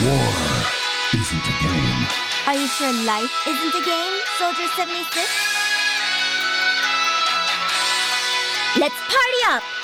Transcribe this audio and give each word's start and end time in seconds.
War 0.00 0.08
isn't 1.12 1.44
a 1.44 1.56
game. 1.62 2.06
Are 2.46 2.54
you 2.54 2.66
sure 2.66 2.92
life 3.04 3.30
isn't 3.46 3.74
a 3.74 3.84
game, 3.84 4.14
Soldier 4.38 4.66
76? 4.74 5.28
Let's 8.78 8.96
party 8.96 9.40
up! 9.48 9.81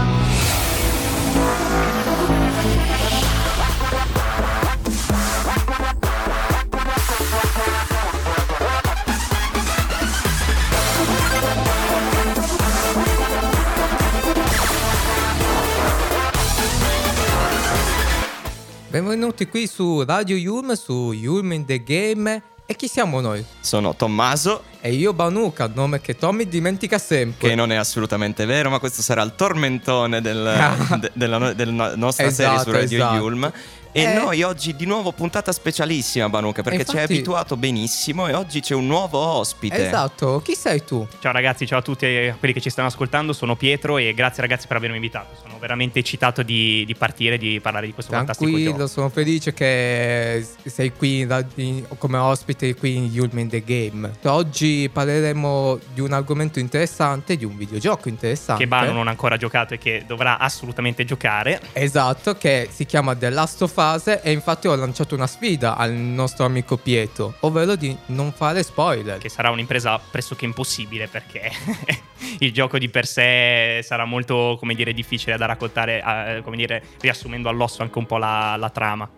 Benvenuti 18.90 19.46
qui 19.48 19.66
su 19.66 20.02
Radio 20.04 20.36
Yulm, 20.36 20.72
su 20.72 21.12
Yulm 21.12 21.52
in 21.52 21.64
the 21.66 21.82
Game. 21.82 22.42
E 22.64 22.74
chi 22.74 22.86
siamo 22.88 23.20
noi? 23.20 23.42
Sono 23.60 23.94
Tommaso, 23.94 24.62
E 24.80 24.92
io 24.92 25.12
Banuka, 25.14 25.70
nome 25.72 26.00
che 26.02 26.16
Tommy 26.16 26.46
dimentica 26.46 26.98
sempre. 26.98 27.48
che 27.48 27.54
non 27.54 27.72
è 27.72 27.76
assolutamente 27.76 28.44
vero, 28.44 28.68
ma 28.70 28.78
questo 28.78 29.00
sarà 29.02 29.22
il 29.22 29.34
tormentone 29.34 30.20
del- 30.20 30.74
de- 31.00 31.10
della, 31.14 31.52
della 31.54 31.96
nostra 31.96 32.30
serie 32.30 32.52
Esatto, 32.54 32.70
su 32.70 32.76
Radio 32.76 32.96
esatto. 32.98 33.14
Yulm. 33.16 33.52
E 33.90 34.02
Eh. 34.02 34.14
noi 34.14 34.42
oggi 34.42 34.76
di 34.76 34.84
nuovo 34.84 35.12
puntata 35.12 35.50
specialissima, 35.50 36.28
Banuka, 36.28 36.62
perché 36.62 36.84
ci 36.84 36.90
hai 36.90 36.96
infatti- 37.02 37.14
abituato 37.14 37.56
benissimo 37.56 38.28
e 38.28 38.34
oggi 38.34 38.60
c'è 38.60 38.74
un 38.74 38.86
nuovo 38.86 39.18
ospite. 39.18 39.86
Esatto, 39.86 40.40
chi 40.44 40.54
sei 40.54 40.84
tu? 40.84 41.06
Ciao 41.20 41.32
ragazzi, 41.32 41.66
ciao 41.66 41.78
a 41.78 41.82
tutti 41.82 42.04
e 42.04 42.28
a 42.28 42.34
quelli 42.34 42.52
che 42.52 42.60
ci 42.60 42.68
stanno 42.68 42.88
ascoltando, 42.88 43.32
sono 43.32 43.56
Pietro 43.56 43.96
e 43.96 44.12
grazie 44.14 44.42
ragazzi 44.42 44.66
per 44.66 44.76
avermi 44.76 44.96
invitato. 44.96 45.34
Sono 45.40 45.58
veramente 45.58 45.98
eccitato 46.00 46.42
di, 46.42 46.84
di 46.86 46.94
partire 46.94 47.38
di 47.38 47.60
parlare 47.60 47.86
di 47.86 47.92
questo 47.94 48.12
fantastico 48.12 48.50
Tranquillo, 48.50 48.76
gioco. 48.76 48.86
sono 48.88 49.08
felice 49.08 49.54
che 49.54 50.46
sei 50.66 50.92
qui 50.92 51.24
ra- 51.26 51.44
in- 51.56 51.84
come 51.96 52.18
ospite 52.18 52.74
qui 52.74 52.94
in 52.94 53.04
Yulm 53.06 53.38
in 53.38 53.48
the 53.48 53.64
Game. 53.64 54.12
Oggi 54.24 54.90
parleremo 54.92 55.78
di 55.94 56.00
un 56.02 56.12
argomento 56.12 56.58
interessante, 56.58 57.36
di 57.36 57.44
un 57.46 57.56
videogioco 57.56 58.08
interessante. 58.10 58.62
Che 58.64 58.68
Bano 58.68 58.92
non 58.92 59.06
ha 59.06 59.10
ancora 59.10 59.36
giocato 59.38 59.72
e 59.74 59.78
che 59.78 60.04
dovrà 60.06 60.38
assolutamente 60.38 61.04
giocare. 61.06 61.60
Esatto, 61.72 62.36
che 62.36 62.68
si 62.70 62.84
chiama 62.84 63.16
The 63.16 63.30
Last 63.30 63.62
of 63.62 63.76
Us 63.78 64.20
e 64.22 64.32
infatti 64.32 64.66
ho 64.66 64.74
lanciato 64.74 65.14
una 65.14 65.26
sfida 65.26 65.76
al 65.76 65.92
nostro 65.92 66.44
amico 66.44 66.76
Pietro, 66.76 67.34
ovvero 67.40 67.76
di 67.76 67.96
non 68.06 68.32
fare 68.32 68.62
spoiler. 68.62 69.18
Che 69.18 69.28
sarà 69.28 69.50
un'impresa 69.50 69.98
pressoché 69.98 70.44
impossibile 70.44 71.06
perché 71.06 71.50
il 72.40 72.52
gioco 72.52 72.78
di 72.78 72.88
per 72.88 73.06
sé 73.06 73.80
sarà 73.82 74.04
molto, 74.04 74.56
come 74.58 74.74
dire, 74.74 74.92
difficile 74.92 75.36
da 75.36 75.46
raccontare, 75.46 76.02
eh, 76.02 76.42
come 76.42 76.56
dire, 76.56 76.82
riassumendo 77.00 77.48
all'osso 77.48 77.82
anche 77.82 77.98
un 77.98 78.06
po' 78.06 78.18
la, 78.18 78.56
la 78.56 78.70
trama. 78.70 79.08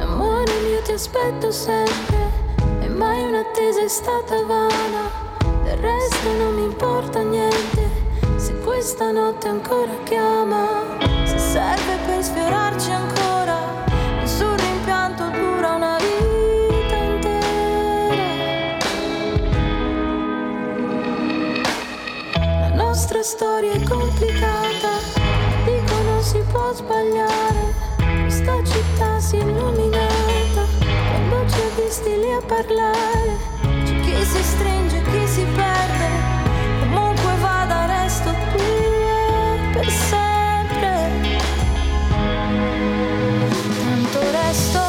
Amore 0.00 0.52
mio 0.62 0.82
ti 0.82 0.92
aspetto 0.92 1.50
sempre 1.50 2.30
e 2.80 2.88
mai 2.88 3.22
un'attesa 3.22 3.82
è 3.82 3.88
stata 3.88 4.42
vana 4.44 5.25
Del 5.66 5.78
resto 5.78 6.32
non 6.38 6.54
mi 6.54 6.62
importa 6.62 7.22
niente 7.22 7.90
se 8.36 8.54
questa 8.60 9.10
notte 9.10 9.48
ancora 9.48 9.90
chiama. 10.04 10.64
Se 11.24 11.38
serve 11.38 11.96
per 12.06 12.22
sfiorarci 12.22 12.92
ancora 12.92 13.84
Nessun 14.20 14.56
rimpianto 14.56 15.24
dura 15.24 15.74
una 15.74 15.96
vita 15.98 16.96
intera. 16.96 18.78
La 22.60 22.74
nostra 22.74 23.22
storia 23.24 23.72
è 23.72 23.82
complicata 23.82 24.90
Dicono 25.64 26.22
si 26.22 26.38
può 26.48 26.72
sbagliare. 26.74 27.74
Questa 28.22 28.62
città 28.64 29.18
si 29.18 29.36
è 29.36 29.40
illuminata 29.42 30.64
Quando 31.10 31.50
ci 31.50 31.60
ha 31.60 31.82
visti 31.82 32.16
lì 32.16 32.32
a 32.32 32.40
parlare. 32.46 33.54
C'è 33.84 34.00
chi 34.00 34.24
si 34.24 34.42
stringe, 34.44 35.02
perde 35.56 36.08
Comunque 36.80 37.32
vada 37.40 37.86
resto 37.86 38.30
qui 38.52 39.72
per 39.72 39.90
sempre. 39.90 40.92
Tanto 43.84 44.20
resto 44.32 44.85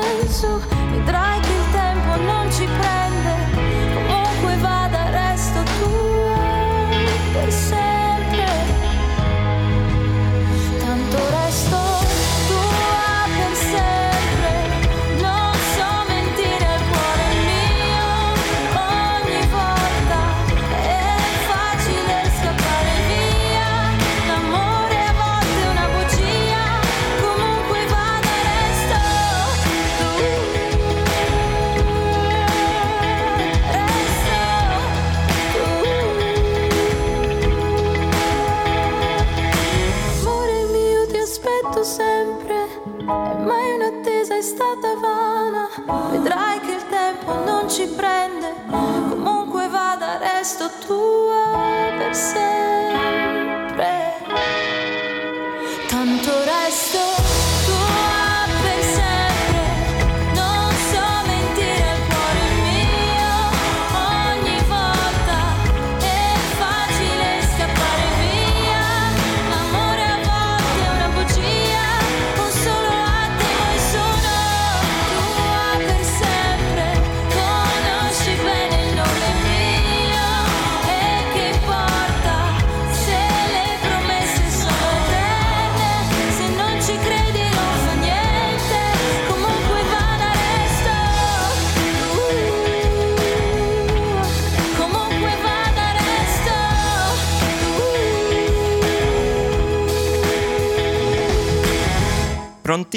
senso 0.00 0.60
Vedrai 0.90 1.31
che 1.31 1.31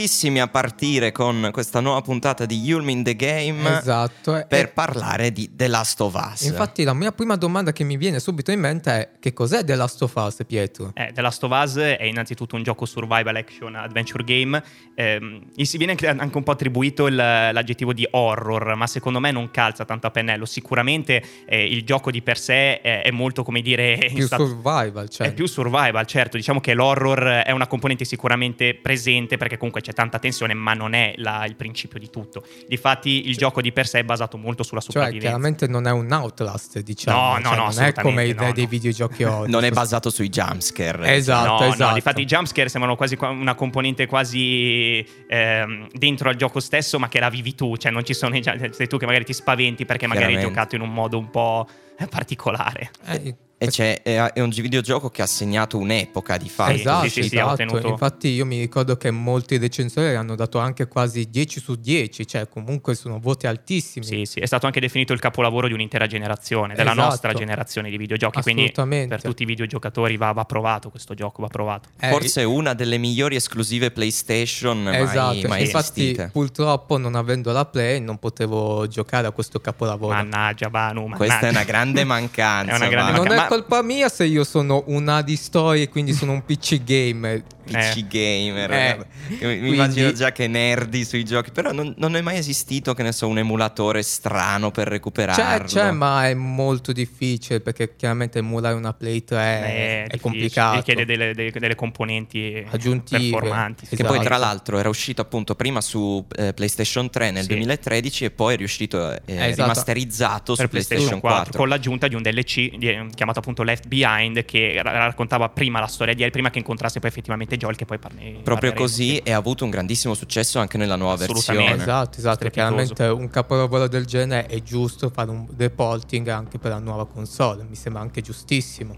prontissimi 0.05 0.39
a 0.39 0.47
partire 0.47 1.11
con 1.11 1.49
questa 1.51 1.79
nuova 1.79 1.99
puntata 2.01 2.45
di 2.45 2.59
Yulmin 2.61 3.01
the 3.03 3.15
Game 3.15 3.79
Esatto. 3.79 4.37
e- 4.37 4.45
per 4.47 4.65
e- 4.65 4.67
parlare 4.67 5.31
di 5.31 5.49
The 5.55 5.67
Last 5.67 5.99
of 6.01 6.13
Us. 6.13 6.41
Infatti 6.43 6.83
la 6.83 6.93
mia 6.93 7.11
prima 7.11 7.35
domanda 7.35 7.71
che 7.71 7.83
mi 7.83 7.97
viene 7.97 8.19
subito 8.19 8.51
in 8.51 8.59
mente 8.59 8.91
è 8.91 9.09
che 9.19 9.33
cos'è 9.33 9.63
The 9.63 9.73
Last 9.73 10.03
of 10.03 10.13
Us, 10.15 10.43
Pietro? 10.45 10.91
Eh, 10.93 11.09
The 11.11 11.21
Last 11.21 11.43
of 11.43 11.51
Us 11.51 11.77
è 11.77 12.03
innanzitutto 12.03 12.55
un 12.55 12.61
gioco 12.61 12.85
survival 12.85 13.35
action 13.35 13.73
adventure 13.75 14.23
game. 14.23 14.61
Ehm, 14.93 15.41
gli 15.55 15.63
si 15.65 15.77
viene 15.77 15.95
anche 15.99 16.37
un 16.37 16.43
po' 16.43 16.51
attribuito 16.51 17.07
il- 17.07 17.15
l'aggettivo 17.15 17.91
di 17.91 18.07
horror, 18.11 18.75
ma 18.75 18.85
secondo 18.85 19.19
me 19.19 19.31
non 19.31 19.49
calza 19.49 19.85
tanto 19.85 20.05
a 20.05 20.11
pennello. 20.11 20.45
Sicuramente 20.45 21.23
eh, 21.47 21.65
il 21.65 21.83
gioco 21.83 22.11
di 22.11 22.21
per 22.21 22.37
sé 22.37 22.79
è, 22.81 23.01
è 23.01 23.09
molto, 23.09 23.41
come 23.43 23.61
dire, 23.61 23.97
Più 24.13 24.25
stato- 24.27 24.45
survival, 24.45 25.09
cioè. 25.09 25.27
È 25.29 25.33
più 25.33 25.47
survival, 25.47 26.05
certo. 26.05 26.37
Diciamo 26.37 26.59
che 26.59 26.75
l'horror 26.75 27.41
è 27.43 27.49
una 27.51 27.65
componente 27.65 28.05
sicuramente 28.05 28.75
presente 28.75 29.37
perché 29.37 29.57
comunque 29.57 29.81
c'è 29.81 29.93
tanta 29.95 30.19
tensione, 30.19 30.53
ma 30.53 30.73
non 30.75 30.93
è 30.93 31.13
la- 31.17 31.45
il 31.45 31.55
principio 31.55 31.97
di 31.97 32.11
tutto. 32.11 32.43
Difatti, 32.67 33.27
il 33.27 33.35
gioco 33.35 33.61
di 33.61 33.71
per 33.71 33.87
sé 33.87 33.99
è 33.99 34.03
basato 34.03 34.37
molto 34.37 34.61
sulla 34.61 34.81
Cioè, 34.81 34.91
sopravvivenza. 34.91 35.27
chiaramente 35.27 35.67
non 35.67 35.87
è 35.87 35.91
un 35.91 36.11
Outlast, 36.11 36.79
diciamo. 36.81 37.17
No, 37.17 37.33
no, 37.37 37.41
Cioè, 37.41 37.55
no, 37.55 37.63
Non 37.73 37.83
è 37.83 37.93
come 37.93 38.33
no, 38.33 38.51
dei, 38.53 38.63
no. 38.63 38.69
videogiochi 38.69 39.23
oggi. 39.25 39.49
non 39.51 39.63
è 39.63 39.71
basato 39.71 40.09
sui 40.11 40.29
jumpscare. 40.29 41.15
Esatto, 41.15 41.63
no, 41.63 41.69
esatto. 41.69 41.87
no, 41.89 41.93
difatti 41.95 42.21
i 42.21 42.25
jumpscare 42.25 42.69
sembrano 42.69 42.95
quasi 42.95 43.15
qua- 43.15 43.29
una 43.29 43.55
componente 43.55 44.05
quasi 44.05 45.03
ehm, 45.27 45.87
dentro 45.93 46.29
al 46.29 46.35
gioco 46.35 46.59
stesso, 46.59 46.99
ma 46.99 47.07
che 47.07 47.19
la 47.19 47.29
vivi 47.29 47.55
tu, 47.55 47.77
cioè 47.77 47.91
non 47.91 48.03
ci 48.03 48.13
sono 48.13 48.35
i 48.35 48.41
jump- 48.41 48.69
sei 48.71 48.87
tu 48.87 48.97
che 48.97 49.05
magari 49.05 49.23
ti 49.25 49.33
spaventi 49.33 49.85
perché 49.85 50.05
magari 50.07 50.35
hai 50.35 50.41
giocato 50.41 50.75
in 50.75 50.81
un 50.81 50.91
modo 50.93 51.17
un 51.17 51.29
po' 51.29 51.67
particolare. 52.09 52.91
Eh, 53.05 53.35
E 53.57 53.67
c'è, 53.67 54.01
è, 54.01 54.33
è 54.33 54.41
un 54.41 54.49
videogioco 54.49 55.09
che 55.09 55.21
ha 55.21 55.25
segnato 55.25 55.77
un'epoca 55.77 56.35
di 56.37 56.49
fatto. 56.49 56.71
esatto, 56.73 57.07
sì, 57.07 57.23
sì, 57.23 57.37
esatto. 57.37 57.87
Infatti 57.87 58.27
io 58.27 58.45
mi 58.45 58.59
ricordo 58.59 58.97
che 58.97 59.11
molti 59.11 59.57
recensori 59.57 60.13
hanno 60.15 60.35
dato 60.35 60.59
anche 60.59 60.87
quasi 60.87 61.29
10 61.29 61.59
su 61.61 61.75
10, 61.75 62.27
cioè 62.27 62.49
comunque 62.49 62.95
sono 62.95 63.17
voti 63.19 63.47
altissimi. 63.47 64.05
Sì, 64.05 64.25
sì, 64.25 64.39
è 64.41 64.45
stato 64.45 64.65
anche 64.65 64.81
definito 64.81 65.13
il 65.13 65.19
capolavoro 65.19 65.67
di 65.67 65.73
un'intera 65.73 66.05
generazione, 66.05 66.75
della 66.75 66.91
Esatto. 66.91 67.07
nostra 67.09 67.33
generazione 67.33 67.89
di 67.89 67.97
videogiochi, 67.97 68.41
quindi 68.41 68.63
Assolutamente. 68.63 69.07
per 69.15 69.21
tutti 69.23 69.43
i 69.43 69.45
videogiocatori 69.45 70.17
va, 70.17 70.31
va 70.33 70.43
provato 70.43 70.89
questo 70.89 71.13
gioco, 71.13 71.41
va 71.41 71.47
provato. 71.47 71.87
Eh, 71.99 72.09
Forse 72.09 72.43
una 72.43 72.73
delle 72.73 72.97
migliori 72.97 73.35
esclusive 73.37 73.89
PlayStation 73.91 74.83
mai, 74.83 75.01
Esatto, 75.01 75.47
mai 75.47 75.61
infatti 75.63 76.01
esistite. 76.01 76.29
purtroppo 76.31 76.97
non 76.97 77.15
avendo 77.15 77.51
la 77.53 77.65
Play 77.65 77.99
non 78.01 78.17
potevo 78.17 78.85
giocare 78.87 79.27
a 79.27 79.31
questo 79.31 79.59
capolavoro. 79.61 80.13
Mannaggia, 80.13 80.69
Banu, 80.69 81.01
mannaggia. 81.03 81.17
Questa 81.17 81.47
è 81.47 81.49
una 81.49 81.63
grande 81.63 82.03
mancanza. 82.05 82.73
È 82.73 82.75
una 82.75 82.87
grande 82.87 83.35
va. 83.35 83.44
È 83.45 83.47
colpa 83.47 83.81
mia 83.81 84.09
se 84.09 84.25
io 84.25 84.43
sono 84.43 84.83
una 84.87 85.21
di 85.21 85.35
storie, 85.35 85.89
quindi 85.89 86.13
sono 86.13 86.33
un 86.33 86.43
PC 86.43 86.83
gamer. 86.83 87.43
PC 87.65 87.97
Eh. 87.97 88.05
gamer. 88.07 88.71
Eh. 88.71 89.05
Mi 89.27 89.37
quindi- 89.37 89.67
immagino 89.73 90.11
già 90.13 90.31
che 90.31 90.47
nerdi 90.47 91.03
sui 91.03 91.23
giochi. 91.25 91.51
Però 91.51 91.71
non, 91.71 91.93
non 91.97 92.15
è 92.15 92.21
mai 92.21 92.37
esistito, 92.37 92.93
che 92.93 93.03
ne 93.03 93.11
so, 93.11 93.27
un 93.27 93.37
emulatore 93.37 94.01
strano 94.03 94.71
per 94.71 94.87
recuperarlo. 94.87 95.65
C'è, 95.65 95.85
c'è, 95.85 95.91
ma 95.91 96.27
è 96.27 96.33
molto 96.33 96.91
difficile 96.91 97.59
perché 97.59 97.95
chiaramente 97.95 98.39
emulare 98.39 98.75
una 98.75 98.93
Play 98.93 99.23
3 99.23 99.37
è, 99.37 99.63
è 99.63 100.01
difficile, 100.03 100.19
complicato. 100.21 100.75
Richiede 100.77 101.05
delle, 101.05 101.33
delle- 101.33 101.51
delle 101.51 101.75
componenti 101.75 102.65
Aggiuntive. 102.69 103.29
performanti. 103.29 103.87
Che 103.87 103.93
Esatto. 103.95 104.13
poi, 104.13 104.23
tra 104.23 104.37
l'altro, 104.37 104.77
era 104.79 104.89
uscito 104.89 105.21
appunto 105.21 105.55
prima 105.55 105.81
su 105.81 106.25
eh, 106.37 106.53
PlayStation 106.53 107.09
3 107.09 107.31
nel 107.31 107.43
Sì. 107.43 107.49
2013 107.49 108.25
e 108.25 108.31
poi 108.31 108.53
è 108.53 108.57
riuscito 108.57 109.11
eh, 109.11 109.21
Esatto. 109.25 109.61
rimasterizzato 109.61 110.55
per 110.55 110.65
su 110.65 110.69
PlayStation 110.71 111.19
4. 111.19 111.57
con 111.57 111.67
l'aggiunta 111.69 112.07
di 112.07 112.15
un 112.15 112.21
DLC 112.21 112.75
di- 112.77 112.89
eh, 112.89 113.05
chiamato 113.13 113.39
appunto 113.39 113.63
Left 113.63 113.87
Behind 113.87 114.45
che 114.45 114.79
ra- 114.81 114.91
raccontava 115.05 115.49
prima 115.49 115.79
la 115.79 115.87
storia 115.87 116.13
di 116.13 116.23
El 116.23 116.31
prima 116.31 116.49
che 116.49 116.57
incontrasse 116.59 116.99
poi 116.99 117.09
effettivamente 117.09 117.54
Joel 117.57 117.75
che 117.75 117.85
poi 117.85 117.97
parne- 117.99 118.39
Proprio 118.43 118.73
così 118.73 119.15
sì. 119.15 119.17
e 119.17 119.31
ha 119.31 119.37
avuto 119.37 119.63
un 119.63 119.69
grandissimo 119.69 120.13
successo 120.13 120.59
anche 120.59 120.77
nella 120.77 120.95
nuova 120.95 121.15
versione. 121.15 121.75
Esatto, 121.75 122.17
esatto. 122.17 122.35
Strepitoso. 122.35 122.51
Chiaramente 122.51 123.03
un 123.03 123.29
capolavoro 123.29 123.87
del 123.87 124.05
genere 124.05 124.47
è 124.47 124.61
giusto 124.61 125.09
fare 125.09 125.29
un 125.29 125.47
reporting 125.57 126.27
anche 126.27 126.57
per 126.57 126.71
la 126.71 126.79
nuova 126.79 127.05
console. 127.07 127.65
Mi 127.67 127.75
sembra 127.75 128.01
anche 128.01 128.21
giustissimo. 128.21 128.97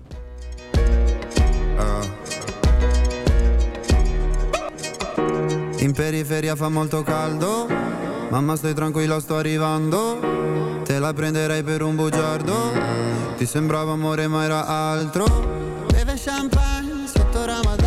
In 5.79 5.93
periferia 5.93 6.55
fa 6.55 6.69
molto 6.69 7.03
caldo, 7.03 7.67
mamma 8.29 8.55
stai 8.55 8.73
tranquilla 8.73 9.19
sto 9.19 9.37
arrivando, 9.37 10.81
te 10.83 10.97
la 10.99 11.13
prenderei 11.13 11.63
per 11.63 11.81
un 11.81 11.95
bugiardo, 11.95 12.73
ti 13.37 13.45
sembrava 13.45 13.93
amore 13.93 14.27
ma 14.27 14.43
era 14.43 14.65
altro. 14.65 15.85
Beve 15.91 16.15
champagne 16.17 17.07
sotto 17.07 17.45
Ramadan, 17.45 17.86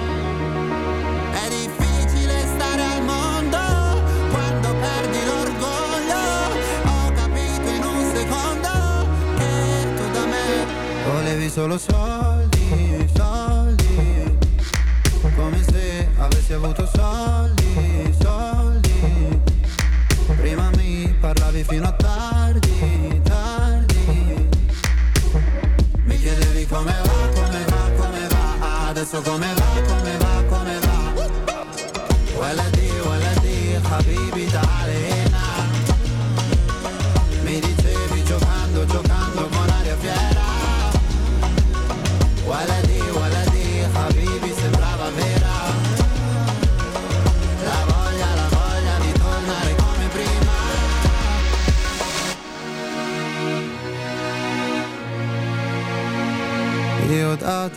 Solo 11.51 11.77
soldi, 11.77 13.09
soldi. 13.13 14.37
Come 15.35 15.61
se 15.63 16.07
avessi 16.17 16.53
avuto 16.53 16.89
soldi, 16.93 18.15
soldi. 18.21 19.41
Prima 20.37 20.69
mi 20.77 21.13
parlavi 21.19 21.65
fino 21.65 21.87
a 21.87 21.91
tardi, 21.91 23.21
tardi. 23.23 24.49
Mi 26.05 26.17
chiedevi 26.17 26.65
come 26.67 26.95
va, 27.03 27.29
come 27.33 27.65
va, 27.65 27.89
come 27.97 28.27
va 28.29 28.87
Adesso 28.87 29.21
come 29.21 29.47
va, 29.47 29.50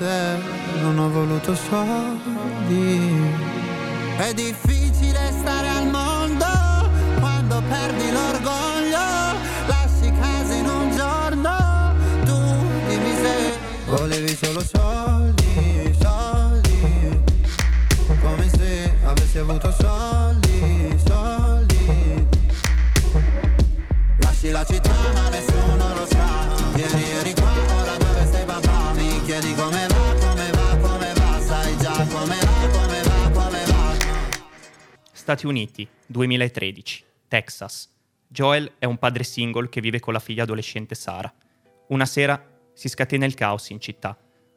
te 0.05 0.39
non 0.83 0.99
ho 0.99 1.09
voluto 1.09 1.55
soldi. 1.55 3.11
È 4.17 4.35
difficile 4.35 5.33
stare 5.41 5.69
al 5.69 5.87
mondo 5.89 6.47
quando 7.21 7.63
perdi 7.69 8.11
l'orgoglio. 8.11 9.07
Lasci 9.67 10.13
casa 10.21 10.55
in 10.55 10.67
un 10.67 10.91
giorno. 10.95 11.53
Tu 12.25 12.37
dimmi 12.89 13.15
se 13.23 13.59
volevi 13.87 14.37
solo 14.37 14.63
soldi, 14.63 15.97
soldi 16.01 17.23
Come 18.21 18.49
se 18.51 18.95
avessi 19.05 19.39
avuto 19.39 19.71
soldi, 19.73 19.84
Stati 35.25 35.47
Uniti, 35.47 35.89
2013, 36.09 37.03
Texas. 37.29 37.91
Joel 38.29 38.73
è 38.79 38.85
un 38.85 38.99
padre 38.99 39.25
single 39.25 39.71
che 39.71 39.81
vive 39.81 39.99
con 39.99 40.13
la 40.13 40.19
figlia 40.19 40.43
adolescente 40.43 40.95
Sara. 40.95 41.33
Una 41.89 42.05
sera 42.05 42.47
si 42.75 42.91
scatena 42.91 43.25
il 43.25 43.33
caos 43.33 43.71
in 43.71 43.81
città. 43.81 44.15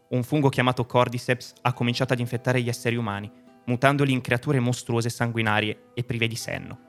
Un 0.09 0.23
fungo 0.23 0.49
chiamato 0.49 0.85
Cordyceps 0.85 1.53
ha 1.61 1.71
cominciato 1.71 2.11
ad 2.11 2.19
infettare 2.19 2.61
gli 2.61 2.67
esseri 2.67 2.97
umani, 2.97 3.31
mutandoli 3.67 4.11
in 4.11 4.19
creature 4.19 4.59
mostruose 4.59 5.07
sanguinarie 5.07 5.91
e 5.93 6.03
prive 6.03 6.27
di 6.27 6.35
senno. 6.35 6.79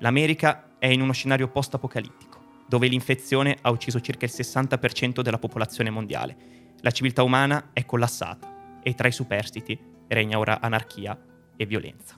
L'America 0.00 0.70
è 0.80 0.88
in 0.88 1.00
uno 1.00 1.12
scenario 1.12 1.46
post-apocalittico, 1.46 2.64
dove 2.66 2.88
l'infezione 2.88 3.56
ha 3.60 3.70
ucciso 3.70 4.00
circa 4.00 4.24
il 4.24 4.32
60% 4.34 5.20
della 5.20 5.38
popolazione 5.38 5.90
mondiale. 5.90 6.36
La 6.80 6.90
civiltà 6.90 7.22
umana 7.22 7.70
è 7.72 7.84
collassata 7.84 8.80
e 8.82 8.94
tra 8.94 9.06
i 9.06 9.12
superstiti 9.12 9.78
regna 10.08 10.40
ora 10.40 10.58
anarchia 10.60 11.16
e 11.56 11.66
violenza. 11.66 12.17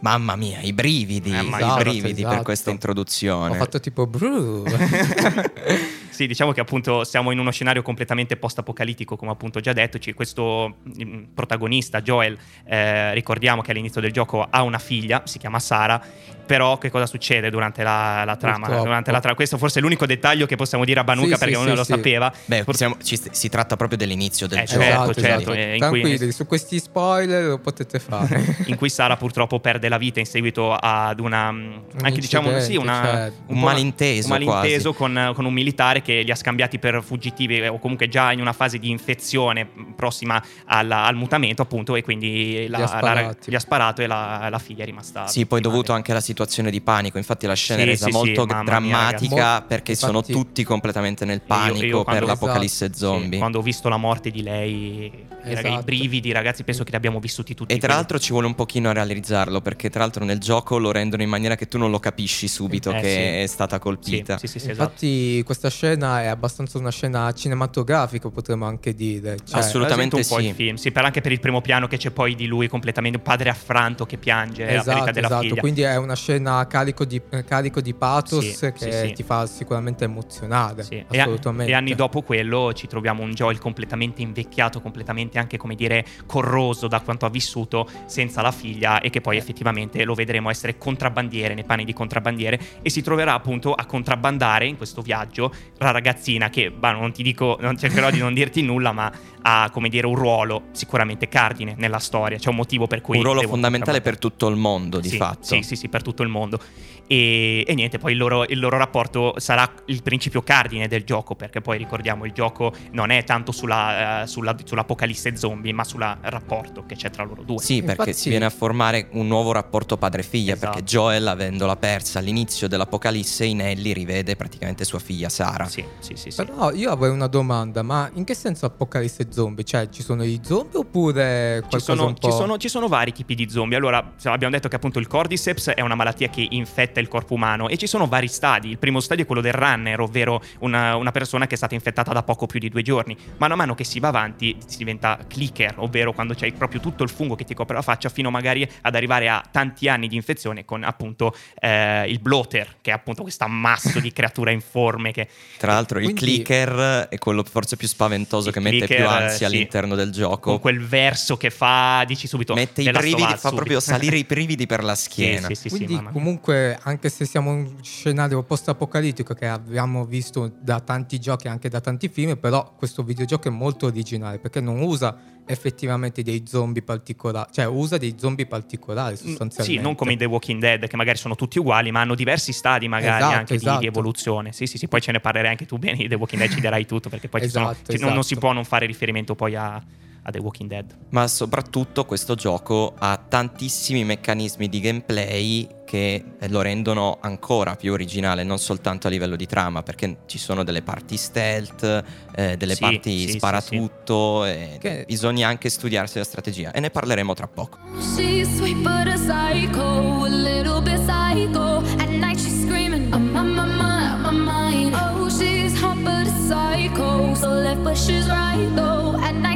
Mamma 0.00 0.34
mia, 0.36 0.60
i 0.60 0.72
brividi, 0.72 1.30
Mamma 1.30 1.58
i 1.58 1.82
brividi 1.82 2.20
Esatto. 2.20 2.34
per 2.34 2.44
questa 2.44 2.70
introduzione. 2.70 3.50
Ho 3.50 3.54
fatto 3.54 3.80
tipo 3.80 4.06
bru. 4.06 4.64
Sì, 6.20 6.26
diciamo 6.26 6.52
che 6.52 6.60
appunto 6.60 7.02
siamo 7.04 7.30
in 7.30 7.38
uno 7.38 7.50
scenario 7.50 7.80
completamente 7.80 8.36
post-apocalittico, 8.36 9.16
come 9.16 9.30
appunto 9.30 9.58
già 9.60 9.72
detto. 9.72 9.98
Ci- 9.98 10.12
Questo 10.12 10.76
mm, 11.02 11.22
protagonista, 11.32 12.02
Joel, 12.02 12.36
eh, 12.66 13.14
ricordiamo 13.14 13.62
che 13.62 13.70
all'inizio 13.70 14.02
del 14.02 14.12
gioco 14.12 14.46
ha 14.50 14.60
una 14.62 14.78
figlia, 14.78 15.22
si 15.24 15.38
chiama 15.38 15.58
Sara, 15.58 15.98
però 16.44 16.76
che 16.76 16.90
cosa 16.90 17.06
succede 17.06 17.48
durante 17.48 17.82
la, 17.82 18.24
la 18.26 18.36
trama? 18.36 18.66
Durante 18.68 19.10
la 19.12 19.20
tra- 19.20 19.34
Questo 19.34 19.56
forse 19.56 19.78
è 19.78 19.82
l'unico 19.82 20.04
dettaglio 20.04 20.44
che 20.44 20.56
possiamo 20.56 20.84
dire 20.84 21.00
a 21.00 21.04
Banuka 21.04 21.34
Sì, 21.34 21.38
perché 21.38 21.54
sì, 21.54 21.60
uno 21.60 21.70
sì, 21.70 21.76
lo 21.76 21.84
sì. 21.84 21.92
sapeva. 21.92 22.30
Beh, 22.44 22.64
Pur- 22.64 22.76
siamo- 22.76 22.96
ci- 23.02 23.20
si 23.30 23.48
tratta 23.48 23.76
proprio 23.76 23.96
dell'inizio 23.96 24.46
del 24.46 24.58
Eh, 24.58 24.64
gioco. 24.64 24.80
certo, 24.82 24.94
esatto, 25.10 25.20
certo, 25.20 25.52
esatto. 25.52 25.52
eh, 25.54 25.76
in 25.76 25.88
cui- 25.88 26.00
Tranquilli, 26.02 26.32
su 26.32 26.46
questi 26.46 26.78
spoiler 26.80 27.44
lo 27.46 27.58
potete 27.60 27.98
fare. 27.98 28.56
in 28.66 28.76
cui 28.76 28.90
Sara 28.90 29.16
purtroppo 29.16 29.58
perde 29.60 29.88
la 29.88 29.96
vita 29.96 30.18
in 30.20 30.26
seguito 30.26 30.74
ad 30.74 31.18
una 31.20 31.50
mm, 31.52 31.72
anche 32.02 32.20
diciamo 32.20 32.58
sì, 32.60 32.76
una- 32.76 33.00
cioè, 33.04 33.30
po' 33.30 33.52
un 33.52 33.56
una- 33.58 33.66
malinteso 33.66 34.24
un 34.26 34.32
malinteso 34.44 34.92
con, 34.92 35.32
con 35.34 35.44
un 35.44 35.52
militare 35.52 36.02
che 36.02 36.09
li 36.22 36.30
ha 36.30 36.34
scambiati 36.34 36.78
per 36.78 37.02
fuggitivi 37.02 37.58
eh, 37.58 37.68
o 37.68 37.78
comunque 37.78 38.08
già 38.08 38.32
in 38.32 38.40
una 38.40 38.52
fase 38.52 38.78
di 38.78 38.90
infezione 38.90 39.68
mh, 39.72 39.92
prossima 39.96 40.42
alla- 40.66 41.04
al 41.04 41.14
mutamento 41.16 41.62
appunto 41.62 41.94
e 41.96 42.02
quindi 42.02 42.66
la- 42.68 42.78
ha 42.78 43.00
la- 43.14 43.36
gli 43.44 43.54
ha 43.54 43.58
sparato 43.60 44.02
e 44.02 44.06
la, 44.06 44.48
la 44.50 44.58
figlia 44.58 44.82
è 44.82 44.86
rimasta 44.86 45.26
Sì, 45.26 45.46
poi 45.46 45.60
dovuto 45.60 45.92
anche 45.92 46.10
alla 46.12 46.20
situazione 46.20 46.70
di 46.70 46.80
panico. 46.80 47.18
Infatti, 47.18 47.46
la 47.46 47.54
scena 47.54 47.80
Sì, 47.80 47.86
è 47.86 47.90
resa 47.90 48.04
sì, 48.06 48.10
sì, 48.10 48.16
molto 48.16 48.44
mia, 48.46 48.62
drammatica 48.62 49.34
ragazzi. 49.36 49.64
perché 49.68 49.90
Infatti- 49.92 50.12
sono 50.12 50.22
tutti 50.22 50.64
completamente 50.64 51.24
nel 51.24 51.36
Io- 51.38 51.44
panico 51.46 51.84
io 51.84 51.94
per 51.96 52.04
quando- 52.04 52.26
l'apocalisse 52.26 52.84
Esatto, 52.86 52.98
zombie. 52.98 53.32
Sì, 53.32 53.38
quando 53.38 53.58
ho 53.58 53.62
visto 53.62 53.88
la 53.88 53.96
morte 53.96 54.30
di 54.30 54.42
lei, 54.42 55.04
i 55.06 55.10
rag- 55.54 55.64
i 55.64 55.66
Esatto. 55.68 55.82
brividi, 55.84 56.32
ragazzi, 56.32 56.64
penso 56.64 56.84
che 56.84 56.90
li 56.90 56.96
abbiamo 56.96 57.18
vissuti 57.20 57.54
tutti. 57.54 57.72
E 57.74 57.78
tra 57.78 57.94
l'altro 57.94 58.18
ci 58.18 58.32
vuole 58.32 58.46
un 58.46 58.54
pochino 58.54 58.88
a 58.90 58.92
realizzarlo 58.92 59.60
perché 59.60 59.90
tra 59.90 60.00
l'altro 60.00 60.24
nel 60.24 60.38
gioco 60.38 60.78
lo 60.78 60.90
rendono 60.92 61.22
in 61.22 61.28
maniera 61.28 61.54
che 61.56 61.66
tu 61.68 61.78
non 61.78 61.90
lo 61.90 61.98
capisci 61.98 62.48
subito 62.48 62.90
Eh, 62.90 63.00
che 63.00 63.08
sì. 63.08 63.42
è 63.42 63.46
stata 63.46 63.76
sì, 63.76 63.82
colpita. 63.82 64.38
sì, 64.38 64.46
sì, 64.46 64.58
sì, 64.58 64.70
esatto. 64.70 64.82
Infatti, 65.04 65.42
questa 65.44 65.70
scena 65.70 65.89
è 65.98 66.26
abbastanza 66.26 66.78
una 66.78 66.90
scena 66.90 67.32
cinematografica, 67.32 68.28
potremmo 68.30 68.66
anche 68.66 68.94
dire. 68.94 69.36
Cioè, 69.44 69.58
Assolutamente 69.60 70.16
un 70.16 70.26
po' 70.26 70.38
sì. 70.38 70.46
il 70.46 70.54
film, 70.54 70.76
sì, 70.76 70.92
per 70.92 71.04
anche 71.04 71.20
per 71.20 71.32
il 71.32 71.40
primo 71.40 71.60
piano 71.60 71.86
che 71.86 71.96
c'è 71.96 72.10
poi 72.10 72.34
di 72.34 72.46
lui 72.46 72.68
completamente 72.68 73.18
un 73.18 73.22
padre 73.24 73.50
affranto 73.50 74.06
che 74.06 74.16
piange 74.16 74.64
la 74.64 74.70
Esatto, 74.72 74.88
perdita 74.90 75.10
della 75.12 75.26
esatto. 75.26 75.42
figlia. 75.42 75.60
Quindi 75.60 75.82
è 75.82 75.96
una 75.96 76.14
scena 76.16 76.66
carico 76.66 77.04
di, 77.04 77.20
eh, 77.30 77.44
carico 77.44 77.80
di 77.80 77.94
pathos 77.94 78.44
Sì, 78.50 78.72
che 78.72 78.92
sì, 78.92 79.08
sì. 79.08 79.12
ti 79.14 79.22
fa 79.22 79.46
sicuramente 79.46 80.04
emozionare. 80.04 80.82
Sì, 80.82 81.04
e 81.10 81.20
Assolutamente. 81.20 81.72
E, 81.72 81.74
anni 81.74 81.94
dopo 81.94 82.22
quello 82.22 82.72
ci 82.72 82.86
troviamo 82.86 83.22
un 83.22 83.32
Joel 83.32 83.58
completamente 83.58 84.22
invecchiato, 84.22 84.80
completamente 84.80 85.38
anche, 85.38 85.56
come 85.56 85.74
dire, 85.74 86.04
corroso 86.26 86.88
da 86.88 87.00
quanto 87.00 87.26
ha 87.26 87.30
vissuto 87.30 87.88
senza 88.06 88.42
la 88.42 88.52
figlia 88.52 89.00
e 89.00 89.10
che 89.10 89.20
poi 89.20 89.36
effettivamente 89.36 90.04
lo 90.04 90.14
vedremo 90.14 90.50
essere 90.50 90.78
contrabbandiere 90.78 91.54
nei 91.54 91.64
panni 91.64 91.84
di 91.84 91.92
contrabbandiere 91.92 92.60
e 92.82 92.90
si 92.90 93.02
troverà 93.02 93.34
appunto 93.34 93.72
a 93.74 93.84
contrabbandare 93.84 94.66
in 94.66 94.76
questo 94.76 95.02
viaggio 95.02 95.52
la 95.80 95.90
ragazzina 95.92 96.50
che, 96.50 96.70
bah, 96.70 96.92
non 96.92 97.10
ti 97.12 97.22
dico, 97.22 97.56
non 97.60 97.76
cercherò 97.78 98.10
di 98.10 98.18
non 98.18 98.34
dirti 98.34 98.60
nulla, 98.62 98.92
ma 98.92 99.10
ha, 99.42 99.70
come 99.72 99.88
dire, 99.88 100.06
un 100.06 100.14
ruolo 100.14 100.64
sicuramente 100.72 101.26
cardine 101.28 101.74
nella 101.78 101.98
storia. 101.98 102.36
C'è 102.36 102.50
un 102.50 102.56
motivo 102.56 102.86
per 102.86 103.00
cui... 103.00 103.16
un 103.16 103.22
ruolo 103.22 103.40
fondamentale 103.42 104.02
per 104.02 104.18
tutto 104.18 104.48
il 104.48 104.56
mondo, 104.56 105.00
di 105.00 105.08
sì, 105.08 105.16
fatto. 105.16 105.44
Sì, 105.44 105.62
sì, 105.62 105.76
sì, 105.76 105.88
per 105.88 106.02
tutto 106.02 106.22
il 106.22 106.28
mondo. 106.28 106.60
E, 107.06 107.64
e 107.66 107.74
niente, 107.74 107.98
poi 107.98 108.12
il 108.12 108.18
loro, 108.18 108.44
il 108.44 108.58
loro 108.60 108.76
rapporto 108.76 109.34
sarà 109.38 109.68
il 109.86 110.02
principio 110.02 110.42
cardine 110.42 110.86
del 110.86 111.02
gioco, 111.02 111.34
perché 111.34 111.60
poi 111.62 111.78
ricordiamo 111.78 112.26
il 112.26 112.32
gioco 112.32 112.72
non 112.92 113.10
è 113.10 113.24
tanto 113.24 113.50
sulla, 113.50 114.22
eh, 114.22 114.26
sulla- 114.26 114.54
sull'apocalisse 114.62 115.34
zombie, 115.34 115.72
ma 115.72 115.82
sul 115.82 116.00
rapporto 116.20 116.84
che 116.86 116.94
c'è 116.94 117.08
tra 117.10 117.24
loro 117.24 117.42
due. 117.42 117.58
Sì, 117.62 117.82
perché 117.82 118.10
Infatti- 118.10 118.12
si 118.12 118.28
viene 118.28 118.44
a 118.44 118.50
formare 118.50 119.08
un 119.12 119.26
nuovo 119.26 119.50
rapporto 119.52 119.96
padre-figlia, 119.96 120.52
Esatto. 120.52 120.72
perché 120.72 120.84
Joel, 120.86 121.26
avendola 121.26 121.74
persa 121.76 122.18
all'inizio 122.18 122.68
dell'Apocalisse 122.68 123.46
in 123.46 123.62
Ellie, 123.62 123.94
rivede 123.94 124.36
praticamente 124.36 124.84
sua 124.84 124.98
figlia 124.98 125.30
Sara. 125.30 125.68
Sì, 125.70 125.84
sì, 126.00 126.14
sì. 126.16 126.30
sì. 126.32 126.44
Però 126.44 126.72
io 126.72 126.90
avrei 126.90 127.10
una 127.12 127.28
domanda, 127.28 127.82
ma 127.82 128.10
in 128.14 128.24
che 128.24 128.34
senso 128.34 128.66
apocalisse 128.66 129.28
zombie? 129.30 129.62
Cioè, 129.64 129.88
ci 129.88 130.02
sono 130.02 130.24
i 130.24 130.40
zombie 130.42 130.78
oppure 130.78 131.62
Ci 131.68 131.78
sono, 131.78 132.12
ci 132.14 132.30
sono- 132.32 132.56
ci 132.58 132.68
sono 132.68 132.88
vari 132.88 133.12
tipi 133.12 133.36
di 133.36 133.48
zombie. 133.48 133.76
Allora, 133.76 134.14
abbiamo 134.24 134.52
detto 134.52 134.68
che 134.68 134.74
appunto 134.76 134.98
il 134.98 135.06
Cordyceps 135.06 135.68
è 135.70 135.80
una 135.80 135.94
malattia 135.94 136.28
che 136.28 136.44
infetta 136.50 136.98
il 136.98 137.06
corpo 137.06 137.34
umano 137.34 137.68
e 137.68 137.76
ci 137.76 137.86
sono 137.86 138.06
vari 138.08 138.26
stadi. 138.26 138.68
Il 138.70 138.78
primo 138.78 138.98
stadio 138.98 139.22
è 139.22 139.26
quello 139.26 139.40
del 139.40 139.52
runner, 139.52 140.00
ovvero 140.00 140.42
una, 140.60 140.96
una 140.96 141.12
persona 141.12 141.46
che 141.46 141.54
è 141.54 141.56
stata 141.56 141.74
infettata 141.74 142.12
da 142.12 142.22
poco 142.24 142.46
più 142.46 142.58
di 142.58 142.68
due 142.68 142.82
giorni. 142.82 143.16
Mano 143.36 143.54
a 143.54 143.56
mano 143.56 143.74
che 143.76 143.84
si 143.84 144.00
va 144.00 144.08
avanti 144.08 144.56
si 144.66 144.78
diventa 144.78 145.18
clicker, 145.28 145.74
ovvero 145.76 146.12
quando 146.12 146.34
c'hai 146.34 146.50
proprio 146.52 146.80
tutto 146.80 147.04
il 147.04 147.10
fungo 147.10 147.36
che 147.36 147.44
ti 147.44 147.54
copre 147.54 147.76
la 147.76 147.82
faccia, 147.82 148.08
fino 148.08 148.30
magari 148.30 148.68
ad 148.82 148.94
arrivare 148.96 149.28
a 149.28 149.40
tanti 149.48 149.88
anni 149.88 150.08
di 150.08 150.16
infezione 150.16 150.64
con 150.64 150.82
appunto 150.82 151.32
eh, 151.60 152.08
il 152.08 152.18
bloater, 152.18 152.78
che 152.80 152.90
è 152.90 152.94
appunto 152.94 153.22
questo 153.22 153.44
ammasso 153.44 154.00
di 154.00 154.12
creatura 154.12 154.50
informe 154.50 155.12
che 155.12 155.28
Tra 155.60 155.74
l'altro, 155.74 155.98
il 155.98 156.04
Quindi- 156.04 156.20
clicker 156.22 157.08
è 157.10 157.18
quello 157.18 157.44
forse 157.44 157.76
più 157.76 157.86
spaventoso 157.86 158.48
Il 158.48 158.54
che 158.54 158.60
mette 158.60 158.86
più 158.86 159.06
ansia 159.06 159.36
sì. 159.36 159.44
all'interno 159.44 159.94
del 159.94 160.10
gioco. 160.10 160.52
con 160.52 160.58
quel 160.58 160.80
verso 160.80 161.36
che 161.36 161.50
fa, 161.50 162.02
dici 162.06 162.26
subito, 162.26 162.54
Mette 162.54 162.80
i 162.80 162.90
brividi, 162.90 163.20
fa 163.20 163.36
subito. 163.36 163.54
proprio 163.56 163.78
salire 163.80 164.16
i 164.16 164.24
brividi 164.24 164.64
per 164.64 164.82
la 164.82 164.94
schiena. 164.94 165.48
Sì, 165.48 165.54
sì, 165.54 165.68
Quindi 165.68 166.02
comunque 166.12 166.78
anche 166.82 167.10
se 167.10 167.26
siamo 167.26 167.52
in 167.52 167.58
un 167.58 167.84
scenario 167.84 168.42
post-apocalittico 168.42 169.34
che 169.34 169.48
abbiamo 169.48 170.06
visto 170.06 170.50
da 170.62 170.80
tanti 170.80 171.18
giochi 171.20 171.46
e 171.46 171.50
anche 171.50 171.68
da 171.68 171.82
tanti 171.82 172.08
film, 172.08 172.38
però 172.38 172.72
questo 172.74 173.02
videogioco 173.02 173.48
è 173.48 173.50
molto 173.50 173.84
originale 173.84 174.38
perché 174.38 174.60
non 174.62 174.80
usa 174.80 175.14
effettivamente 175.50 176.22
dei 176.22 176.44
zombie 176.46 176.82
particolari, 176.82 177.50
cioè 177.52 177.66
usa 177.66 177.98
dei 177.98 178.14
zombie 178.18 178.46
particolari 178.46 179.12
Mm, 179.14 179.16
sostanzialmente. 179.16 179.62
Sì, 179.62 179.78
non 179.78 179.94
come 179.94 180.12
in 180.12 180.18
The 180.18 180.24
Walking 180.26 180.60
Dead, 180.60 180.86
che 180.86 180.96
magari 180.96 181.18
sono 181.18 181.34
tutti 181.34 181.58
uguali, 181.58 181.90
ma 181.90 182.00
hanno 182.00 182.14
diversi 182.14 182.52
stadi 182.52 182.88
magari 182.88 183.16
Esatto, 183.16 183.34
anche 183.36 183.54
di- 183.56 183.60
esatto. 183.64 183.80
di, 183.80 183.86
evoluzione. 183.86 184.52
Sì, 184.52 184.66
sì, 184.66 184.78
sì, 184.78 184.88
poi 184.88 185.00
ce 185.00 185.12
ne 185.12 185.20
parlerai 185.20 185.50
anche 185.50 185.66
tu 185.66 185.78
bene 185.78 185.96
di 185.96 186.08
The 186.08 186.14
Walking 186.14 186.40
Dead, 186.40 186.52
ci 186.52 186.60
darai 186.60 186.86
tutto, 186.86 187.08
perché 187.08 187.28
poi 187.28 187.42
ci 187.42 187.48
sono- 187.48 187.70
Esatto, 187.70 187.92
ci- 187.92 187.98
non, 187.98 188.12
non 188.12 188.22
si 188.22 188.32
esatto. 188.32 188.46
può 188.46 188.54
non 188.54 188.64
fare 188.64 188.86
riferimento 188.86 189.34
poi 189.34 189.54
a, 189.56 189.82
a 190.22 190.30
The 190.30 190.38
Walking 190.38 190.68
Dead. 190.68 190.96
Ma 191.10 191.26
soprattutto 191.28 192.04
questo 192.04 192.34
gioco 192.34 192.94
ha 192.98 193.16
tantissimi 193.28 194.04
meccanismi 194.04 194.68
di 194.68 194.80
gameplay 194.80 195.68
che 195.84 196.24
lo 196.48 196.60
rendono 196.62 197.18
ancora 197.20 197.74
più 197.74 197.92
originale, 197.92 198.44
non 198.44 198.58
soltanto 198.58 199.08
a 199.08 199.10
livello 199.10 199.34
di 199.34 199.46
trama, 199.46 199.82
perché 199.82 200.18
ci 200.26 200.38
sono 200.38 200.62
delle 200.62 200.82
parti 200.82 201.16
stealth, 201.16 202.04
eh, 202.36 202.56
delle 202.56 202.74
Sì, 202.74 202.80
parti 202.80 203.28
sì, 203.28 203.32
sparatutto, 203.38 204.44
e 204.44 204.76
Che- 204.80 205.04
bisogna 205.06 205.48
anche 205.48 205.68
studiarsi 205.68 206.18
la 206.18 206.24
strategia 206.24 206.70
e 206.70 206.78
ne 206.78 206.90
parleremo 206.90 207.34
tra 207.34 207.48
poco. 207.48 207.78
She's 208.14 208.48
sweet 208.56 208.76
but 208.76 209.08
a 209.08 209.16
psycho, 209.16 210.24
a 210.24 210.28
little 210.28 210.80
bit 210.80 211.00
psycho. 211.04 211.78
At 211.98 212.08
night 212.08 212.38
she's 212.38 212.62
screaming, 212.64 213.12
I'm 213.12 213.34
on 213.34 213.48
my 213.52 213.66
mind, 213.66 214.22
my 214.22 214.30
mind. 214.32 214.94
Oh, 214.94 215.28
she's 215.28 215.76
hot 215.80 215.96
but 216.04 216.28
a 216.28 216.32
psycho, 216.46 217.34
so 217.34 217.48
left 217.48 217.82
but 217.82 217.96
she's 217.96 218.28
right 218.28 218.72
though. 218.76 219.16
At 219.20 219.34
night 219.34 219.49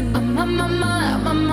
she's 0.00 0.08
screaming, 0.08 0.16
I'm 0.16 0.38
on 0.38 0.56
my 0.56 0.66
mind, 0.66 1.24
my 1.24 1.49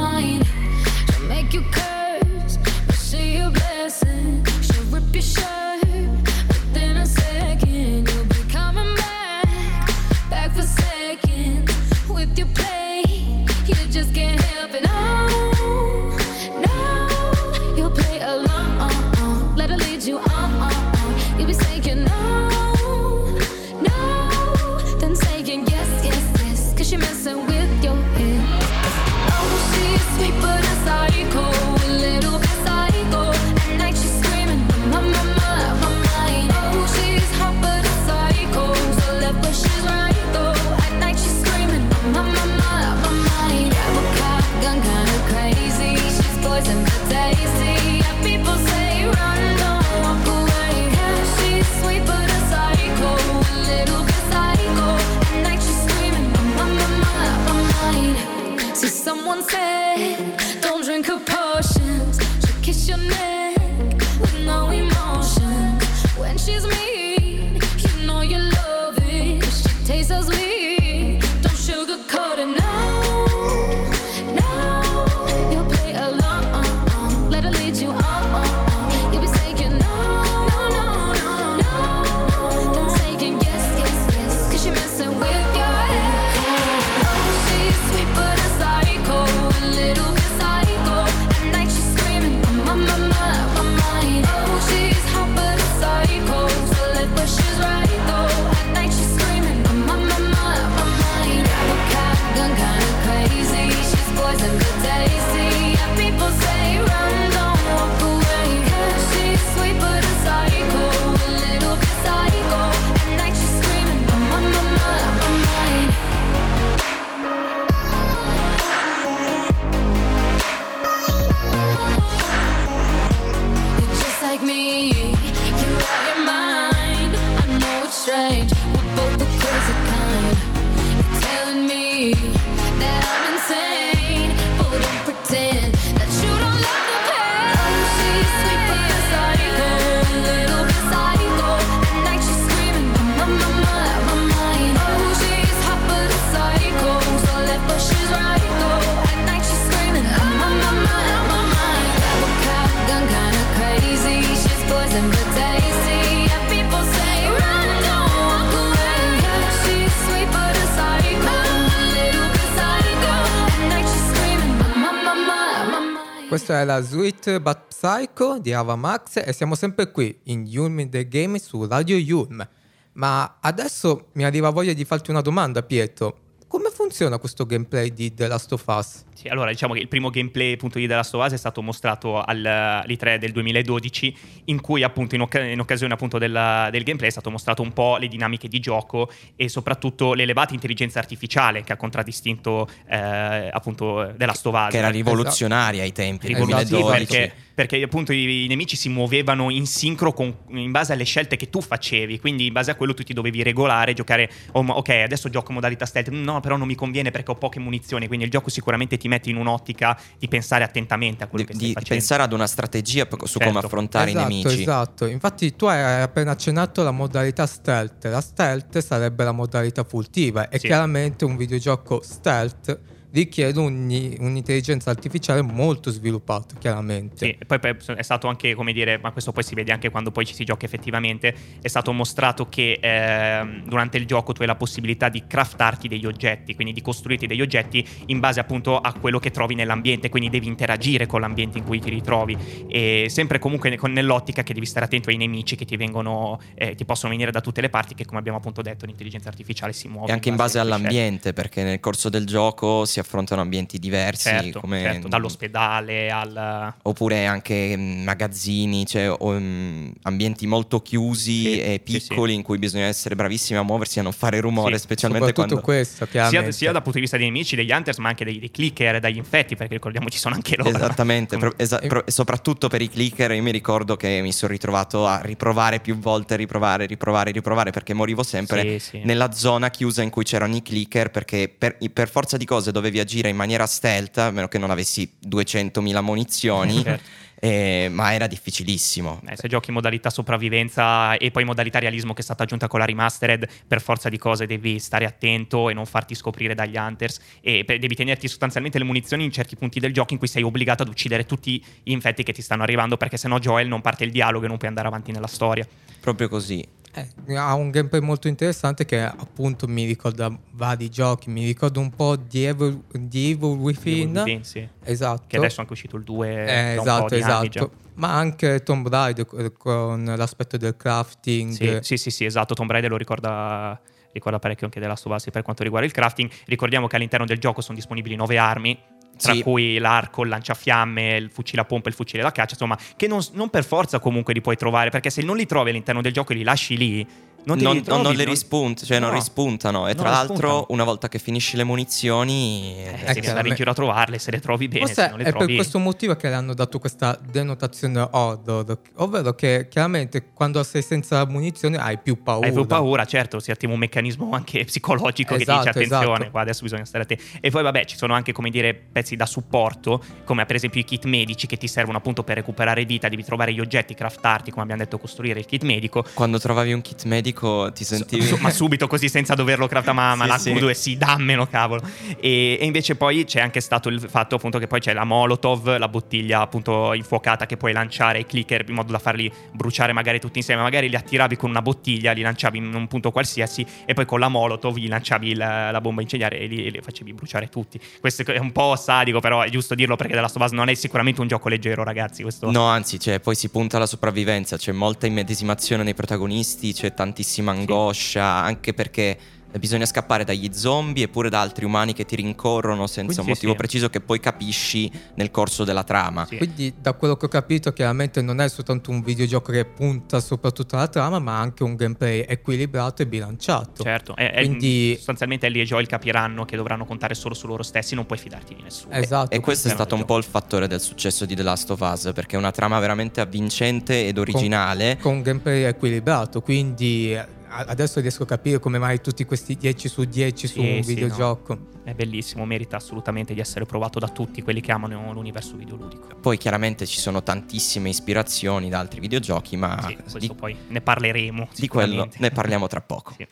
È 166.57 166.65
la 166.65 166.81
Sweet 166.81 167.39
But 167.39 167.67
Psycho 167.67 168.39
di 168.39 168.51
Ava 168.51 168.75
Max 168.75 169.21
e 169.23 169.31
siamo 169.31 169.53
sempre 169.53 169.91
qui 169.91 170.21
in 170.23 170.47
Yulm 170.47 170.89
the 170.89 171.07
Game 171.07 171.37
su 171.37 171.63
Radio 171.67 171.97
Yulm. 171.97 172.47
Ma 172.93 173.37
adesso 173.39 174.07
mi 174.13 174.25
arriva 174.25 174.49
voglia 174.49 174.73
di 174.73 174.83
farti 174.83 175.11
una 175.11 175.21
domanda, 175.21 175.61
Pietro. 175.61 176.17
Come 176.47 176.69
funziona 176.69 177.17
questo 177.17 177.45
gameplay 177.45 177.91
di 177.93 178.13
The 178.13 178.27
Last 178.27 178.53
of 178.53 178.63
Us? 178.67 179.03
Sì, 179.13 179.27
allora 179.27 179.49
diciamo 179.49 179.73
che 179.73 179.79
il 179.79 179.87
primo 179.87 180.09
gameplay 180.09 180.53
appunto 180.53 180.77
di 180.77 180.87
The 180.87 180.93
Last 180.93 181.13
of 181.15 181.25
Us 181.25 181.33
è 181.33 181.37
stato 181.37 181.61
mostrato 181.61 182.21
al, 182.21 182.45
all'E3 182.45 183.17
del 183.17 183.31
2012 183.31 184.17
in 184.45 184.61
cui 184.61 184.83
appunto 184.83 185.15
in, 185.15 185.21
occa- 185.21 185.43
in 185.43 185.59
occasione 185.59 185.93
appunto 185.93 186.17
della- 186.17 186.69
del 186.71 186.83
gameplay 186.83 187.09
è 187.09 187.11
stato 187.11 187.29
mostrato 187.31 187.63
un 187.63 187.73
po' 187.73 187.97
le 187.97 188.07
dinamiche 188.07 188.47
di 188.47 188.59
gioco 188.59 189.09
e 189.35 189.49
soprattutto 189.49 190.13
l'elevata 190.13 190.53
intelligenza 190.53 190.99
artificiale 190.99 191.63
che 191.63 191.73
ha 191.73 191.77
contraddistinto 191.77 192.69
eh, 192.87 193.49
appunto 193.51 194.13
The 194.15 194.25
Last 194.25 194.45
of 194.45 194.53
Us. 194.53 194.69
Che 194.69 194.77
era 194.77 194.89
rivoluzionaria 194.89 195.81
ai 195.83 195.91
tempi, 195.91 196.31
2012. 196.33 196.89
perché, 196.89 197.33
perché 197.55 197.81
appunto 197.81 198.13
i, 198.13 198.45
i 198.45 198.47
nemici 198.47 198.77
si 198.77 198.87
muovevano 198.87 199.49
in 199.49 199.65
sincro 199.65 200.13
con- 200.13 200.33
in 200.49 200.71
base 200.71 200.93
alle 200.93 201.05
scelte 201.05 201.35
che 201.35 201.49
tu 201.49 201.59
facevi, 201.59 202.19
quindi 202.19 202.45
in 202.45 202.53
base 202.53 202.69
a 202.71 202.75
quello 202.75 202.93
tu 202.93 203.03
ti 203.03 203.13
dovevi 203.13 203.41
regolare, 203.43 203.93
giocare, 203.93 204.29
oh, 204.51 204.63
ok 204.65 204.89
adesso 204.89 205.27
gioco 205.29 205.51
modalità 205.51 205.85
stealth, 205.85 206.09
no 206.09 206.36
però 206.39 206.57
non 206.57 206.67
mi 206.67 206.75
conviene 206.75 207.11
perché 207.11 207.31
ho 207.31 207.35
poche 207.35 207.59
munizioni, 207.59 208.07
quindi 208.07 208.25
il 208.25 208.31
gioco 208.31 208.49
sicuramente 208.49 208.97
ti 208.97 209.07
mette 209.07 209.29
in 209.29 209.35
un'ottica 209.37 209.99
di 210.17 210.27
pensare 210.27 210.63
attentamente 210.63 211.23
a 211.23 211.27
quello 211.27 211.45
Di, 211.45 211.51
che 211.51 211.57
stai 211.57 211.67
di 211.67 211.73
facendo. 211.73 211.93
pensare 211.99 212.23
ad 212.23 212.33
una 212.33 212.47
strategia 212.47 213.07
su 213.09 213.17
Certo. 213.39 213.39
come 213.47 213.59
affrontare 213.59 214.09
esatto, 214.09 214.25
i 214.25 214.29
nemici. 214.29 214.61
Esatto, 214.61 215.05
infatti 215.05 215.55
tu 215.55 215.65
hai 215.65 216.01
appena 216.01 216.31
accennato 216.31 216.83
la 216.83 216.91
modalità 216.91 217.45
stealth. 217.45 218.05
La 218.05 218.21
stealth 218.21 218.77
sarebbe 218.79 219.23
la 219.23 219.31
modalità 219.31 219.83
furtiva 219.83 220.49
e 220.49 220.59
Sì. 220.59 220.67
chiaramente 220.67 221.25
un 221.25 221.35
videogioco 221.37 222.01
stealth 222.03 222.79
richiede 223.11 223.59
un- 223.59 224.15
un'intelligenza 224.19 224.89
artificiale 224.89 225.41
molto 225.41 225.89
sviluppata, 225.91 226.55
chiaramente. 226.57 227.25
Sì, 227.25 227.37
poi, 227.45 227.59
è 227.95 228.01
stato 228.01 228.27
anche, 228.27 228.53
come 228.53 228.73
dire, 228.73 228.99
ma 229.01 229.11
questo 229.11 229.31
poi 229.31 229.43
si 229.43 229.55
vede 229.55 229.71
anche 229.71 229.89
quando 229.89 230.11
poi 230.11 230.25
ci 230.25 230.33
si 230.33 230.43
gioca 230.43 230.65
effettivamente, 230.65 231.35
è 231.61 231.67
stato 231.67 231.91
mostrato 231.93 232.47
che 232.49 232.79
ehm, 232.81 233.63
durante 233.65 233.97
il 233.97 234.05
gioco 234.05 234.33
tu 234.33 234.41
hai 234.41 234.47
la 234.47 234.55
possibilità 234.55 235.09
di 235.09 235.23
craftarti 235.25 235.87
degli 235.87 236.05
oggetti, 236.05 236.53
quindi 236.55 236.73
di 236.73 236.81
costruirti 236.81 237.27
degli 237.27 237.41
oggetti 237.41 237.87
in 238.07 238.19
base 238.19 238.39
appunto 238.39 238.77
a 238.77 238.93
quello 238.93 239.19
che 239.19 239.31
trovi 239.31 239.55
nell'ambiente, 239.55 240.09
quindi 240.09 240.29
devi 240.29 240.47
interagire 240.47 241.05
con 241.05 241.21
l'ambiente 241.21 241.57
in 241.57 241.63
cui 241.63 241.79
ti 241.79 241.89
ritrovi 241.89 242.37
e 242.67 243.07
sempre 243.09 243.39
comunque 243.39 243.77
nell'ottica 243.87 244.43
che 244.43 244.53
devi 244.53 244.65
stare 244.65 244.85
attento 244.85 245.09
ai 245.09 245.17
nemici 245.17 245.55
che 245.55 245.65
ti 245.65 245.77
vengono, 245.77 246.39
eh, 246.55 246.75
ti 246.75 246.85
possono 246.85 247.11
venire 247.11 247.31
da 247.31 247.41
tutte 247.41 247.61
le 247.61 247.69
parti, 247.69 247.95
che 247.95 248.05
come 248.05 248.19
abbiamo 248.19 248.37
appunto 248.37 248.61
detto 248.61 248.85
l'intelligenza 248.85 249.29
artificiale 249.29 249.73
si 249.73 249.87
muove. 249.87 250.09
E 250.09 250.11
anche 250.11 250.29
in 250.29 250.35
base 250.35 250.59
tue 250.59 250.61
scelte. 250.61 250.77
all'ambiente, 250.77 251.33
perché 251.33 251.63
nel 251.63 251.79
corso 251.79 252.09
del 252.09 252.25
gioco 252.25 252.85
si 252.85 252.96
affrontano 252.99 253.41
ambienti 253.41 253.77
diversi, 253.79 254.29
Certo, 254.29 254.59
come 254.59 254.81
certo, 254.81 255.07
dall'ospedale 255.07 256.09
al... 256.11 256.73
oppure 256.83 257.25
anche 257.25 257.75
mm, 257.77 258.03
magazzini, 258.03 258.85
cioè 258.85 259.15
mm, 259.23 259.89
ambienti 260.03 260.47
molto 260.47 260.81
chiusi 260.81 261.43
Sì, 261.43 261.59
e 261.59 261.81
sì, 261.85 261.99
sì. 261.99 262.07
piccoli 262.07 262.33
in 262.33 262.41
cui 262.43 262.57
bisogna 262.57 262.85
essere 262.85 263.15
bravissimi 263.15 263.59
a 263.59 263.63
muoversi 263.63 263.97
e 263.97 264.01
a 264.01 264.03
non 264.03 264.11
fare 264.13 264.39
rumore, 264.39 264.75
Sì, 264.77 264.83
specialmente 264.83 265.33
quando 265.33 265.59
questo, 265.61 266.07
sia, 266.09 266.51
sia 266.51 266.71
dal 266.71 266.81
punto 266.81 266.97
di 266.97 267.01
vista 267.01 267.17
dei 267.17 267.25
nemici, 267.27 267.55
degli 267.55 267.71
hunters, 267.71 267.97
ma 267.97 268.09
anche 268.09 268.25
dei, 268.25 268.39
dei 268.39 268.51
clicker 268.51 268.95
e 268.95 268.99
dagli 268.99 269.17
infetti, 269.17 269.55
perché 269.55 269.73
ricordiamo 269.75 270.09
ci 270.09 270.17
sono 270.17 270.35
anche 270.35 270.55
loro. 270.57 270.69
Esattamente, 270.69 271.35
Come- 271.37 271.49
pro- 271.49 271.57
esa- 271.63 271.79
pro- 271.79 272.03
soprattutto 272.07 272.67
per 272.67 272.81
i 272.81 272.89
clicker 272.89 273.31
io 273.31 273.41
mi 273.43 273.51
ricordo 273.51 273.95
che 273.95 274.21
mi 274.21 274.31
sono 274.31 274.51
ritrovato 274.51 275.05
a 275.07 275.21
riprovare 275.21 275.79
più 275.79 275.97
volte, 275.97 276.35
riprovare, 276.35 276.85
riprovare, 276.85 277.31
riprovare 277.31 277.71
perché 277.71 277.93
morivo 277.93 278.23
sempre 278.23 278.79
Sì, 278.79 278.79
sì. 278.79 279.01
nella 279.03 279.31
zona 279.31 279.69
chiusa 279.69 280.01
in 280.01 280.09
cui 280.09 280.23
c'erano 280.23 280.55
i 280.55 280.61
clicker 280.61 281.09
perché 281.11 281.53
per, 281.55 281.77
per 281.91 282.09
forza 282.09 282.37
di 282.37 282.45
cose 282.45 282.71
dovevi 282.87 282.99
agire 282.99 283.29
in 283.29 283.35
maniera 283.35 283.65
stealth, 283.65 284.17
a 284.17 284.31
meno 284.31 284.47
che 284.47 284.57
non 284.57 284.71
avessi 284.71 285.09
200.000 285.27 286.01
munizioni, 286.01 286.81
Certo. 286.83 287.03
eh, 287.39 287.89
ma 287.91 288.13
era 288.13 288.27
difficilissimo. 288.27 289.21
Eh, 289.27 289.35
se 289.35 289.47
giochi 289.47 289.69
in 289.69 289.75
modalità 289.75 290.09
sopravvivenza 290.09 291.17
e 291.17 291.31
poi 291.31 291.43
modalità 291.43 291.79
realismo 291.79 292.13
che 292.13 292.21
è 292.21 292.23
stata 292.23 292.43
aggiunta 292.43 292.67
con 292.67 292.79
la 292.79 292.85
remastered, 292.85 293.47
per 293.67 293.81
forza 293.81 294.09
di 294.09 294.17
cose 294.17 294.45
devi 294.45 294.79
stare 294.79 295.05
attento 295.05 295.69
e 295.69 295.73
non 295.73 295.85
farti 295.85 296.15
scoprire 296.15 296.55
dagli 296.55 296.77
hunters 296.77 297.19
e 297.41 297.63
devi 297.65 297.95
tenerti 297.95 298.27
sostanzialmente 298.27 298.77
le 298.77 298.85
munizioni 298.85 299.23
in 299.23 299.31
certi 299.31 299.55
punti 299.55 299.79
del 299.79 299.93
gioco 299.93 300.13
in 300.13 300.19
cui 300.19 300.27
sei 300.27 300.43
obbligato 300.43 300.83
ad 300.83 300.89
uccidere 300.89 301.25
tutti 301.25 301.63
gli 301.83 301.91
infetti 301.91 302.23
che 302.23 302.31
ti 302.31 302.41
stanno 302.41 302.63
arrivando 302.63 302.97
perché 302.97 303.17
sennò 303.17 303.37
Joel 303.39 303.67
non 303.67 303.81
parte 303.81 304.03
il 304.05 304.11
dialogo 304.11 304.45
e 304.45 304.47
non 304.47 304.57
puoi 304.57 304.69
andare 304.69 304.87
avanti 304.87 305.11
nella 305.11 305.27
storia. 305.27 305.67
Proprio 305.99 306.29
così. 306.29 306.65
Eh, 306.97 307.35
ha 307.35 307.53
un 307.53 307.69
gameplay 307.69 308.01
molto 308.01 308.27
interessante 308.27 308.83
che 308.85 308.99
appunto 308.99 309.67
mi 309.67 309.85
ricorda 309.85 310.35
vari 310.51 310.89
giochi, 310.89 311.29
mi 311.29 311.45
ricorda 311.45 311.79
un 311.79 311.91
po' 311.91 312.15
di 312.15 312.45
Evil, 312.45 312.81
di 312.91 313.31
Evil 313.31 313.55
Within. 313.57 314.15
Within, 314.15 314.43
sì. 314.43 314.67
Esatto. 314.83 315.25
Che 315.27 315.37
adesso 315.37 315.57
è 315.57 315.59
anche 315.59 315.73
uscito 315.73 315.95
il 315.97 316.03
2 316.03 316.45
Eh, 316.45 316.77
esatto, 316.79 317.13
esatto. 317.13 317.71
Ma 317.95 318.15
anche 318.15 318.63
Tomb 318.63 318.87
Raider 318.87 319.27
eh, 319.37 319.53
con 319.53 320.11
l'aspetto 320.17 320.57
del 320.57 320.75
crafting. 320.75 321.51
Sì, 321.51 321.77
sì, 321.81 321.97
sì, 321.97 322.09
sì, 322.09 322.25
esatto. 322.25 322.55
Tomb 322.55 322.71
Raider 322.71 322.89
lo 322.89 322.97
ricorda, 322.97 323.79
ricorda 324.11 324.39
parecchio 324.39 324.65
anche 324.65 324.79
della 324.79 324.95
Us 325.03 325.29
per 325.31 325.43
quanto 325.43 325.61
riguarda 325.61 325.85
il 325.85 325.93
crafting. 325.93 326.29
Ricordiamo 326.45 326.87
che 326.87 326.95
all'interno 326.95 327.25
del 327.25 327.37
gioco 327.37 327.61
sono 327.61 327.75
disponibili 327.75 328.15
nove 328.15 328.39
armi, 328.39 328.75
tra 329.17 329.33
Sì. 329.33 329.41
cui 329.41 329.77
l'arco, 329.77 330.23
il 330.23 330.29
lanciafiamme, 330.29 331.17
il 331.17 331.29
fucile 331.29 331.61
a 331.61 331.65
pompa 331.65 331.89
il 331.89 331.95
fucile 331.95 332.23
da 332.23 332.31
caccia, 332.31 332.53
insomma, 332.53 332.77
che 332.95 333.07
non, 333.07 333.19
non 333.33 333.49
per 333.49 333.63
forza 333.65 333.99
comunque 333.99 334.33
li 334.33 334.41
puoi 334.41 334.55
trovare, 334.55 334.89
perché 334.89 335.09
se 335.09 335.21
non 335.21 335.35
li 335.35 335.45
trovi 335.45 335.69
all'interno 335.71 336.01
del 336.01 336.13
gioco 336.13 336.33
e 336.33 336.35
li 336.35 336.43
lasci 336.43 336.77
lì, 336.77 337.07
non 337.47 337.57
non, 337.59 337.73
ritrovi, 337.73 338.03
non 338.03 338.11
le 338.13 338.23
non- 338.23 338.33
rispunta, 338.33 338.85
cioè 338.85 338.99
non 338.99 339.09
No. 339.09 339.15
rispuntano. 339.15 339.87
E 339.87 339.93
Non 339.93 340.03
tra 340.03 340.11
l'altro, 340.11 340.65
una 340.69 340.83
volta 340.83 341.07
che 341.07 341.17
finisci 341.19 341.55
le 341.55 341.63
munizioni, 341.63 342.75
Eh, 342.77 342.81
eh, 342.81 342.91
devi 342.91 343.13
chiaro. 343.13 343.27
andare 343.29 343.47
in 343.49 343.55
giro 343.55 343.71
a 343.71 343.73
trovarle, 343.73 344.19
se 344.19 344.31
le 344.31 344.39
trovi 344.39 344.67
bene, 344.67 344.85
Forse 344.85 345.01
se 345.03 345.09
non 345.09 345.17
le 345.19 345.23
è 345.25 345.29
trovi... 345.29 345.45
per 345.47 345.55
questo 345.55 345.79
motivo 345.79 346.15
che 346.15 346.29
le 346.29 346.35
hanno 346.35 346.53
dato 346.53 346.79
questa 346.79 347.17
denotazione 347.31 348.07
horror, 348.11 348.77
ovvero 348.95 349.33
che 349.33 349.67
chiaramente 349.69 350.25
quando 350.33 350.61
sei 350.63 350.81
senza 350.81 351.25
munizioni 351.25 351.75
hai 351.77 351.97
più 351.97 352.21
paura. 352.21 352.47
Hai 352.47 352.53
più 352.53 352.65
paura, 352.65 353.05
certo, 353.05 353.39
si 353.39 353.51
attiva 353.51 353.73
un 353.73 353.79
meccanismo 353.79 354.29
anche 354.31 354.63
psicologico 354.65 355.31
che 355.35 355.37
ti 355.37 355.43
Esatto, 355.43 355.57
dice 355.59 355.69
attenzione, 355.69 356.13
esatto. 356.15 356.31
qua 356.31 356.41
adesso 356.41 356.63
bisogna 356.63 356.85
stare 356.85 357.03
attenti. 357.03 357.23
E 357.39 357.49
poi 357.49 357.63
vabbè, 357.63 357.85
ci 357.85 357.95
sono 357.97 358.13
anche, 358.13 358.31
come 358.33 358.49
dire, 358.49 358.73
pezzi 358.73 359.15
da 359.15 359.25
supporto, 359.25 360.03
come 360.25 360.45
per 360.45 360.55
esempio 360.55 360.79
i 360.81 360.83
kit 360.83 361.05
medici 361.05 361.47
che 361.47 361.57
ti 361.57 361.67
servono 361.67 361.97
appunto 361.97 362.23
per 362.23 362.35
recuperare 362.37 362.83
vita, 362.85 363.07
devi 363.09 363.23
trovare 363.23 363.53
gli 363.53 363.59
oggetti, 363.59 363.93
craftarti, 363.93 364.49
come 364.51 364.63
abbiamo 364.63 364.81
detto, 364.83 364.97
costruire 364.99 365.39
il 365.39 365.45
kit 365.45 365.63
medico. 365.63 366.03
quando 366.13 366.39
trovavi 366.39 366.73
un 366.73 366.81
kit 366.81 367.03
medico 367.05 367.36
ti 367.73 367.83
sentivi... 367.83 368.25
Su- 368.25 368.37
ma 368.39 368.49
subito 368.49 368.87
così 368.87 369.09
senza 369.09 369.33
doverlo 369.33 369.67
craftare, 369.67 369.95
ma, 369.95 370.15
ma 370.15 370.23
Sì, 370.23 370.29
la 370.29 370.37
sì. 370.37 370.53
Q2 370.53 370.71
sì, 370.71 370.97
dammelo, 370.97 371.45
cavolo. 371.47 371.81
E, 372.19 372.57
e 372.59 372.65
invece 372.65 372.95
poi 372.95 373.25
c'è 373.25 373.39
anche 373.41 373.61
stato 373.61 373.89
il 373.89 373.99
fatto 373.99 374.35
appunto 374.35 374.59
che 374.59 374.67
poi 374.67 374.79
c'è 374.79 374.93
la 374.93 375.03
Molotov, 375.03 375.77
la 375.77 375.87
bottiglia 375.87 376.41
appunto 376.41 376.93
infuocata 376.93 377.45
che 377.45 377.57
puoi 377.57 377.73
lanciare 377.73 378.19
ai 378.19 378.25
clicker 378.25 378.65
in 378.67 378.75
modo 378.75 378.91
da 378.91 378.99
farli 378.99 379.31
bruciare 379.51 379.93
magari 379.93 380.19
tutti 380.19 380.39
insieme. 380.39 380.61
Magari 380.61 380.89
li 380.89 380.95
attiravi 380.95 381.35
con 381.35 381.49
una 381.49 381.61
bottiglia, 381.61 382.11
li 382.11 382.21
lanciavi 382.21 382.57
in 382.57 382.73
un 382.73 382.87
punto 382.87 383.11
qualsiasi 383.11 383.65
e 383.85 383.93
poi 383.93 384.05
con 384.05 384.19
la 384.19 384.27
Molotov 384.27 384.77
gli 384.77 384.87
lanciavi 384.87 385.35
la, 385.35 385.71
la 385.71 385.81
bomba 385.81 386.01
incendiaria 386.01 386.39
e 386.39 386.47
li, 386.47 386.65
e 386.65 386.69
li 386.69 386.79
facevi 386.81 387.13
bruciare 387.13 387.49
tutti. 387.49 387.79
Questo 387.99 388.23
è 388.23 388.39
un 388.39 388.51
po' 388.51 388.75
sadico, 388.75 389.19
però 389.19 389.41
è 389.41 389.49
giusto 389.49 389.75
dirlo 389.75 389.95
perché 389.95 390.13
The 390.13 390.21
Last 390.21 390.35
of 390.35 390.43
Us 390.43 390.51
non 390.51 390.69
è 390.69 390.73
sicuramente 390.73 391.21
un 391.21 391.27
gioco 391.27 391.49
leggero, 391.49 391.83
ragazzi. 391.83 392.21
Questo... 392.21 392.49
No, 392.51 392.65
anzi, 392.65 392.99
cioè, 392.99 393.19
poi 393.19 393.35
si 393.35 393.49
punta 393.49 393.77
alla 393.77 393.85
sopravvivenza, 393.85 394.57
c'è 394.57 394.71
molta 394.71 395.05
immedesimazione 395.05 395.83
nei 395.83 395.93
protagonisti, 395.93 396.73
c'è 396.73 396.93
tantissima 397.27 397.51
angoscia, 397.51 398.23
anche 398.23 398.73
perché 398.73 399.17
bisogna 399.59 399.85
scappare 399.85 400.23
dagli 400.23 400.49
zombie 400.53 401.03
e 401.05 401.07
pure 401.07 401.29
da 401.29 401.41
altri 401.41 401.65
umani 401.65 401.93
che 401.93 402.05
ti 402.05 402.15
rincorrono 402.15 402.87
senza 402.87 403.03
Quindi 403.13 403.21
un 403.21 403.27
motivo 403.27 403.51
sì. 403.51 403.57
preciso 403.57 403.89
che 403.89 404.01
poi 404.01 404.19
capisci 404.19 404.91
nel 405.15 405.31
corso 405.31 405.63
della 405.63 405.83
trama. 405.83 406.25
Sì. 406.25 406.37
Quindi 406.37 406.73
da 406.79 406.93
quello 406.93 407.15
che 407.17 407.25
ho 407.25 407.29
capito 407.29 407.71
chiaramente 407.73 408.21
non 408.21 408.39
è 408.41 408.47
soltanto 408.49 408.91
un 408.91 409.01
videogioco 409.01 409.51
che 409.51 409.65
punta 409.65 410.19
soprattutto 410.19 410.75
alla 410.75 410.87
trama, 410.87 411.19
ma 411.19 411.39
anche 411.39 411.63
un 411.63 411.75
gameplay 411.75 412.25
equilibrato 412.27 413.01
e 413.01 413.07
bilanciato. 413.07 413.83
Certo, 413.83 414.15
è- 414.15 414.31
è- 414.31 414.45
Quindi- 414.45 414.93
sostanzialmente 414.95 415.45
Ellie 415.47 415.61
e 415.63 415.65
Joel 415.65 415.87
capiranno 415.87 416.45
che 416.45 416.55
dovranno 416.55 416.85
contare 416.85 417.13
solo 417.15 417.33
su 417.33 417.47
loro 417.47 417.63
stessi, 417.63 417.95
non 417.95 418.05
puoi 418.05 418.17
fidarti 418.19 418.55
di 418.55 418.61
nessuno. 418.61 418.93
Esatto. 418.93 419.35
E 419.35 419.39
questo 419.39 419.67
è 419.67 419.71
stato 419.71 419.95
un 419.95 420.05
po' 420.05 420.17
il 420.17 420.23
fattore 420.23 420.67
del 420.67 420.79
successo 420.81 421.25
di 421.25 421.35
The 421.35 421.43
Last 421.43 421.69
of 421.71 421.79
Us, 421.79 422.11
perché 422.13 422.35
è 422.35 422.39
una 422.39 422.51
trama 422.51 422.79
veramente 422.79 423.21
avvincente 423.21 424.07
ed 424.07 424.17
originale. 424.17 424.97
con 425.01 425.13
un 425.15 425.21
gameplay 425.21 425.63
equilibrato, 425.63 426.41
quindi 426.41 427.13
eh, 427.13 427.25
adesso 427.49 427.99
riesco 427.99 428.23
a 428.23 428.25
capire 428.25 428.59
come 428.59 428.77
mai 428.77 429.01
tutti 429.01 429.25
questi 429.25 429.55
10 429.55 429.87
su 429.87 430.03
10 430.03 430.47
su 430.47 430.61
Sì, 430.61 430.75
un 430.77 430.83
sì, 430.83 430.93
videogioco. 430.93 431.57
È 431.83 431.93
bellissimo, 431.93 432.45
merita 432.45 432.77
assolutamente 432.77 433.33
di 433.33 433.39
essere 433.39 433.65
provato 433.65 433.99
da 433.99 434.09
tutti 434.09 434.41
quelli 434.41 434.61
che 434.61 434.71
amano 434.71 435.13
l'universo 435.13 435.55
videoludico. 435.55 436.07
Poi 436.19 436.37
chiaramente 436.37 436.85
ci 436.85 436.99
sono 436.99 437.23
tantissime 437.23 437.89
ispirazioni 437.89 438.69
da 438.69 438.79
altri 438.79 438.99
videogiochi, 438.99 439.55
ma 439.57 439.81
sì, 439.87 439.95
questo 439.95 440.19
di, 440.19 440.33
poi 440.33 440.55
ne 440.67 440.81
parleremo. 440.81 441.49
di 441.55 441.67
quello 441.67 442.09
ne 442.17 442.31
parliamo 442.31 442.67
tra 442.67 442.81
poco. 442.81 443.13
Sì. 443.17 443.27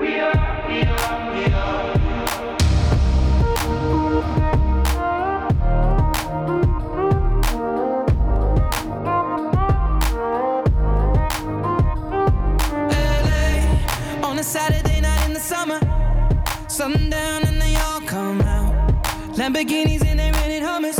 LA 0.00 1.17
Sundown 16.78 17.42
and 17.42 17.60
they 17.60 17.74
all 17.74 18.00
come 18.02 18.40
out. 18.42 18.72
Lamborghinis 19.34 20.04
and 20.06 20.20
they 20.20 20.30
rented 20.30 20.62
hummus. 20.62 20.96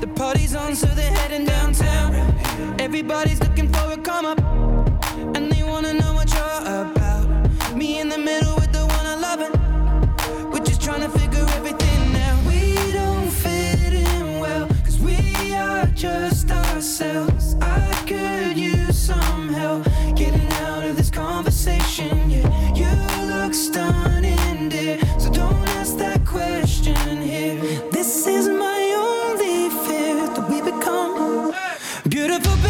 The 0.00 0.06
party's 0.06 0.54
on, 0.54 0.76
so 0.76 0.86
they're 0.86 1.10
heading 1.10 1.44
downtown. 1.44 2.14
Everybody's 2.78 3.40
looking 3.40 3.66
for 3.72 3.90
a 3.90 3.96
come 3.96 4.26
up, 4.26 4.38
and 5.34 5.50
they 5.50 5.64
wanna 5.64 5.94
know 5.94 6.14
what 6.14 6.32
you're 6.32 6.60
about. 6.82 7.26
Me 7.74 7.98
in 7.98 8.08
the 8.10 8.18
middle 8.18 8.54
with 8.54 8.70
the 8.70 8.86
one 8.96 9.06
I 9.14 9.16
love 9.16 9.40
it. 9.40 9.52
We're 10.52 10.64
just 10.64 10.80
trying 10.80 11.00
to 11.00 11.08
figure 11.18 11.46
everything 11.58 12.16
out. 12.26 12.38
We 12.46 12.76
don't 12.92 13.28
fit 13.28 13.92
in 13.92 14.38
well, 14.38 14.68
cause 14.84 15.00
we 15.00 15.52
are 15.52 15.86
just 15.86 16.48
ourselves. 16.48 17.56
I 17.60 17.92
could 18.06 18.56
use 18.56 18.96
some 18.96 19.48
help 19.48 19.82
getting 20.14 20.46
out 20.68 20.84
of 20.84 20.96
this 20.96 21.10
conversation. 21.10 22.30
Yeah, 22.30 22.46
you 22.72 22.86
look 23.26 23.52
stunning, 23.52 24.21
beautiful 32.12 32.61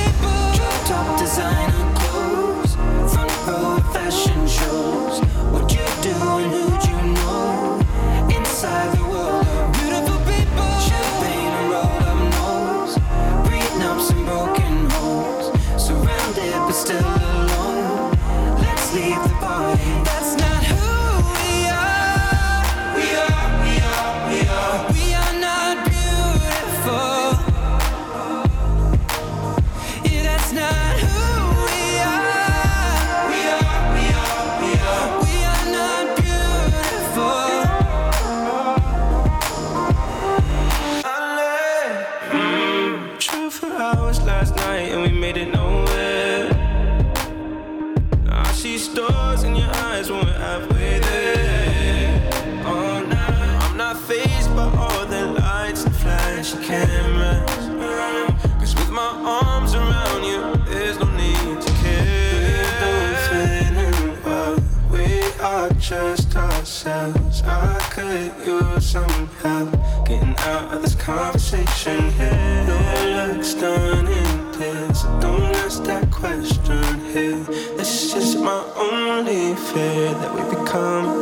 conversation 71.15 72.11
here. 72.13 72.65
No 72.67 72.79
looks 73.19 73.55
done 73.55 74.07
in 74.07 74.53
this. 74.59 75.03
Don't 75.21 75.55
ask 75.65 75.83
that 75.85 76.11
question 76.11 77.01
here. 77.13 77.45
This 77.77 78.15
is 78.15 78.37
my 78.37 78.61
only 78.77 79.55
fear 79.55 80.15
that 80.21 80.33
we 80.35 80.43
become 80.57 81.22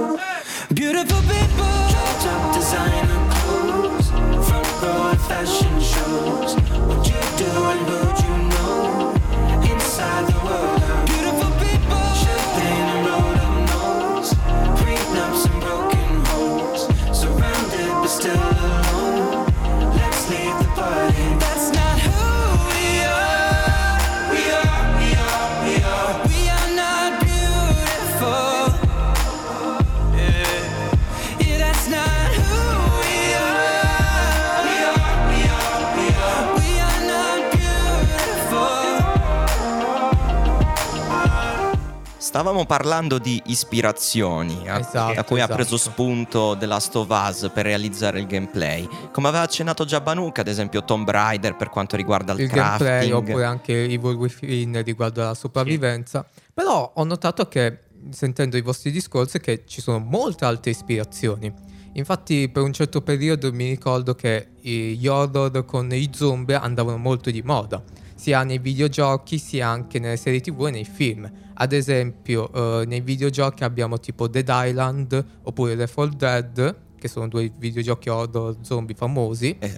stavamo 42.31 42.65
parlando 42.65 43.19
di 43.19 43.43
ispirazioni 43.47 44.69
a, 44.69 44.79
Esatto, 44.79 45.19
a 45.19 45.25
cui 45.25 45.41
ha 45.41 45.49
preso 45.49 45.75
esatto. 45.75 45.91
spunto 45.91 46.57
The 46.57 46.67
Last 46.67 46.95
of 46.95 47.09
Us 47.11 47.51
per 47.53 47.65
realizzare 47.65 48.21
il 48.21 48.27
gameplay. 48.27 48.89
Come 49.11 49.27
aveva 49.27 49.43
accennato 49.43 49.85
già 49.85 50.01
Banuka, 50.01 50.43
ad 50.43 50.47
esempio 50.47 50.85
Tomb 50.85 51.11
Raider 51.11 51.57
per 51.57 51.71
quanto 51.71 51.97
riguarda 51.97 52.33
il, 52.35 52.43
il 52.43 52.47
gameplay 52.47 53.09
crafting. 53.09 53.15
oppure 53.15 53.45
anche 53.45 53.83
Evil 53.83 54.15
Within 54.15 54.81
riguardo 54.85 55.23
alla 55.23 55.35
sopravvivenza. 55.35 56.25
Però 56.55 56.93
ho 56.95 57.03
notato 57.05 57.49
che, 57.49 57.79
sentendo 58.11 58.57
i 58.57 58.63
vostri 58.63 58.93
discorsi, 58.93 59.41
che 59.41 59.65
ci 59.67 59.81
sono 59.81 59.99
molte 59.99 60.45
altre 60.45 60.71
ispirazioni. 60.71 61.53
Infatti 61.95 62.49
per 62.49 62.63
un 62.63 62.73
certo 62.73 63.01
periodo 63.03 63.53
mi 63.53 63.69
ricordo 63.71 64.15
che 64.15 64.51
i- 64.61 64.97
gli 64.97 65.09
horror 65.09 65.65
con 65.65 65.93
i 65.93 66.09
zombie 66.15 66.55
andavano 66.55 66.97
molto 66.97 67.29
di 67.33 67.43
moda, 67.43 67.83
sia 68.21 68.43
nei 68.45 68.59
videogiochi 68.59 69.39
sia 69.39 69.69
anche 69.69 69.99
nelle 69.99 70.19
serie 70.19 70.41
tv 70.41 70.67
e 70.67 70.71
nei 70.71 70.85
film. 70.85 71.31
Ad 71.55 71.73
esempio 71.73 72.53
eh, 72.83 72.85
nei 72.87 73.01
videogiochi 73.01 73.65
abbiamo 73.65 73.99
tipo 73.99 74.29
Dead 74.29 74.47
Island 74.51 75.25
oppure 75.45 75.75
Left 75.75 75.95
4 75.95 76.17
Dead, 76.17 76.77
che 76.99 77.09
sono 77.09 77.29
due 77.29 77.51
videogiochi 77.57 78.11
horror 78.11 78.57
zombie 78.61 78.95
famosi. 78.95 79.57
Eh, 79.59 79.75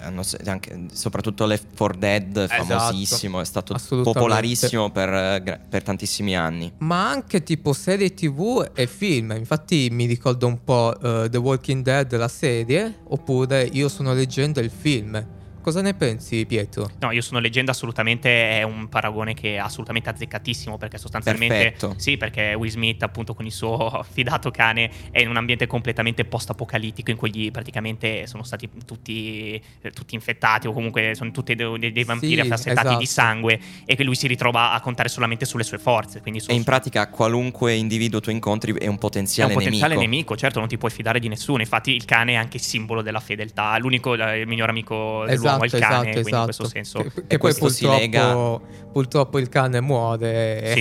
anche- 0.46 0.86
soprattutto 0.92 1.46
Left 1.46 1.76
4 1.76 1.96
Dead, 1.98 2.36
Esatto. 2.36 2.64
famosissimo, 2.64 3.40
è 3.40 3.44
stato 3.44 3.76
popolarissimo 4.02 4.90
per, 4.90 5.60
per 5.68 5.82
tantissimi 5.84 6.36
anni. 6.36 6.72
Ma 6.78 7.08
anche 7.10 7.44
tipo 7.44 7.72
serie 7.72 8.12
tv 8.12 8.70
e 8.74 8.88
film. 8.88 9.34
Infatti 9.36 9.88
mi 9.92 10.06
ricordo 10.06 10.48
un 10.48 10.64
po' 10.64 10.98
eh, 11.00 11.28
The 11.30 11.38
Walking 11.38 11.84
Dead, 11.84 12.16
la 12.16 12.26
serie, 12.26 12.98
oppure 13.04 13.68
Io 13.72 13.88
sono 13.88 14.12
leggenda, 14.14 14.60
il 14.60 14.70
film. 14.70 15.40
Cosa 15.62 15.80
ne 15.80 15.94
pensi, 15.94 16.44
Pietro? 16.44 16.90
No, 16.98 17.12
io 17.12 17.22
sono 17.22 17.38
leggenda 17.38 17.70
assolutamente 17.70 18.50
è 18.58 18.62
un 18.64 18.88
paragone 18.88 19.32
che 19.32 19.54
è 19.54 19.58
assolutamente 19.58 20.10
azzeccatissimo 20.10 20.76
perché 20.76 20.98
sostanzialmente 20.98 21.54
Perfetto. 21.76 21.94
sì, 21.98 22.16
perché 22.16 22.54
Will 22.54 22.68
Smith 22.70 23.02
appunto 23.04 23.32
con 23.34 23.46
il 23.46 23.52
suo 23.52 24.04
fidato 24.10 24.50
cane 24.50 24.90
è 25.12 25.20
in 25.20 25.28
un 25.28 25.36
ambiente 25.36 25.68
completamente 25.68 26.24
post-apocalittico 26.24 27.10
in 27.12 27.16
cui 27.16 27.50
praticamente 27.52 28.26
sono 28.26 28.42
stati 28.42 28.68
tutti, 28.84 29.60
eh, 29.82 29.90
tutti 29.92 30.14
infettati 30.16 30.66
o 30.66 30.72
comunque 30.72 31.14
sono 31.14 31.30
tutti 31.30 31.54
dei, 31.54 31.92
dei- 31.92 32.04
vampiri 32.04 32.34
Sì, 32.34 32.40
affassettati 32.40 32.86
esatto. 32.86 32.98
di 32.98 33.06
sangue 33.06 33.60
e 33.84 33.94
che 33.94 34.02
lui 34.02 34.16
si 34.16 34.26
ritrova 34.26 34.72
a 34.72 34.80
contare 34.80 35.08
solamente 35.08 35.44
sulle 35.44 35.62
sue 35.64 35.78
forze, 35.78 36.20
quindi 36.20 36.40
su- 36.40 36.50
E 36.50 36.54
in 36.54 36.64
pratica 36.64 37.08
qualunque 37.08 37.72
individuo 37.74 38.20
tu 38.20 38.30
incontri 38.30 38.72
è 38.74 38.86
un 38.88 38.96
è 38.96 38.98
potenziale, 38.98 39.52
un 39.52 39.58
potenziale 39.58 39.94
nemico. 39.94 40.10
nemico. 40.10 40.36
certo, 40.36 40.58
non 40.58 40.66
ti 40.68 40.76
puoi 40.78 40.90
fidare 40.90 41.20
di 41.20 41.28
nessuno. 41.28 41.60
Infatti, 41.60 41.92
il 41.92 42.04
cane 42.04 42.32
è 42.32 42.34
anche 42.36 42.58
simbolo 42.58 43.02
della 43.02 43.20
fedeltà. 43.20 43.76
L'unico, 43.78 44.14
eh, 44.14 44.40
il 44.40 44.46
miglior 44.48 44.68
amico 44.68 45.24
dell'uomo 45.26 45.51
è 45.60 45.64
il 45.64 45.70
cane. 45.70 46.10
quindi 46.12 46.30
in 46.30 46.42
questo 46.44 46.68
senso, 46.68 46.98
Che, 47.02 47.12
che 47.14 47.22
E 47.34 47.38
poi 47.38 47.54
purtroppo, 47.54 47.96
lega- 47.98 48.60
purtroppo 48.92 49.38
il 49.38 49.48
cane 49.48 49.80
muore. 49.80 50.72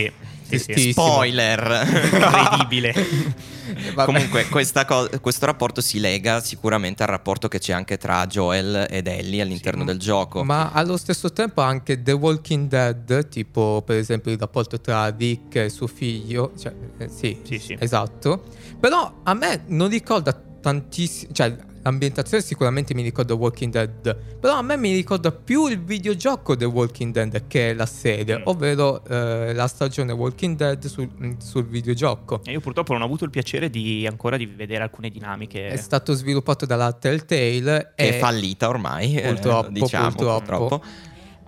sì, 0.47 0.57
sì, 0.59 0.73
sì. 0.81 0.91
Spoiler! 0.91 2.09
incredibile. 2.13 2.93
Comunque, 3.95 4.47
questa 4.47 4.83
co- 4.85 5.07
questo 5.21 5.45
rapporto 5.45 5.79
si 5.79 5.99
lega 5.99 6.41
sicuramente 6.41 7.03
al 7.03 7.09
rapporto 7.09 7.47
che 7.47 7.59
c'è 7.59 7.71
anche 7.71 7.97
tra 7.97 8.25
Joel 8.27 8.85
ed 8.89 9.07
Ellie 9.07 9.41
all'interno 9.41 9.81
Sì, 9.81 9.85
del 9.87 9.97
gioco. 9.99 10.43
Ma 10.43 10.71
allo 10.71 10.97
stesso 10.97 11.31
tempo 11.31 11.61
anche 11.61 12.01
The 12.01 12.11
Walking 12.11 12.67
Dead, 12.67 13.29
tipo 13.29 13.81
per 13.85 13.95
esempio 13.97 14.31
il 14.31 14.37
rapporto 14.39 14.81
tra 14.81 15.07
Rick 15.15 15.55
e 15.55 15.69
suo 15.69 15.87
figlio, 15.87 16.51
cioè, 16.59 16.73
eh, 16.97 17.07
sì, 17.07 17.39
Sì, 17.43 17.59
sì. 17.59 17.75
esatto. 17.79 18.43
Però 18.79 19.19
a 19.23 19.33
me 19.33 19.63
non 19.67 19.87
ricorda 19.89 20.33
tantissimo, 20.33 21.31
cioè 21.31 21.55
l'ambientazione 21.83 22.43
sicuramente 22.43 22.93
mi 22.93 23.01
ricorda 23.01 23.33
Walking 23.33 23.71
Dead, 23.71 24.15
però 24.39 24.55
a 24.55 24.61
me 24.61 24.77
mi 24.77 24.93
ricorda 24.93 25.31
più 25.31 25.67
il 25.67 25.81
videogioco 25.81 26.55
The 26.55 26.65
Walking 26.65 27.13
Dead 27.13 27.47
che 27.47 27.73
la 27.73 27.85
serie, 27.85 28.39
Mm. 28.39 28.41
ovvero 28.45 29.03
eh, 29.05 29.53
la 29.53 29.67
stagione 29.67 30.11
Walking 30.11 30.55
Dead 30.55 30.85
sul, 30.85 31.09
mm, 31.09 31.33
sul 31.39 31.65
videogioco. 31.65 32.41
E 32.45 32.51
io 32.51 32.59
purtroppo 32.59 32.93
non 32.93 33.01
ho 33.01 33.05
avuto 33.05 33.23
il 33.25 33.29
piacere 33.29 33.69
di 33.69 34.05
ancora 34.07 34.37
di 34.37 34.45
vedere 34.45 34.83
alcune 34.83 35.09
dinamiche. 35.09 35.67
È 35.67 35.77
stato 35.77 36.13
sviluppato 36.13 36.65
dalla 36.65 36.91
Telltale 36.93 37.93
che 37.95 38.03
e 38.07 38.09
è 38.15 38.19
fallita 38.19 38.67
ormai, 38.69 39.15
eh, 39.15 39.27
Purtroppo, 39.33 39.69
diciamo, 39.69 40.07
purtroppo. 40.09 40.57
purtroppo. 40.57 40.85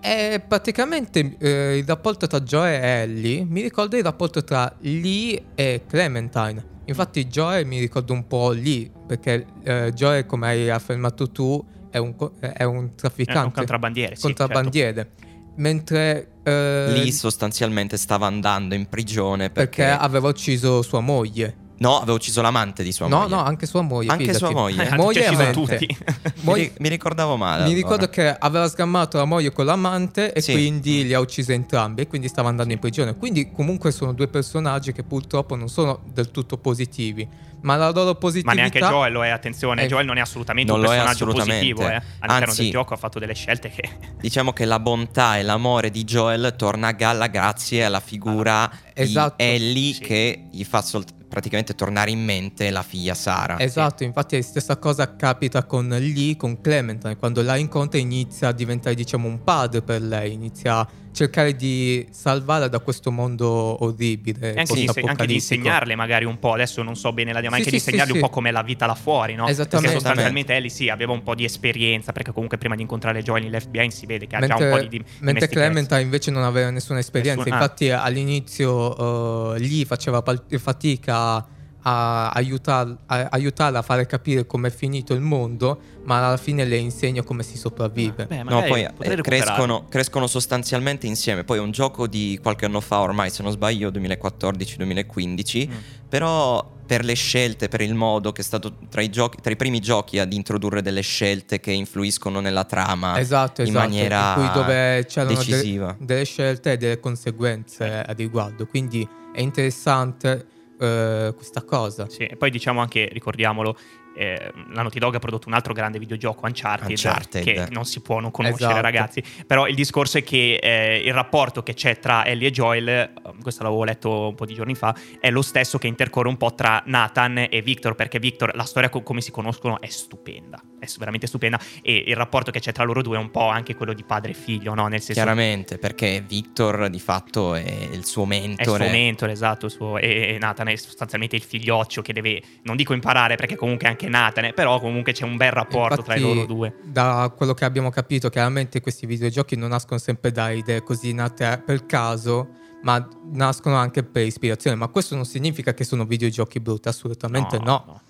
È 0.00 0.42
praticamente 0.46 1.36
eh, 1.38 1.78
il 1.78 1.84
rapporto 1.86 2.26
tra 2.26 2.40
Joe 2.40 2.78
e 2.78 2.86
Ellie 3.02 3.44
mi 3.44 3.62
ricorda 3.62 3.96
il 3.96 4.02
rapporto 4.02 4.44
tra 4.44 4.70
Lee 4.80 5.42
e 5.54 5.82
Clementine. 5.88 6.72
Infatti 6.86 7.26
Joe 7.26 7.64
mi 7.64 7.78
ricorda 7.78 8.12
un 8.12 8.26
po' 8.26 8.50
Lee, 8.50 8.90
perché 9.06 9.46
eh, 9.62 9.92
Joe, 9.94 10.26
come 10.26 10.48
hai 10.48 10.70
affermato 10.70 11.30
tu, 11.30 11.64
è 11.90 11.98
un, 11.98 12.14
co- 12.14 12.34
è 12.38 12.62
un 12.64 12.74
Eh, 12.74 12.78
un 12.78 12.94
trafficante, 12.94 13.52
contrabbandiere. 13.54 14.14
sì, 14.16 14.22
certo. 14.22 14.36
contrabbandiere. 14.44 15.10
Mentre 15.56 16.32
eh, 16.42 16.86
Lì 16.88 17.12
sostanzialmente 17.12 17.96
stava 17.96 18.26
andando 18.26 18.74
in 18.74 18.86
prigione 18.88 19.50
perché 19.50 19.84
perché... 19.84 20.02
aveva 20.04 20.28
ucciso 20.28 20.82
sua 20.82 21.00
moglie. 21.00 21.62
No, 21.76 21.96
aveva 21.96 22.12
ucciso 22.12 22.40
l'amante 22.40 22.82
di 22.82 22.92
sua 22.92 23.08
no, 23.08 23.18
moglie. 23.18 23.34
no, 23.34 23.42
anche 23.42 23.66
sua 23.66 23.80
moglie. 23.82 24.10
Anche 24.10 24.24
fidati. 24.24 24.38
sua 24.44 24.50
moglie? 24.52 24.88
Eh, 24.88 24.96
moglie 24.96 25.20
ci 25.22 25.26
sono 25.34 25.38
amante. 25.48 25.76
tutti. 25.76 25.96
Mi, 26.24 26.32
Moglie- 26.42 26.72
mi 26.78 26.88
ricordavo 26.88 27.36
male. 27.36 27.58
Mi 27.64 27.72
allora. 27.72 27.76
ricordo 27.76 28.08
che 28.08 28.28
aveva 28.38 28.68
sgammato 28.68 29.16
la 29.18 29.24
moglie 29.24 29.52
con 29.52 29.64
l'amante 29.66 30.32
e 30.32 30.40
Sì. 30.40 30.52
quindi 30.52 31.04
li 31.04 31.14
ha 31.14 31.20
uccisi 31.20 31.52
entrambi 31.52 32.02
e 32.02 32.06
quindi 32.06 32.28
stava 32.28 32.48
andando 32.48 32.72
in 32.72 32.78
prigione. 32.78 33.16
Quindi 33.16 33.50
comunque 33.50 33.90
sono 33.90 34.12
due 34.12 34.28
personaggi 34.28 34.92
che 34.92 35.02
purtroppo 35.02 35.56
non 35.56 35.68
sono 35.68 36.00
del 36.12 36.30
tutto 36.30 36.58
positivi, 36.58 37.26
ma 37.62 37.76
la 37.76 37.90
loro 37.90 38.10
Ma 38.10 38.14
positività 38.14 38.54
neanche 38.54 38.78
Joel 38.78 39.12
lo 39.12 39.24
è, 39.24 39.30
attenzione. 39.30 39.82
Eh, 39.84 39.86
Joel 39.88 40.06
non 40.06 40.16
è 40.18 40.20
assolutamente 40.20 40.70
non 40.70 40.80
un 40.80 40.86
lo 40.86 40.92
è 40.92 40.96
personaggio 40.96 41.24
assolutamente. 41.24 41.72
positivo. 41.74 41.82
Eh. 41.90 42.02
All'interno 42.20 42.44
Anzi- 42.50 42.62
del 42.62 42.70
gioco 42.70 42.94
ha 42.94 42.96
fatto 42.96 43.18
delle 43.18 43.34
scelte 43.34 43.68
che. 43.70 43.90
Diciamo 44.20 44.52
che 44.52 44.64
la 44.64 44.78
bontà 44.78 45.38
e 45.38 45.42
l'amore 45.42 45.90
di 45.90 46.04
Joel 46.04 46.54
torna 46.56 46.88
a 46.88 46.92
galla 46.92 47.26
grazie 47.26 47.84
alla 47.84 48.00
figura 48.00 48.70
Esatto. 48.92 49.34
di 49.38 49.44
Ellie 49.44 49.92
Sì. 49.94 50.00
che 50.02 50.44
gli 50.52 50.62
fa 50.64 50.82
sol- 50.82 51.04
praticamente 51.34 51.74
tornare 51.74 52.12
in 52.12 52.24
mente 52.24 52.70
la 52.70 52.82
figlia 52.82 53.14
Sara. 53.14 53.58
Esatto, 53.58 54.04
infatti 54.04 54.36
la 54.36 54.42
stessa 54.42 54.76
cosa 54.76 55.16
capita 55.16 55.64
con 55.64 55.88
Lee, 55.88 56.36
con 56.36 56.60
Clementine, 56.60 57.16
quando 57.16 57.42
la 57.42 57.56
incontra 57.56 57.98
inizia 57.98 58.48
a 58.48 58.52
diventare 58.52 58.94
diciamo 58.94 59.26
un 59.26 59.42
padre 59.42 59.82
per 59.82 60.00
lei, 60.00 60.32
inizia 60.32 60.78
a 60.78 60.88
cercare 61.14 61.54
di 61.54 62.06
salvarla 62.10 62.68
da 62.68 62.80
questo 62.80 63.10
mondo 63.10 63.82
orribile. 63.82 64.54
E 64.54 64.58
anche, 64.58 64.74
di, 64.74 64.82
inse- 64.82 65.00
anche 65.00 65.26
di 65.26 65.34
insegnarle 65.34 65.94
magari 65.94 66.24
un 66.24 66.38
po', 66.38 66.52
adesso 66.52 66.82
non 66.82 66.96
so 66.96 67.12
bene 67.12 67.32
la 67.32 67.40
ma 67.40 67.48
Sì, 67.48 67.54
anche 67.54 67.64
sì, 67.64 67.70
di 67.70 67.78
sì, 67.78 67.84
insegnargli 67.88 68.10
sì. 68.10 68.16
un 68.16 68.22
po' 68.22 68.30
com'è 68.30 68.50
la 68.50 68.62
vita 68.62 68.86
là 68.86 68.94
fuori, 68.94 69.34
no? 69.34 69.46
Esattamente. 69.46 69.92
Perché 69.92 69.92
sostanzialmente 69.92 70.54
Ellie 70.54 70.68
sì, 70.68 70.88
aveva 70.88 71.12
un 71.12 71.22
po' 71.22 71.34
di 71.34 71.44
esperienza, 71.44 72.12
perché 72.12 72.32
comunque 72.32 72.58
prima 72.58 72.74
di 72.74 72.82
incontrare 72.82 73.22
Joel 73.22 73.44
in 73.44 73.58
FBI 73.58 73.90
si 73.90 74.06
vede 74.06 74.26
che 74.26 74.36
ha 74.36 74.46
già 74.46 74.56
un 74.56 74.70
po' 74.70 74.78
di, 74.78 74.88
di 74.88 75.04
mentre. 75.20 75.48
Clementine 75.48 76.00
invece 76.00 76.30
non 76.32 76.42
aveva 76.42 76.70
nessuna 76.70 76.98
esperienza. 76.98 77.42
Nessun- 77.44 77.52
ah. 77.52 77.62
Infatti, 77.62 77.90
all'inizio 77.90 79.54
eh, 79.54 79.58
lì 79.60 79.84
faceva 79.84 80.22
fatica 80.58 81.46
a, 81.86 82.30
aiutar- 82.30 82.96
a- 83.06 83.28
aiutarla 83.30 83.78
a 83.80 83.82
fare 83.82 84.06
capire 84.06 84.46
com'è 84.46 84.70
finito 84.70 85.12
il 85.14 85.20
mondo, 85.20 85.78
ma 86.04 86.24
alla 86.26 86.36
fine 86.36 86.64
le 86.64 86.76
insegna 86.76 87.22
come 87.22 87.42
si 87.42 87.56
sopravvive. 87.58 88.26
Beh, 88.26 88.42
No, 88.42 88.62
poi 88.62 88.82
eh, 88.82 89.20
crescono, 89.20 89.86
crescono 89.88 90.26
sostanzialmente 90.26 91.06
insieme. 91.06 91.44
Poi 91.44 91.58
è 91.58 91.60
un 91.60 91.70
gioco 91.70 92.06
di 92.06 92.38
qualche 92.42 92.64
anno 92.64 92.80
fa, 92.80 93.00
ormai 93.00 93.30
se 93.30 93.42
non 93.42 93.52
sbaglio, 93.52 93.90
2014-2015. 93.90 95.68
Mm. 95.68 95.72
Però 96.08 96.72
per 96.86 97.04
le 97.04 97.14
scelte, 97.14 97.68
per 97.68 97.80
il 97.80 97.94
modo 97.94 98.32
che 98.32 98.42
è 98.42 98.44
stato 98.44 98.74
tra 98.88 99.00
i, 99.00 99.10
giochi, 99.10 99.38
tra 99.40 99.50
i 99.50 99.56
primi 99.56 99.80
giochi 99.80 100.18
ad 100.18 100.32
introdurre 100.32 100.82
delle 100.82 101.00
scelte 101.00 101.58
che 101.58 101.70
influiscono 101.72 102.40
nella 102.40 102.64
trama 102.64 103.18
Esatto, 103.18 103.62
in 103.62 103.68
esatto. 103.68 103.86
maniera 103.86 104.28
in 104.28 104.34
cui 104.34 104.50
dove 104.52 105.04
c'erano 105.08 105.34
decisiva. 105.34 105.96
delle 105.98 106.24
scelte 106.24 106.72
e 106.72 106.76
delle 106.76 107.00
conseguenze 107.00 108.00
a 108.06 108.12
riguardo. 108.12 108.66
Quindi 108.66 109.06
è 109.34 109.40
interessante 109.40 110.46
eh, 110.84 111.32
questa 111.34 111.62
cosa. 111.62 112.08
Sì, 112.08 112.24
e 112.24 112.36
poi 112.36 112.50
diciamo 112.50 112.80
anche, 112.80 113.08
ricordiamolo, 113.12 113.76
eh, 114.14 114.52
la 114.72 114.82
Naughty 114.82 114.98
Dog 114.98 115.14
ha 115.14 115.18
prodotto 115.18 115.48
un 115.48 115.54
altro 115.54 115.72
grande 115.72 115.98
videogioco, 115.98 116.46
Uncharted, 116.46 116.90
Uncharted. 116.90 117.42
che 117.44 117.66
non 117.70 117.84
si 117.84 118.00
può 118.00 118.20
non 118.20 118.30
conoscere, 118.30 118.64
Esatto. 118.70 118.80
ragazzi. 118.82 119.22
Però 119.46 119.66
il 119.66 119.74
discorso 119.74 120.18
è 120.18 120.22
che 120.22 120.56
eh, 120.56 121.02
il 121.04 121.12
rapporto 121.12 121.62
che 121.62 121.74
c'è 121.74 121.98
tra 121.98 122.24
Ellie 122.24 122.48
e 122.48 122.50
Joel, 122.50 122.88
eh, 122.88 123.10
questo 123.42 123.62
l'avevo 123.62 123.84
letto 123.84 124.28
un 124.28 124.34
po' 124.34 124.46
di 124.46 124.54
giorni 124.54 124.74
fa, 124.74 124.94
è 125.20 125.30
lo 125.30 125.42
stesso 125.42 125.78
che 125.78 125.86
intercorre 125.86 126.28
un 126.28 126.36
po' 126.36 126.54
tra 126.54 126.82
Nathan 126.86 127.46
e 127.50 127.62
Victor, 127.62 127.94
perché 127.94 128.18
Victor, 128.18 128.54
la 128.54 128.64
storia 128.64 128.88
co- 128.88 129.02
come 129.02 129.20
si 129.20 129.30
conoscono 129.30 129.80
è 129.80 129.88
stupenda, 129.88 130.60
è 130.78 130.86
veramente 130.98 131.26
stupenda, 131.26 131.58
e 131.82 132.04
il 132.06 132.16
rapporto 132.16 132.50
che 132.50 132.60
c'è 132.60 132.72
tra 132.72 132.84
loro 132.84 133.02
due 133.02 133.16
è 133.16 133.20
un 133.20 133.30
po' 133.30 133.48
anche 133.48 133.74
quello 133.74 133.92
di 133.92 134.04
padre 134.04 134.30
e 134.32 134.34
figlio, 134.34 134.74
no? 134.74 134.86
Nel 134.88 135.00
senso 135.00 135.14
Chiaramente, 135.14 135.78
perché 135.78 136.22
Victor 136.26 136.88
di 136.88 137.00
fatto 137.00 137.54
è 137.54 137.88
il 137.92 138.04
suo 138.04 138.22
è 138.22 138.34
il 138.36 138.48
mentore. 138.48 138.84
suo 138.84 138.92
mentore, 138.92 139.32
esatto, 139.32 139.66
il 139.66 139.72
suo- 139.72 139.98
e 139.98 140.36
Nathan 140.40 140.68
è 140.68 140.76
sostanzialmente 140.76 141.36
il 141.36 141.42
figlioccio 141.42 142.02
che 142.02 142.12
deve, 142.12 142.42
non 142.62 142.76
dico 142.76 142.92
imparare 142.94 143.36
perché 143.36 143.56
comunque 143.56 143.88
anche 143.88 144.03
Nathan, 144.08 144.44
è, 144.44 144.52
però 144.52 144.80
comunque 144.80 145.12
c'è 145.12 145.24
un 145.24 145.36
bel 145.36 145.50
rapporto 145.52 146.02
tra 146.02 146.14
i 146.14 146.18
Infatti, 146.18 146.34
loro 146.34 146.46
due. 146.46 146.74
Da 146.82 147.32
quello 147.36 147.54
che 147.54 147.64
abbiamo 147.64 147.90
capito, 147.90 148.28
chiaramente 148.28 148.80
questi 148.80 149.06
videogiochi 149.06 149.56
non 149.56 149.70
nascono 149.70 149.98
sempre 149.98 150.30
da 150.32 150.50
idee 150.50 150.82
così 150.82 151.12
nate 151.12 151.62
per 151.64 151.86
caso, 151.86 152.48
ma 152.82 153.06
nascono 153.32 153.76
anche 153.76 154.02
per 154.02 154.24
ispirazione. 154.26 154.76
Ma 154.76 154.88
questo 154.88 155.14
non 155.14 155.24
significa 155.24 155.74
che 155.74 155.84
sono 155.84 156.04
videogiochi 156.04 156.60
brutti, 156.60 156.88
assolutamente 156.88 157.58
no. 157.58 158.00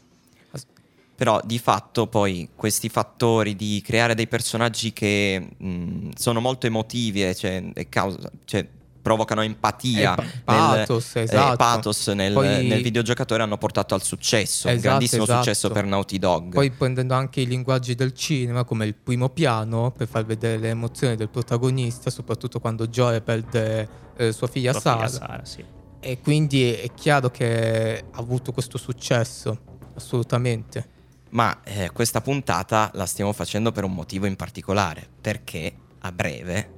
Però 1.17 1.41
di 1.45 1.61
fatto 1.61 2.09
poi 2.09 2.51
questi 2.57 2.89
fattori 2.89 3.55
di 3.55 3.81
creare 3.85 4.17
dei 4.17 4.27
personaggi 4.27 4.93
che 4.93 5.49
mh, 5.57 6.09
sono 6.17 6.41
molto 6.41 6.67
emotivi 6.67 7.25
e, 7.25 7.37
cioè, 7.37 7.71
e 7.73 7.89
causa- 7.89 8.31
cioè, 8.45 8.67
provocano 9.05 9.43
empatia, 9.43 10.13
Eh, 10.13 10.17
pa- 10.17 10.23
nel- 10.23 10.41
pathos, 10.79 11.17
eh, 11.17 11.21
esatto. 11.25 11.57
pathos 11.57 12.07
nel, 12.09 12.33
Poi- 12.33 12.67
nel 12.67 12.83
videogiocatore 12.83 13.43
hanno 13.43 13.59
portato 13.59 13.95
al 13.95 14.03
successo, 14.03 14.67
un 14.67 14.73
Esatto, 14.73 14.89
grandissimo 14.89 15.25
esatto. 15.25 15.43
successo 15.43 15.69
per 15.69 15.85
Naughty 15.85 16.19
Dog. 16.19 16.55
Poi 16.55 16.71
prendendo 16.71 17.13
anche 17.13 17.43
i 17.43 17.47
linguaggi 17.47 17.95
del 17.95 18.15
cinema, 18.15 18.65
come 18.65 18.87
il 18.87 18.95
primo 18.95 19.29
piano, 19.29 19.93
per 19.95 20.09
far 20.09 20.25
vedere 20.25 20.57
le 20.57 20.71
emozioni 20.71 21.17
del 21.17 21.29
protagonista, 21.29 22.09
soprattutto 22.09 22.61
quando 22.61 22.87
Joe 22.89 23.21
perde 23.21 24.03
eh, 24.17 24.33
sua 24.33 24.47
figlia 24.47 24.73
Sua 24.73 24.81
Sara. 24.81 25.07
figlia 25.07 25.09
Sara, 25.19 25.45
sì. 25.45 25.63
E 26.01 26.21
quindi 26.21 26.73
è 26.73 26.91
chiaro 26.95 27.31
che 27.31 28.05
ha 28.11 28.19
avuto 28.19 28.53
questo 28.53 28.79
successo, 28.79 29.59
assolutamente. 29.97 30.89
Ma 31.31 31.61
eh, 31.65 31.91
questa 31.93 32.21
puntata 32.23 32.91
la 32.95 33.07
stiamo 33.07 33.33
facendo 33.35 33.71
per 33.73 33.85
un 33.85 33.93
motivo 33.93 34.25
in 34.27 34.37
particolare, 34.37 35.07
perché 35.21 35.75
a 36.01 36.13
breve, 36.13 36.71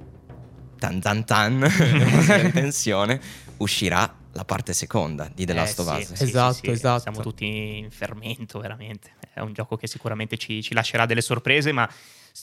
tan 0.77 0.99
tan 1.01 1.25
tan, 1.25 1.61
in 2.43 2.51
tensione, 2.53 3.19
uscirà 3.57 4.13
la 4.33 4.45
parte 4.45 4.73
seconda 4.73 5.29
di 5.33 5.45
The 5.45 5.51
Eh, 5.51 5.55
Last 5.55 5.79
of 5.79 5.87
sì, 5.87 5.99
Us. 6.01 6.07
sì, 6.09 6.15
sì, 6.15 6.23
Esatto, 6.23 6.53
sì, 6.53 6.69
esatto. 6.69 7.01
Siamo 7.01 7.21
tutti 7.21 7.45
in 7.79 7.89
fermento, 7.91 8.59
veramente. 8.59 9.11
È 9.33 9.39
un 9.39 9.53
gioco 9.53 9.75
che 9.77 9.87
sicuramente 9.87 10.37
ci, 10.37 10.61
ci 10.61 10.73
lascerà 10.73 11.05
delle 11.05 11.21
sorprese, 11.21 11.71
ma 11.71 11.89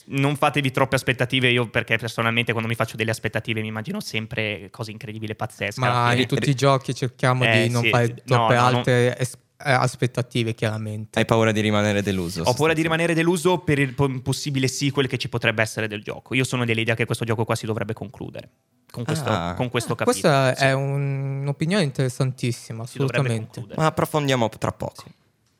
non 0.07 0.35
fatevi 0.35 0.71
troppe 0.71 0.95
aspettative. 0.95 1.49
Io, 1.49 1.69
perché 1.69 1.97
personalmente, 1.97 2.51
quando 2.51 2.67
mi 2.69 2.75
faccio 2.75 2.97
delle 2.97 3.11
aspettative, 3.11 3.61
mi 3.61 3.67
immagino 3.67 4.01
sempre 4.01 4.67
cose 4.71 4.91
incredibili 4.91 5.31
e 5.31 5.35
pazzesche. 5.35 5.79
Ma 5.79 6.13
in 6.13 6.27
tutti 6.27 6.49
i 6.49 6.55
giochi 6.55 6.93
cerchiamo 6.93 7.45
Eh, 7.45 7.63
di 7.63 7.69
non 7.69 7.83
sì, 7.83 7.89
fare 7.89 8.07
no, 8.07 8.15
troppe 8.25 8.55
no, 8.55 8.59
no. 8.69 8.77
altre 8.77 9.17
es- 9.17 9.33
eh, 9.33 9.37
aspettative, 9.57 10.53
chiaramente. 10.53 11.19
Hai 11.19 11.25
paura 11.25 11.51
di 11.51 11.61
rimanere 11.61 12.01
deluso? 12.01 12.41
Ho 12.43 12.53
paura 12.53 12.73
di 12.73 12.81
rimanere 12.81 13.13
deluso 13.13 13.59
per 13.59 13.79
il 13.79 13.93
po- 13.93 14.21
possibile 14.21 14.67
sequel 14.67 15.07
che 15.07 15.17
ci 15.17 15.29
potrebbe 15.29 15.61
essere 15.61 15.87
del 15.87 16.01
gioco. 16.03 16.33
Io 16.35 16.43
sono 16.43 16.65
dell'idea 16.65 16.95
che 16.95 17.05
questo 17.05 17.25
gioco 17.25 17.45
qua 17.45 17.55
si 17.55 17.65
dovrebbe 17.65 17.93
concludere. 17.93 18.49
Con 18.91 19.03
questo, 19.03 19.29
Ah. 19.29 19.53
con 19.55 19.69
questo 19.69 19.95
capitolo. 19.95 20.33
Questa 20.33 20.55
Sì, 20.55 20.63
è 20.65 20.71
un- 20.73 21.39
un'opinione 21.41 21.83
interessantissima, 21.83 22.83
assolutamente. 22.83 23.65
Ma 23.75 23.87
approfondiamo 23.87 24.47
tra 24.49 24.71
poco. 24.71 25.03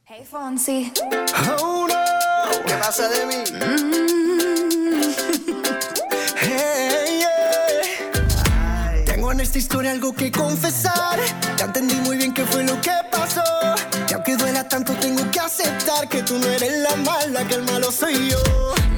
Hey 0.07 0.23
Fonzie. 0.23 0.91
Oh 1.59 1.85
no, 1.87 2.63
¿qué 2.65 2.75
pasa 2.79 3.09
de 3.09 3.25
mí? 3.25 3.43
Hey, 3.59 4.24
esta 9.45 9.59
historia 9.59 9.91
algo 9.91 10.11
que 10.11 10.31
confesar. 10.31 11.19
Ya 11.57 11.65
entendí 11.65 11.95
muy 11.97 12.17
bien 12.17 12.33
qué 12.33 12.43
fue 12.45 12.63
lo 12.63 12.81
que 12.81 12.91
pasó. 13.11 13.43
Y 14.09 14.13
aunque 14.13 14.35
duela 14.35 14.67
tanto, 14.67 14.91
tengo 14.93 15.29
que 15.29 15.39
aceptar 15.39 16.09
que 16.09 16.23
tú 16.23 16.37
no 16.39 16.47
eres 16.47 16.79
la 16.79 16.95
mala, 16.97 17.47
que 17.47 17.55
el 17.55 17.63
malo 17.63 17.91
soy 17.91 18.29
yo. 18.29 18.39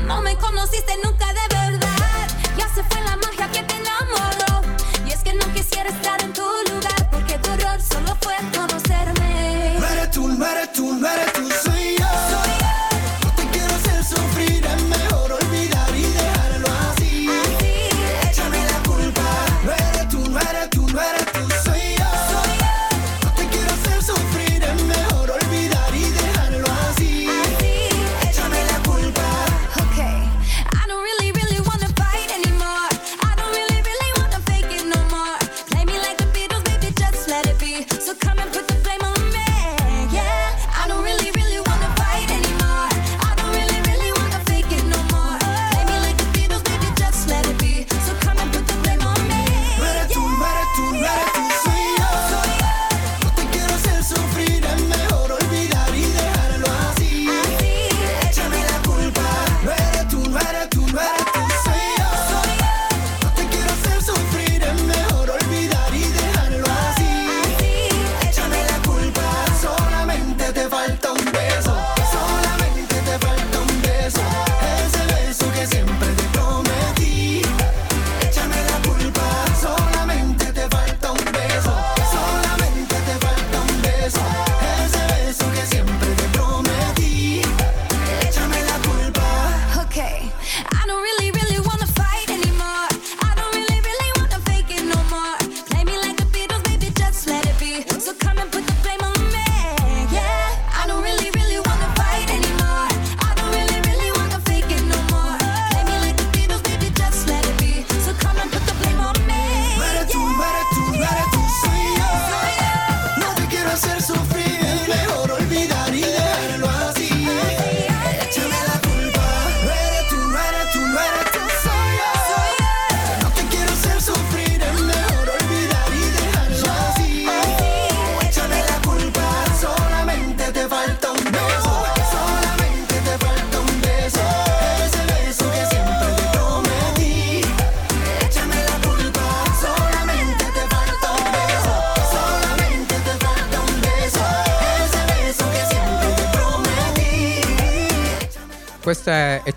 No 0.05 0.21
me 0.21 0.38
conociste 0.38 0.93
nunca 1.03 1.27
de 1.33 1.55
verdad. 1.55 2.27
Ya 2.57 2.67
se 2.69 2.81
fue 2.83 3.01
la 3.01 3.17
magia 3.17 3.51
que 3.51 3.62
te 3.63 3.75
enamoró. 3.75 4.62
Y 5.05 5.12
es 5.12 5.21
que 5.21 5.33
no 5.33 5.45
quisiera 5.53 5.89
estar 5.89 6.21
en 6.21 6.31
tu 6.31 6.47
lugar. 6.71 7.10
Porque 7.12 7.38
tu 7.39 7.51
error 7.51 7.81
solo 7.81 8.17
fue 8.21 8.36
conocerme. 8.55 9.75
No 9.79 9.86
eres 9.86 10.12
tú, 10.12 10.27
no 10.29 10.45
eres 10.45 10.71
tú, 10.71 10.93
no 10.93 11.10
eres 11.10 11.26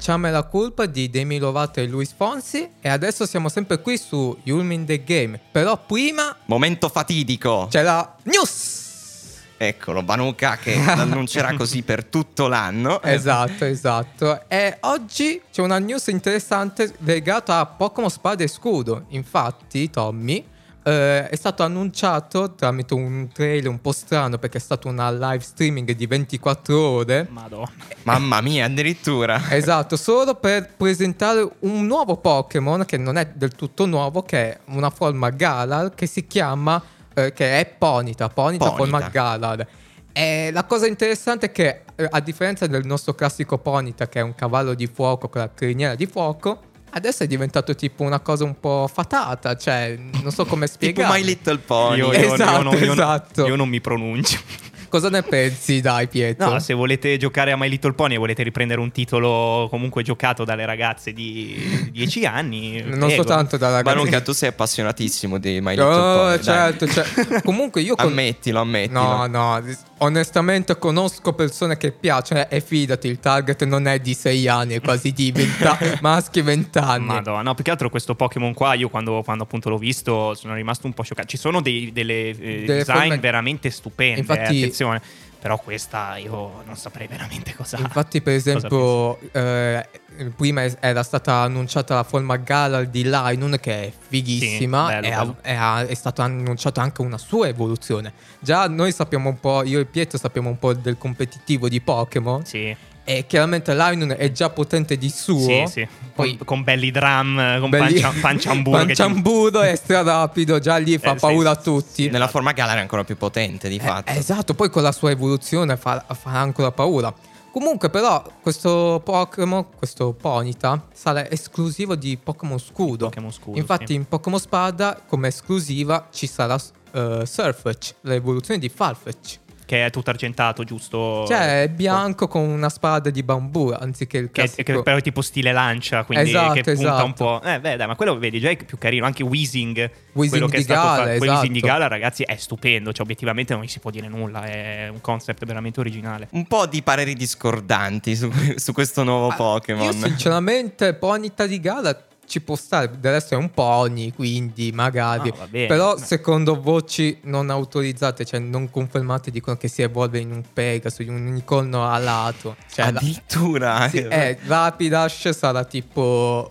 Ecciame 0.00 0.30
la 0.30 0.44
colpa 0.44 0.86
di 0.86 1.10
Demi 1.10 1.36
Lovato 1.36 1.78
e 1.78 1.86
Luis 1.86 2.14
Fonsi 2.16 2.66
e 2.80 2.88
adesso 2.88 3.26
siamo 3.26 3.50
sempre 3.50 3.82
qui 3.82 3.98
su 3.98 4.34
Yulmin 4.44 4.86
the 4.86 5.04
Game. 5.04 5.38
Però 5.52 5.76
prima 5.76 6.34
Momento 6.46 6.88
fatidico. 6.88 7.66
c'è 7.70 7.82
la 7.82 8.16
news. 8.22 9.42
Eccolo, 9.58 10.02
Banuka 10.02 10.56
che 10.56 10.74
l'annuncerà 10.74 11.52
così 11.54 11.82
per 11.84 12.06
tutto 12.06 12.48
l'anno. 12.48 13.02
Esatto, 13.02 13.66
esatto. 13.66 14.48
E 14.48 14.78
oggi 14.80 15.38
c'è 15.52 15.60
una 15.60 15.78
news 15.78 16.06
interessante 16.06 16.94
legata 17.00 17.58
a 17.58 17.66
Pokémon 17.66 18.08
Spada 18.08 18.42
e 18.42 18.48
Scudo. 18.48 19.04
Infatti, 19.08 19.90
Tommy 19.90 20.42
eh, 20.83 21.29
è 21.29 21.37
stato 21.37 21.62
annunciato 21.62 22.55
tramite 22.55 22.95
un 22.95 23.29
trailer 23.33 23.69
un 23.69 23.81
po' 23.81 23.93
strano 23.93 24.38
perché 24.38 24.59
è 24.59 24.61
stato 24.61 24.88
una 24.88 25.11
live 25.11 25.40
streaming 25.40 25.90
di 25.93 26.07
24 26.07 26.81
ore. 26.81 27.27
Madonna. 27.31 27.71
Mamma 28.05 28.40
mia, 28.40 28.64
addirittura. 28.64 29.51
Esatto, 29.51 29.97
solo 29.97 30.35
per 30.35 30.75
presentare 30.77 31.47
un 31.61 31.87
nuovo 31.87 32.16
Pokémon 32.16 32.85
che 32.87 32.97
non 32.97 33.16
è 33.16 33.27
del 33.35 33.53
tutto 33.53 33.87
nuovo, 33.87 34.23
che 34.23 34.38
è 34.38 34.59
una 34.66 34.90
forma 34.90 35.31
Galar 35.31 35.95
che 35.95 36.07
si 36.07 36.26
chiama, 36.26 36.83
eh, 37.14 37.33
che 37.33 37.61
è 37.61 37.66
Ponita, 37.66 38.28
Ponita, 38.28 38.64
Ponyta. 38.64 38.76
forma 38.76 39.09
Galar. 39.09 39.66
E 40.12 40.51
la 40.53 40.64
cosa 40.64 40.87
interessante 40.87 41.47
è 41.47 41.53
che, 41.53 41.83
eh, 41.95 42.09
a 42.11 42.20
differenza 42.20 42.66
del 42.66 42.85
nostro 42.85 43.14
classico 43.14 43.59
Ponita, 43.59 44.09
che 44.09 44.20
è 44.20 44.22
un 44.22 44.35
cavallo 44.35 44.74
di 44.74 44.87
fuoco 44.87 45.28
con 45.28 45.43
la 45.43 45.51
criniera 45.53 45.95
di 45.95 46.07
fuoco, 46.07 46.68
adesso 46.91 47.22
è 47.22 47.26
diventato 47.26 47.74
tipo 47.74 48.03
una 48.03 48.20
cosa 48.20 48.45
un 48.45 48.59
po' 48.59 48.88
fatata, 48.93 49.57
cioè 49.57 49.97
non 50.22 50.30
so 50.32 50.45
come 50.45 50.66
Tipo 50.70 50.74
spiegare. 51.03 51.18
My 51.18 51.24
Little 51.24 51.59
Pony. 51.59 51.97
Io, 51.99 52.12
io- 52.12 52.34
Esatto, 52.34 52.76
io 52.76 52.84
non, 52.86 52.93
esatto. 52.93 53.47
io 53.47 53.57
non 53.57 53.68
mi 53.68 53.80
pronuncio. 53.80 54.38
Cosa 54.91 55.09
ne 55.09 55.22
pensi, 55.22 55.80
dai, 55.80 56.09
Pietro? 56.09 56.51
No, 56.51 56.59
se 56.59 56.74
volete 56.74 57.16
giocare 57.16 57.53
a 57.53 57.57
My 57.57 57.68
Little 57.68 57.93
Pony 57.93 58.14
e 58.14 58.18
volete 58.18 58.43
riprendere 58.43 58.80
un 58.80 58.91
titolo 58.91 59.68
comunque 59.70 60.03
giocato 60.03 60.43
dalle 60.43 60.66
ragazze 60.66 61.12
di 61.12 61.88
10 61.93 62.26
anni, 62.26 62.82
non 62.82 62.99
prego. 62.99 63.14
soltanto 63.14 63.57
da 63.57 63.68
Ma 63.68 63.76
ragazzi. 63.76 63.97
non 63.97 64.07
che 64.09 64.22
tu 64.22 64.32
sei 64.32 64.49
appassionatissimo 64.49 65.38
di 65.38 65.61
My 65.61 65.76
Little 65.76 65.84
Oh, 65.84 66.24
Pony. 66.30 66.43
certo, 66.43 66.88
certo. 66.88 67.41
Comunque 67.47 67.82
io 67.82 67.95
con- 67.95 68.07
Ammettilo, 68.09 68.59
ammettilo. 68.59 69.01
No, 69.01 69.26
no, 69.26 69.62
onestamente 70.03 70.78
conosco 70.78 71.32
persone 71.32 71.76
che 71.76 71.92
piacciono 71.92 72.48
e 72.48 72.61
fidati, 72.61 73.09
il 73.09 73.18
target 73.20 73.64
non 73.64 73.86
è 73.86 73.98
di 73.98 74.14
6 74.14 74.48
anni, 74.48 74.74
è 74.74 74.80
quasi 74.80 75.12
di 75.12 75.30
20 75.32 75.64
anni, 75.64 75.98
maschi 76.01 76.40
20 76.42 76.78
anni. 76.78 77.07
Madonna, 77.07 77.42
no, 77.42 77.55
più 77.55 77.64
che 77.64 77.70
altro 77.70 77.90
questo 77.90 78.14
Pokémon 78.14 78.55
qua, 78.55 78.74
io 78.74 78.88
quando, 78.88 79.22
quando 79.22 79.44
appunto 79.44 79.68
l'ho 79.68 79.78
visto 79.78 80.34
sono 80.34 80.55
rimasto 80.55 80.86
un 80.86 80.92
po' 80.92 81.03
scioccato. 81.03 81.28
Ci 81.28 81.36
sono 81.36 81.61
dei, 81.61 81.92
delle, 81.92 82.28
eh, 82.28 82.34
Delle 82.34 82.78
design 82.78 82.98
forme- 82.98 83.18
veramente 83.18 83.70
stupende, 83.70 84.20
Infatti- 84.20 84.40
eh, 84.55 84.59
attenzione. 84.59 85.03
Però 85.40 85.57
questa 85.59 86.18
io 86.18 86.62
non 86.66 86.76
saprei 86.76 87.07
veramente 87.07 87.55
cosa 87.57 87.78
Infatti, 87.78 88.20
per 88.20 88.34
esempio, 88.34 89.18
eh, 89.32 89.88
prima 90.35 90.62
era 90.81 91.03
stata 91.03 91.35
annunciata 91.43 91.95
la 91.95 92.03
forma 92.05 92.37
Galar 92.37 92.87
di 92.87 93.05
Lynun, 93.05 93.57
che 93.61 93.85
è 93.85 93.93
fighissima, 94.09 94.87
Sì, 94.87 94.93
bello, 94.93 95.07
e, 95.07 95.12
ha- 95.12 95.18
bello. 95.25 95.37
ha- 95.61 95.87
è 95.87 95.95
stata 95.95 96.23
annunciata 96.25 96.83
anche 96.83 97.01
una 97.03 97.18
sua 97.18 97.49
evoluzione. 97.49 98.12
Già 98.39 98.68
noi 98.68 98.93
sappiamo 98.93 99.29
un 99.29 99.41
po', 99.41 99.62
io 99.64 99.81
e 99.81 99.85
Pietro 99.87 100.18
sappiamo 100.18 100.49
un 100.49 100.59
po' 100.59 100.75
del 100.75 100.97
competitivo 100.99 101.68
di 101.68 101.81
Pokémon, 101.81 102.45
Sì, 102.45 102.75
e 103.03 103.27
chiaramente 103.27 103.75
Lynun 103.75 104.14
è 104.16 104.31
già 104.31 104.51
potente 104.51 104.97
di 104.97 105.09
suo. 105.11 105.39
sì, 105.41 105.64
sì. 105.68 105.89
Poi- 106.14 106.37
con, 106.37 106.47
con 106.47 106.62
belli 106.62 106.91
drum, 106.91 107.59
con 107.61 107.71
Belli- 107.71 108.01
pancia, 108.01 108.21
panciamburo. 108.21 108.79
Panciamburo 108.85 109.61
è 109.62 109.75
strapido, 109.75 110.59
già 110.59 110.77
lì 110.77 110.99
fa 110.99 111.11
Eh, 111.12 111.14
sì, 111.14 111.18
paura 111.21 111.53
sì, 111.53 111.59
a 111.59 111.62
tutti. 111.62 112.11
Nella 112.11 112.29
forma 112.29 112.53
Galar 112.53 112.77
è 112.77 112.81
ancora 112.81 113.05
più 113.05 113.16
potente, 113.16 113.68
di 113.68 113.77
Eh, 113.77 113.81
fatto. 113.81 114.12
esatto, 114.12 114.55
poi 114.55 114.68
con 114.71 114.83
la 114.83 114.93
sua 114.93 115.11
evoluzione 115.11 115.77
fa, 115.77 116.05
fa 116.12 116.39
ancora 116.41 116.71
paura. 116.73 117.12
Comunque, 117.51 117.90
però, 117.90 118.22
questo 118.40 119.01
Pokémon, 119.05 119.66
questo 119.76 120.12
Ponita, 120.12 120.86
sarà 120.92 121.28
esclusivo 121.28 121.96
di 121.96 122.16
Pokémon 122.16 122.59
Scudo. 122.59 123.07
Pokémon 123.07 123.32
Scudo, 123.32 123.59
Infatti, 123.59 123.86
sì. 123.86 123.94
in 123.94 124.07
Pokémon 124.07 124.38
Spada, 124.38 125.03
come 125.07 125.28
esclusiva, 125.28 126.07
ci 126.12 126.28
sarà 126.28 126.57
eh, 126.92 127.22
Surfetch, 127.26 127.94
l'evoluzione 128.03 128.61
di 128.61 128.68
Farfetch. 128.68 129.39
Che 129.71 129.87
è 129.87 129.91
tutto 129.91 130.11
argentato, 130.11 130.64
giusto? 130.64 131.25
Cioè, 131.29 131.62
è 131.62 131.68
bianco 131.68 132.27
con 132.27 132.43
una 132.43 132.68
spada 132.68 133.09
di 133.09 133.23
bambù, 133.23 133.68
anziché 133.68 134.18
il 134.18 134.25
Che, 134.33 134.43
classico... 134.43 134.62
che 134.73 134.83
però 134.83 134.97
è 134.97 135.01
tipo 135.01 135.23
stile 135.23 135.53
lancia, 135.53 136.03
quindi 136.03 136.31
Esatto, 136.31 136.55
che 136.55 136.62
punta 136.62 136.81
esatto. 136.81 137.05
un 137.05 137.12
po'. 137.12 137.41
Eh, 137.45 137.61
beh, 137.61 137.77
dai, 137.77 137.87
ma 137.87 137.95
quello 137.95 138.18
vedi 138.18 138.41
già 138.41 138.51
è 138.51 138.57
più 138.57 138.79
carino. 138.79 139.07
Anche 139.07 139.23
Weezing, 139.23 139.77
Weezing 140.14 140.29
quello 140.29 140.47
che 140.49 140.55
è 140.57 140.59
di 140.59 140.64
stato 140.64 140.81
Gala, 140.81 140.91
fatto. 140.97 141.03
quel 141.05 141.14
esatto. 141.14 141.31
Weezing 141.31 141.53
di 141.53 141.61
Gala, 141.61 141.87
ragazzi, 141.87 142.23
è 142.25 142.35
stupendo. 142.35 142.93
Cioè, 142.93 143.05
obiettivamente 143.05 143.55
non 143.55 143.62
gli 143.62 143.68
si 143.68 143.79
può 143.79 143.91
dire 143.93 144.09
nulla. 144.09 144.43
È 144.43 144.89
un 144.89 145.01
concept 145.01 145.45
veramente 145.45 145.79
originale. 145.79 146.27
Un 146.33 146.47
po' 146.49 146.66
di 146.66 146.83
pareri 146.83 147.14
discordanti 147.14 148.16
su, 148.16 148.29
su 148.57 148.73
questo 148.73 149.05
nuovo 149.05 149.29
Ah, 149.29 149.35
Pokémon. 149.37 149.85
Io 149.85 149.93
sinceramente 149.93 150.95
Ponita 150.95 151.47
di 151.47 151.61
gara 151.61 151.97
ci 152.31 152.41
può 152.41 152.55
stare, 152.55 152.91
del 153.01 153.11
resto 153.12 153.35
è 153.35 153.37
un 153.37 153.51
pony, 153.51 154.12
quindi 154.12 154.70
magari. 154.72 155.33
Bene. 155.49 155.66
Però 155.66 155.97
secondo 155.99 156.61
voci 156.61 157.18
non 157.22 157.51
autorizzate, 157.51 158.24
cioè 158.24 158.39
non 158.39 158.70
confermate, 158.70 159.33
dicono 159.33 159.57
che 159.57 159.66
si 159.66 159.83
evolve 159.83 160.20
in 160.20 160.31
un 160.31 160.43
Pegasus, 160.53 161.05
in 161.07 161.12
un 161.14 161.26
unicorno 161.26 161.91
alato. 161.91 162.55
Cioè, 162.72 162.93
la- 162.93 162.99
Addirittura. 163.01 163.89
sì, 163.89 163.99
eh, 163.99 164.39
Rapidash 164.47 165.31
sarà 165.31 165.64
tipo... 165.64 166.49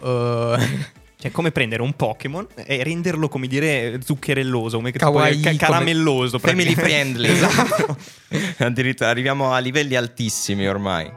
eh, 0.60 0.98
Cioè, 1.22 1.32
come 1.32 1.52
prendere 1.52 1.82
un 1.82 1.94
Pokémon 1.94 2.46
e 2.66 2.84
renderlo, 2.84 3.28
come 3.30 3.48
dire, 3.48 4.00
zuccherelloso, 4.04 4.78
come 4.78 4.92
che 4.92 5.00
Kawaii, 5.00 5.32
tipo, 5.38 5.44
ca- 5.44 5.50
come- 5.50 5.58
caramelloso. 5.72 6.40
Family 6.40 6.74
friendly. 6.76 7.30
esatto. 7.30 7.98
Addirittura 8.60 9.10
arriviamo 9.10 9.52
a 9.54 9.60
livelli 9.60 9.96
altissimi 9.96 10.68
ormai. 10.68 11.10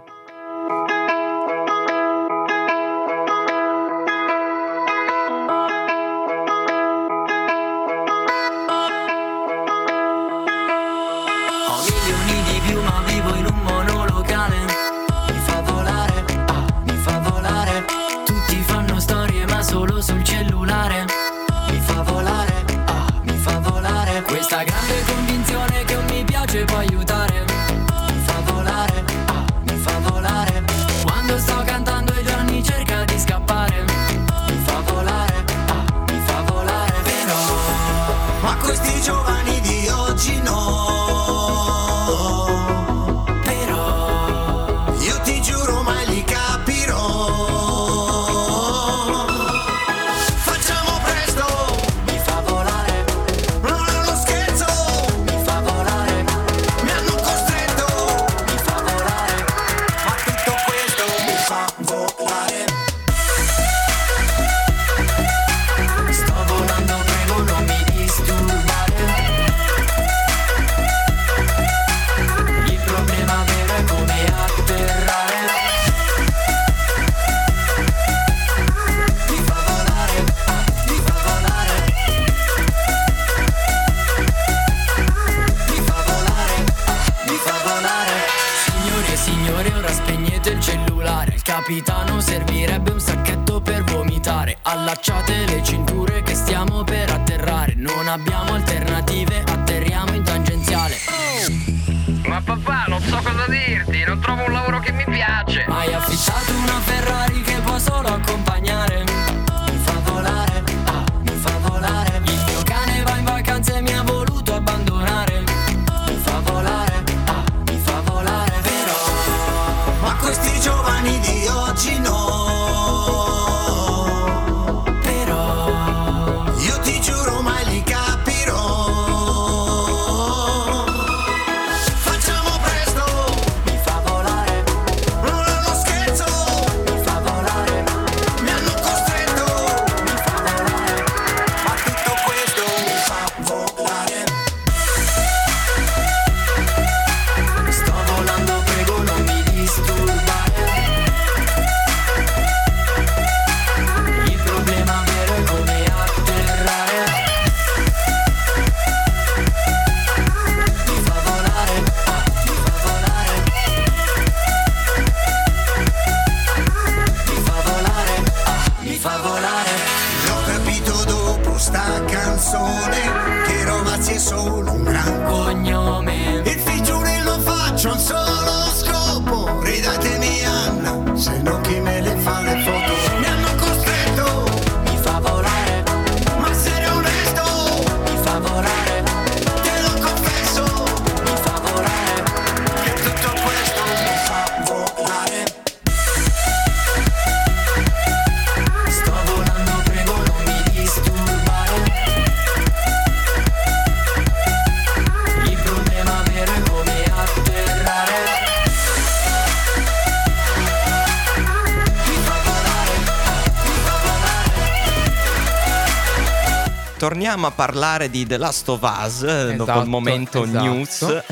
Torniamo 217.03 217.49
a 217.49 217.51
parlare 217.51 218.09
di 218.11 218.25
The 218.25 218.37
Last 218.37 218.69
of 218.69 218.81
Us 218.81 219.23
eh, 219.23 219.57
dopo 219.57 219.63
Esatto, 219.65 219.81
il 219.83 219.89
momento 219.89 220.45
esatto. 220.45 220.65
news. 220.65 221.23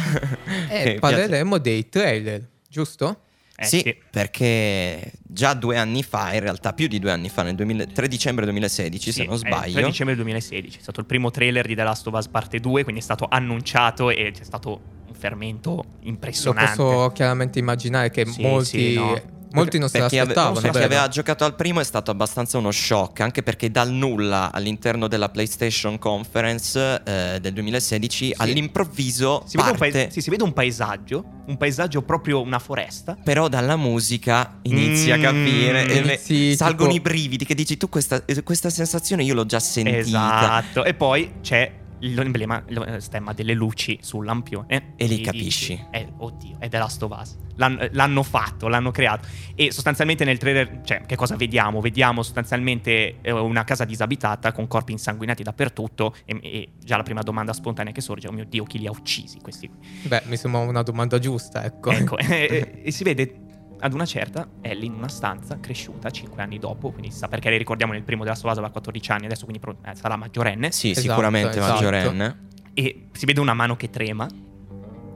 E 0.69 0.97
parleremo 0.99 1.59
dei 1.59 1.89
trailer, 1.89 2.45
giusto? 2.69 3.21
Eh, 3.55 3.67
sì, 3.67 3.79
sì. 3.79 3.97
perché 4.11 5.13
già 5.23 5.55
due 5.55 5.77
anni 5.77 6.03
fa, 6.03 6.33
in 6.33 6.41
realtà 6.41 6.73
più 6.73 6.89
di 6.89 6.99
due 6.99 7.13
anni 7.13 7.29
fa, 7.29 7.45
nel 7.45 7.55
2000 7.55 7.87
3 7.87 8.09
dicembre 8.09 8.45
2016 8.47 9.13
se 9.13 9.21
Sì, 9.21 9.27
non 9.27 9.35
è 9.37 9.39
sbaglio, 9.39 9.75
3 9.75 9.85
dicembre 9.85 10.17
2016 10.17 10.79
è 10.79 10.83
stato 10.83 10.99
il 10.99 11.07
primo 11.07 11.31
trailer 11.31 11.65
di 11.65 11.77
The 11.77 11.85
Last 11.85 12.05
of 12.09 12.15
Us 12.15 12.27
parte 12.27 12.59
2, 12.59 12.83
quindi 12.83 13.01
è 13.01 13.05
stato 13.05 13.29
annunciato 13.31 14.11
e 14.11 14.33
c'è 14.37 14.43
stato 14.43 14.81
un 15.07 15.15
fermento 15.15 15.71
Lo 15.71 15.85
impressionante. 16.01 16.83
posso 16.83 17.13
chiaramente 17.13 17.61
immaginare 17.61 18.11
che 18.11 18.27
Sì, 18.27 18.43
molti, 18.43 18.89
sì, 18.89 18.95
no. 18.95 19.23
Molti 19.53 19.79
non 19.79 19.89
se 19.89 19.99
chi, 20.07 20.19
ave- 20.19 20.35
l'aspettavano. 20.35 20.61
per 20.61 20.71
chi 20.71 20.79
aveva 20.79 21.09
giocato 21.09 21.45
al 21.45 21.55
primo 21.55 21.81
è 21.81 21.85
stato 21.85 22.11
abbastanza 22.11 22.59
uno 22.59 22.71
shock, 22.71 23.21
anche 23.21 23.43
perché 23.43 23.71
dal 23.71 23.91
nulla 23.91 24.51
all'interno 24.53 25.09
della 25.09 25.29
PlayStation 25.29 25.99
Conference 25.99 27.03
eh, 27.05 27.39
del 27.41 27.53
2016 27.53 28.35
all'improvviso 28.37 29.43
Si 29.47 29.57
vede, 29.57 29.71
un 29.71 29.77
parte, 29.79 29.93
paes- 30.03 30.13
sì, 30.13 30.21
si 30.21 30.31
vede 30.31 30.43
un 30.45 30.53
paesaggio, 30.53 31.25
un 31.47 31.57
paesaggio 31.57 32.03
proprio 32.03 32.41
una 32.41 32.59
foresta. 32.59 33.17
però 33.23 33.49
dalla 33.49 33.77
musica 33.77 34.59
inizi 34.63 35.11
a 35.11 35.17
Mm, 35.17 35.23
capire 35.23 35.83
e 35.87 36.01
le- 36.03 36.13
inizi, 36.15 36.57
salgono 36.57 36.91
tipo- 36.93 37.09
i 37.09 37.11
brividi 37.13 37.45
che 37.45 37.55
dici 37.55 37.77
tu 37.77 37.89
questa, 37.89 38.23
questa 38.45 38.71
sensazione 38.71 39.23
io 39.25 39.35
l'ho 39.35 39.47
già 39.47 39.61
sentita. 39.61 39.99
Esatto. 39.99 40.85
E 40.85 40.95
poi 40.95 41.33
c'è 41.43 41.71
l'emblema, 42.01 42.63
lo 42.69 43.01
stemma 43.01 43.33
delle 43.33 43.55
luci 43.55 43.99
sul 44.03 44.25
lampione. 44.25 44.95
E 44.97 45.07
lì 45.07 45.17
dici, 45.17 45.23
capisci. 45.23 45.87
eh, 45.91 46.13
oddio, 46.17 46.57
è 46.59 46.69
The 46.69 46.79
Last 46.79 47.03
of 47.03 47.19
Us. 47.19 47.37
L'hanno, 47.57 47.89
l'hanno 47.93 48.23
fatto, 48.23 48.69
l'hanno 48.69 48.91
creato. 48.91 49.29
E 49.55 49.71
sostanzialmente 49.71 50.25
nel 50.25 50.39
trailer, 50.39 50.81
cioè, 50.83 51.03
che 51.05 51.17
cosa 51.17 51.37
vediamo? 51.37 51.81
Vediamo 51.81 52.23
sostanzialmente 52.23 53.21
eh, 53.21 53.31
una 53.33 53.65
casa 53.65 53.85
disabitata 53.85 54.53
con 54.53 54.67
corpi 54.67 54.93
insanguinati 54.93 55.43
dappertutto. 55.43 56.15
E, 56.25 56.39
e 56.43 56.69
già 56.83 56.97
la 56.97 57.03
prima 57.03 57.23
domanda 57.23 57.53
spontanea 57.53 57.93
che 57.93 58.01
sorge: 58.01 58.29
oh 58.29 58.33
mio 58.33 58.45
dio, 58.45 58.65
chi 58.65 58.79
li 58.79 58.87
ha 58.87 58.91
uccisi 58.91 59.39
questi 59.41 59.69
qui? 59.69 59.79
Beh, 60.09 60.23
mi 60.27 60.37
sembra 60.37 60.61
una 60.61 60.83
domanda 60.83 61.19
giusta, 61.19 61.65
ecco. 61.65 61.91
Ecco, 61.91 62.17
e, 62.19 62.81
e 62.83 62.91
si 62.91 63.05
vede 63.05 63.49
ad 63.81 63.93
una 63.93 64.05
certa 64.05 64.49
Ellie 64.61 64.87
in 64.87 64.95
una 64.95 65.09
stanza 65.09 65.59
cresciuta 65.59 66.11
5 66.11 66.43
anni 66.43 66.59
dopo, 66.59 66.91
quindi 66.91 67.11
si 67.11 67.19
sa 67.19 67.29
perché 67.29 67.51
le 67.51 67.57
ricordiamo 67.57 67.93
nel 67.93 68.03
primo 68.03 68.23
della 68.25 68.37
sua 68.37 68.51
aveva 68.51 68.71
14 68.71 69.11
anni, 69.13 69.25
adesso 69.27 69.47
quindi 69.47 69.63
eh, 69.85 69.95
sarà 69.95 70.17
maggiorenne. 70.17 70.71
Sì, 70.71 70.91
Esatto, 70.91 71.09
sicuramente 71.09 71.59
esatto. 71.59 71.73
maggiorenne. 71.73 72.49
E 72.75 73.09
si 73.13 73.27
vede 73.27 73.41
una 73.41 73.55
mano 73.55 73.77
che 73.77 73.91
trema, 73.91 74.29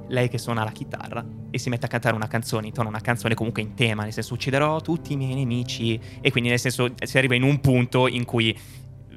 lei 0.08 0.28
che 0.28 0.38
suona 0.38 0.64
la 0.64 0.72
chitarra 0.72 1.24
e 1.50 1.58
si 1.58 1.68
mette 1.68 1.86
a 1.86 1.88
cantare 1.88 2.14
una 2.14 2.26
canzone, 2.26 2.66
intona 2.66 2.88
una 2.88 3.00
canzone 3.00 3.34
comunque 3.34 3.62
in 3.62 3.74
tema, 3.74 4.02
nel 4.02 4.12
senso 4.12 4.34
ucciderò 4.34 4.80
tutti 4.80 5.12
i 5.12 5.16
miei 5.16 5.34
nemici 5.34 5.98
e 6.20 6.30
quindi 6.30 6.50
nel 6.50 6.58
senso 6.58 6.92
si 7.02 7.18
arriva 7.18 7.34
in 7.34 7.42
un 7.42 7.60
punto 7.60 8.08
in 8.08 8.24
cui 8.24 8.56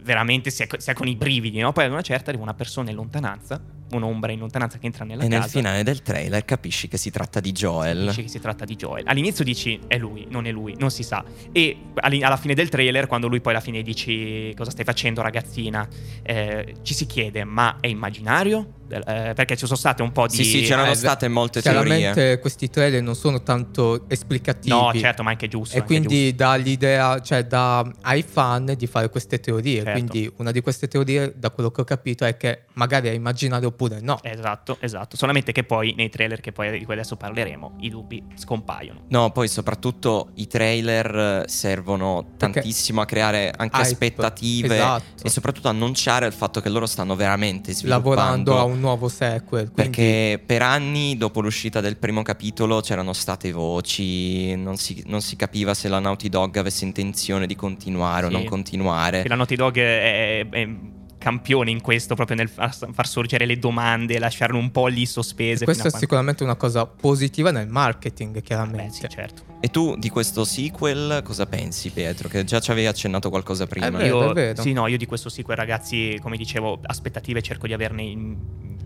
veramente 0.01 0.49
si 0.49 0.63
è, 0.63 0.67
si 0.77 0.89
è 0.89 0.93
con 0.93 1.07
i 1.07 1.15
brividi, 1.15 1.59
no? 1.59 1.71
Poi 1.73 1.85
ad 1.85 1.91
una 1.91 2.01
certa 2.01 2.29
arriva 2.29 2.43
una 2.43 2.53
persona 2.53 2.89
in 2.89 2.95
lontananza, 2.95 3.61
un'ombra 3.91 4.31
in 4.31 4.39
lontananza 4.39 4.77
che 4.77 4.85
entra 4.85 5.05
nella 5.05 5.23
E 5.23 5.27
casa. 5.27 5.39
nel 5.39 5.49
finale 5.49 5.83
del 5.83 6.01
trailer 6.01 6.43
capisci 6.45 6.87
che 6.87 6.97
si 6.97 7.09
tratta 7.11 7.39
di 7.39 7.51
Joel. 7.51 8.07
Dici 8.07 8.23
che 8.23 8.27
si 8.29 8.39
tratta 8.39 8.65
di 8.65 8.75
Joel. 8.75 9.03
All'inizio 9.07 9.43
dici 9.43 9.79
è 9.87 9.97
lui, 9.97 10.27
non 10.29 10.45
è 10.45 10.51
lui, 10.51 10.75
non 10.77 10.91
si 10.91 11.03
sa. 11.03 11.23
E 11.51 11.77
alla 11.95 12.37
fine 12.37 12.53
del 12.53 12.69
trailer, 12.69 13.07
quando 13.07 13.27
lui 13.27 13.41
poi 13.41 13.53
alla 13.53 13.61
fine 13.61 13.81
dici 13.81 14.53
cosa 14.55 14.71
stai 14.71 14.85
facendo 14.85 15.21
ragazzina, 15.21 15.87
eh, 16.23 16.75
ci 16.81 16.93
si 16.93 17.05
chiede 17.05 17.43
ma 17.43 17.77
è 17.79 17.87
immaginario? 17.87 18.73
Eh, 18.89 19.33
perché 19.33 19.57
ci 19.57 19.65
sono 19.65 19.77
state 19.77 20.01
un 20.01 20.11
po' 20.11 20.27
di... 20.27 20.35
Sì, 20.35 20.43
sì, 20.43 20.61
c'erano 20.61 20.91
Eh, 20.91 20.95
state 20.95 21.27
molte 21.27 21.61
teorie. 21.61 21.83
Chiaramente 21.97 22.39
questi 22.39 22.69
trailer 22.69 23.01
non 23.01 23.15
sono 23.15 23.43
tanto 23.43 24.05
esplicativi. 24.07 24.73
No, 24.75 24.91
certo, 24.95 25.23
ma 25.23 25.31
anche 25.31 25.47
giusto. 25.47 25.75
E 25.75 25.79
anche 25.79 25.93
quindi 25.93 26.33
dà 26.35 26.55
l'idea, 26.55 27.19
cioè 27.21 27.45
dà 27.45 27.79
ai 28.01 28.23
fan 28.23 28.73
di 28.77 28.87
fare 28.87 29.09
queste 29.09 29.39
teorie. 29.39 29.83
Certo. 29.83 29.91
Quindi 29.91 30.31
una 30.37 30.51
di 30.51 30.61
queste 30.61 30.87
teorie, 30.87 31.33
da 31.35 31.51
quello 31.51 31.71
che 31.71 31.81
ho 31.81 31.83
capito, 31.83 32.25
è 32.25 32.37
che 32.37 32.63
magari 32.73 33.07
è 33.09 33.11
immaginario 33.11 33.67
oppure 33.69 33.99
no. 34.01 34.19
giusto. 34.21 34.27
Esatto, 34.37 34.77
esatto. 34.79 35.17
Solamente 35.17 35.51
che 35.51 35.63
poi 35.63 35.93
nei 35.95 36.09
trailer 36.09 36.39
che 36.41 36.51
poi 36.51 36.77
di 36.77 36.85
cui 36.85 36.93
adesso 36.93 37.15
parleremo, 37.15 37.77
i 37.81 37.89
dubbi 37.89 38.23
scompaiono. 38.35 39.01
No, 39.09 39.31
poi 39.31 39.47
soprattutto 39.47 40.29
i 40.35 40.47
trailer 40.47 41.43
eh, 41.45 41.49
servono 41.49 42.23
Perché- 42.37 42.59
tantissimo 42.61 43.01
a 43.01 43.05
creare 43.05 43.51
anche 43.55 43.75
Hype, 43.77 43.87
aspettative 43.87 44.75
esatto. 44.75 45.23
e 45.23 45.29
soprattutto 45.29 45.67
annunciare 45.67 46.25
il 46.25 46.33
fatto 46.33 46.61
che 46.61 46.69
loro 46.69 46.85
stanno 46.85 47.15
veramente 47.15 47.73
sviluppando. 47.73 48.09
Lavorando 48.09 48.57
a 48.59 48.63
un 48.63 48.76
nuovo 48.77 49.07
sequel. 49.09 49.71
Quindi 49.71 49.73
Perché 49.73 50.41
per 50.45 50.61
anni 50.61 51.17
dopo 51.17 51.41
l'uscita 51.41 51.81
del 51.81 51.97
primo 51.97 52.21
capitolo 52.21 52.79
c'erano 52.81 53.13
state 53.13 53.51
voci, 53.51 54.55
non 54.55 54.77
si, 54.77 55.03
non 55.07 55.21
si 55.21 55.35
capiva 55.35 55.73
se 55.73 55.87
la 55.87 55.99
Naughty 55.99 56.29
Dog 56.29 56.55
avesse 56.57 56.85
intenzione 56.85 57.45
di 57.47 57.55
continuare 57.55 58.27
Sì. 58.27 58.33
o 58.33 58.37
non 58.37 58.45
continuare. 58.45 59.21
Che 59.21 59.27
la 59.27 59.35
Naughty 59.35 59.55
Dog 59.55 59.77
è, 59.77 60.47
è 60.49 60.69
campione 61.17 61.71
in 61.71 61.81
questo, 61.81 62.15
proprio 62.15 62.37
nel 62.37 62.47
far, 62.47 63.07
sorgere 63.07 63.45
le 63.45 63.57
domande, 63.57 64.19
lasciarle 64.19 64.57
un 64.57 64.71
po' 64.71 64.87
lì 64.87 65.05
sospese. 65.05 65.65
questa 65.65 65.83
fino 65.83 65.87
è 65.87 65.89
quando- 65.89 65.97
sicuramente 65.99 66.43
una 66.43 66.55
cosa 66.55 66.85
positiva 66.85 67.51
nel 67.51 67.67
marketing, 67.67 68.33
Beh, 68.33 68.41
chiaramente. 68.41 68.93
sì, 68.93 69.07
certo. 69.09 69.46
E 69.59 69.69
tu 69.69 69.95
di 69.97 70.09
questo 70.09 70.45
sequel 70.45 71.21
cosa 71.23 71.47
pensi, 71.47 71.89
Pietro? 71.89 72.29
Che 72.29 72.43
già 72.43 72.59
ci 72.59 72.69
avevi 72.71 72.85
accennato 72.87 73.29
qualcosa 73.29 73.65
prima. 73.65 73.87
Eh 73.87 73.91
beh, 73.91 73.97
Vero, 73.97 74.23
io, 74.23 74.29
è 74.29 74.33
vero. 74.33 74.61
Sì, 74.61 74.71
no, 74.71 74.85
io 74.87 74.97
di 74.97 75.05
questo 75.07 75.29
sequel, 75.29 75.57
ragazzi, 75.57 76.17
come 76.21 76.37
dicevo, 76.37 76.79
aspettative 76.83 77.41
cerco 77.41 77.65
di 77.67 77.73
averne 77.73 78.01
in- 78.03 78.37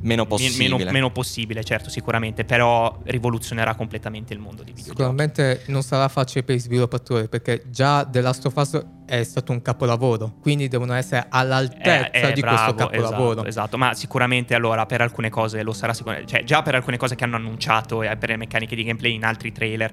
Meno 0.04 0.24
me- 0.24 0.30
possibile. 0.30 0.78
Meno, 0.78 0.92
meno 0.92 1.12
possibile, 1.12 1.64
certo, 1.64 1.90
sicuramente. 1.90 2.46
Però 2.46 3.00
rivoluzionerà 3.04 3.76
completamente 3.76 4.34
il 4.34 4.40
mondo 4.40 4.64
di 4.64 4.72
videogiochi. 4.72 4.98
Sicuramente 4.98 5.62
non 5.68 5.84
sarà 5.84 6.08
facile 6.08 6.44
per 6.44 6.56
i 6.56 6.60
sviluppatori 6.60 7.28
perché 7.28 7.64
già 7.68 8.04
The 8.10 8.22
Last 8.22 8.46
of 8.46 8.56
Us 8.56 8.84
è 9.06 9.22
stato 9.24 9.52
un 9.52 9.62
capolavoro, 9.62 10.38
quindi 10.42 10.70
devono 10.70 10.94
essere 10.94 11.26
all'altezza 11.30 12.10
Eh, 12.12 12.30
eh, 12.30 12.34
di 12.34 12.40
bravo, 12.42 12.74
questo 12.74 12.90
capolavoro. 12.92 13.32
Esatto, 13.32 13.48
esatto, 13.48 13.78
ma 13.78 13.94
sicuramente 13.94 14.56
allora 14.56 14.86
per 14.88 15.02
alcune 15.02 15.30
cose 15.30 15.62
lo 15.64 15.74
sarà 15.74 15.94
sicuramente. 15.94 16.32
Cioè, 16.32 16.44
già 16.46 16.62
per 16.64 16.74
alcune 16.76 16.98
cose 16.98 17.14
che 17.16 17.24
hanno 17.26 17.36
annunciato 17.36 18.02
e 18.02 18.16
per 18.18 18.30
le 18.30 18.38
meccaniche 18.38 18.76
di 18.76 18.84
gameplay 18.84 19.14
in 19.14 19.24
altri 19.26 19.52
trailer. 19.52 19.92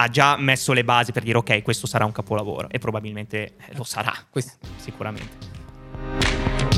Ha 0.00 0.08
già 0.08 0.34
messo 0.38 0.72
le 0.72 0.82
basi 0.82 1.12
per 1.12 1.22
dire 1.22 1.36
ok, 1.36 1.60
questo 1.60 1.86
sarà 1.86 2.06
un 2.06 2.12
capolavoro. 2.12 2.70
E 2.70 2.78
probabilmente 2.78 3.56
eh, 3.68 3.74
lo 3.74 3.84
sarà. 3.84 4.14
Questo- 4.30 4.56
Sicuramente. 4.76 6.69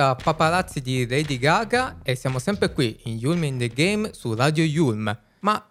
Era 0.00 0.14
Paparazzi 0.14 0.80
di 0.80 1.06
Lady 1.06 1.38
Gaga 1.38 1.98
e 2.02 2.14
siamo 2.14 2.38
sempre 2.38 2.72
qui 2.72 2.98
in 3.04 3.18
Yulm 3.18 3.44
in 3.44 3.58
the 3.58 3.68
Game 3.68 4.10
su 4.14 4.34
Radio 4.34 4.64
Yulm. 4.64 5.16
Ma 5.40 5.64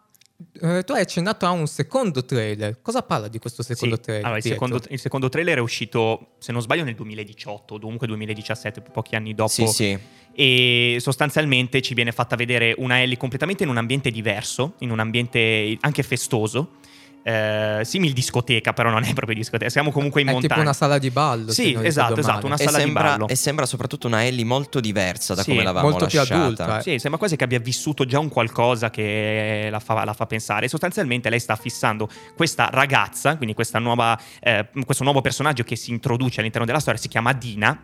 eh, 0.61 0.83
tu 0.83 0.93
hai 0.93 1.01
accennato 1.01 1.47
a 1.47 1.49
un 1.49 1.65
secondo 1.65 2.23
trailer. 2.23 2.79
Cosa 2.81 3.01
parla 3.01 3.27
di 3.27 3.39
questo 3.39 3.63
secondo 3.63 3.95
Sì, 3.95 4.01
trailer? 4.01 4.25
allora, 4.25 4.37
il, 4.39 4.43
secondo, 4.43 4.81
il 4.87 4.99
secondo 4.99 5.29
trailer 5.29 5.57
è 5.57 5.61
uscito, 5.61 6.35
se 6.37 6.51
non 6.51 6.61
sbaglio, 6.61 6.83
nel 6.83 6.93
2018, 6.93 7.73
o 7.73 7.79
comunque 7.79 8.05
2017, 8.05 8.81
pochi 8.81 9.15
anni 9.15 9.33
dopo. 9.33 9.49
Sì, 9.49 9.65
sì. 9.65 9.97
E 10.31 10.97
sostanzialmente 10.99 11.81
ci 11.81 11.95
viene 11.95 12.11
fatta 12.11 12.35
vedere 12.35 12.75
una 12.77 13.01
Ellie 13.01 13.17
completamente 13.17 13.63
in 13.63 13.69
un 13.69 13.77
ambiente 13.77 14.11
diverso, 14.11 14.75
in 14.79 14.91
un 14.91 14.99
ambiente 14.99 15.75
anche 15.81 16.03
festoso. 16.03 16.77
Eh, 17.21 17.81
simil 17.83 18.13
discoteca, 18.13 18.71
però 18.73 18.89
non 18.89 19.03
è 19.03 19.13
proprio 19.13 19.35
discoteca. 19.35 19.69
Siamo 19.69 19.91
comunque 19.91 20.21
in 20.21 20.27
È 20.27 20.31
montagna. 20.31 20.53
tipo 20.53 20.61
una 20.65 20.73
sala 20.73 20.97
di 20.97 21.09
ballo. 21.11 21.51
Sì, 21.51 21.77
esatto, 21.81 22.19
esatto, 22.19 22.45
una 22.45 22.55
E 22.55 22.63
sala 22.63 22.77
di 22.77 22.83
sembra, 22.83 23.03
ballo. 23.03 23.27
e 23.27 23.35
sembra 23.35 23.65
soprattutto 23.65 24.07
una 24.07 24.25
Ellie 24.25 24.45
molto 24.45 24.79
diversa 24.79 25.33
da 25.35 25.43
Sì, 25.43 25.49
come 25.51 25.63
l'avevamo 25.63 25.89
molto 25.89 26.05
più 26.07 26.17
lasciata. 26.17 26.41
adulta, 26.43 26.79
eh. 26.79 26.81
Sì, 26.81 26.97
sembra 26.99 27.19
quasi 27.19 27.35
che 27.35 27.43
abbia 27.43 27.59
vissuto 27.59 28.05
già 28.05 28.19
un 28.19 28.29
qualcosa 28.29 28.89
che 28.89 29.67
la 29.69 29.79
fa, 29.79 30.03
la 30.05 30.13
fa 30.13 30.25
pensare. 30.25 30.67
Sostanzialmente 30.69 31.29
lei 31.29 31.39
sta 31.39 31.55
fissando 31.55 32.07
questa 32.35 32.69
ragazza, 32.71 33.35
quindi 33.35 33.53
questa 33.53 33.79
nuova, 33.79 34.17
eh, 34.39 34.67
questo 34.85 35.03
nuovo 35.03 35.21
personaggio 35.21 35.63
che 35.63 35.75
si 35.75 35.91
introduce 35.91 36.39
all'interno 36.39 36.65
della 36.65 36.79
storia, 36.79 36.99
si 36.99 37.09
chiama 37.09 37.33
Dina. 37.33 37.77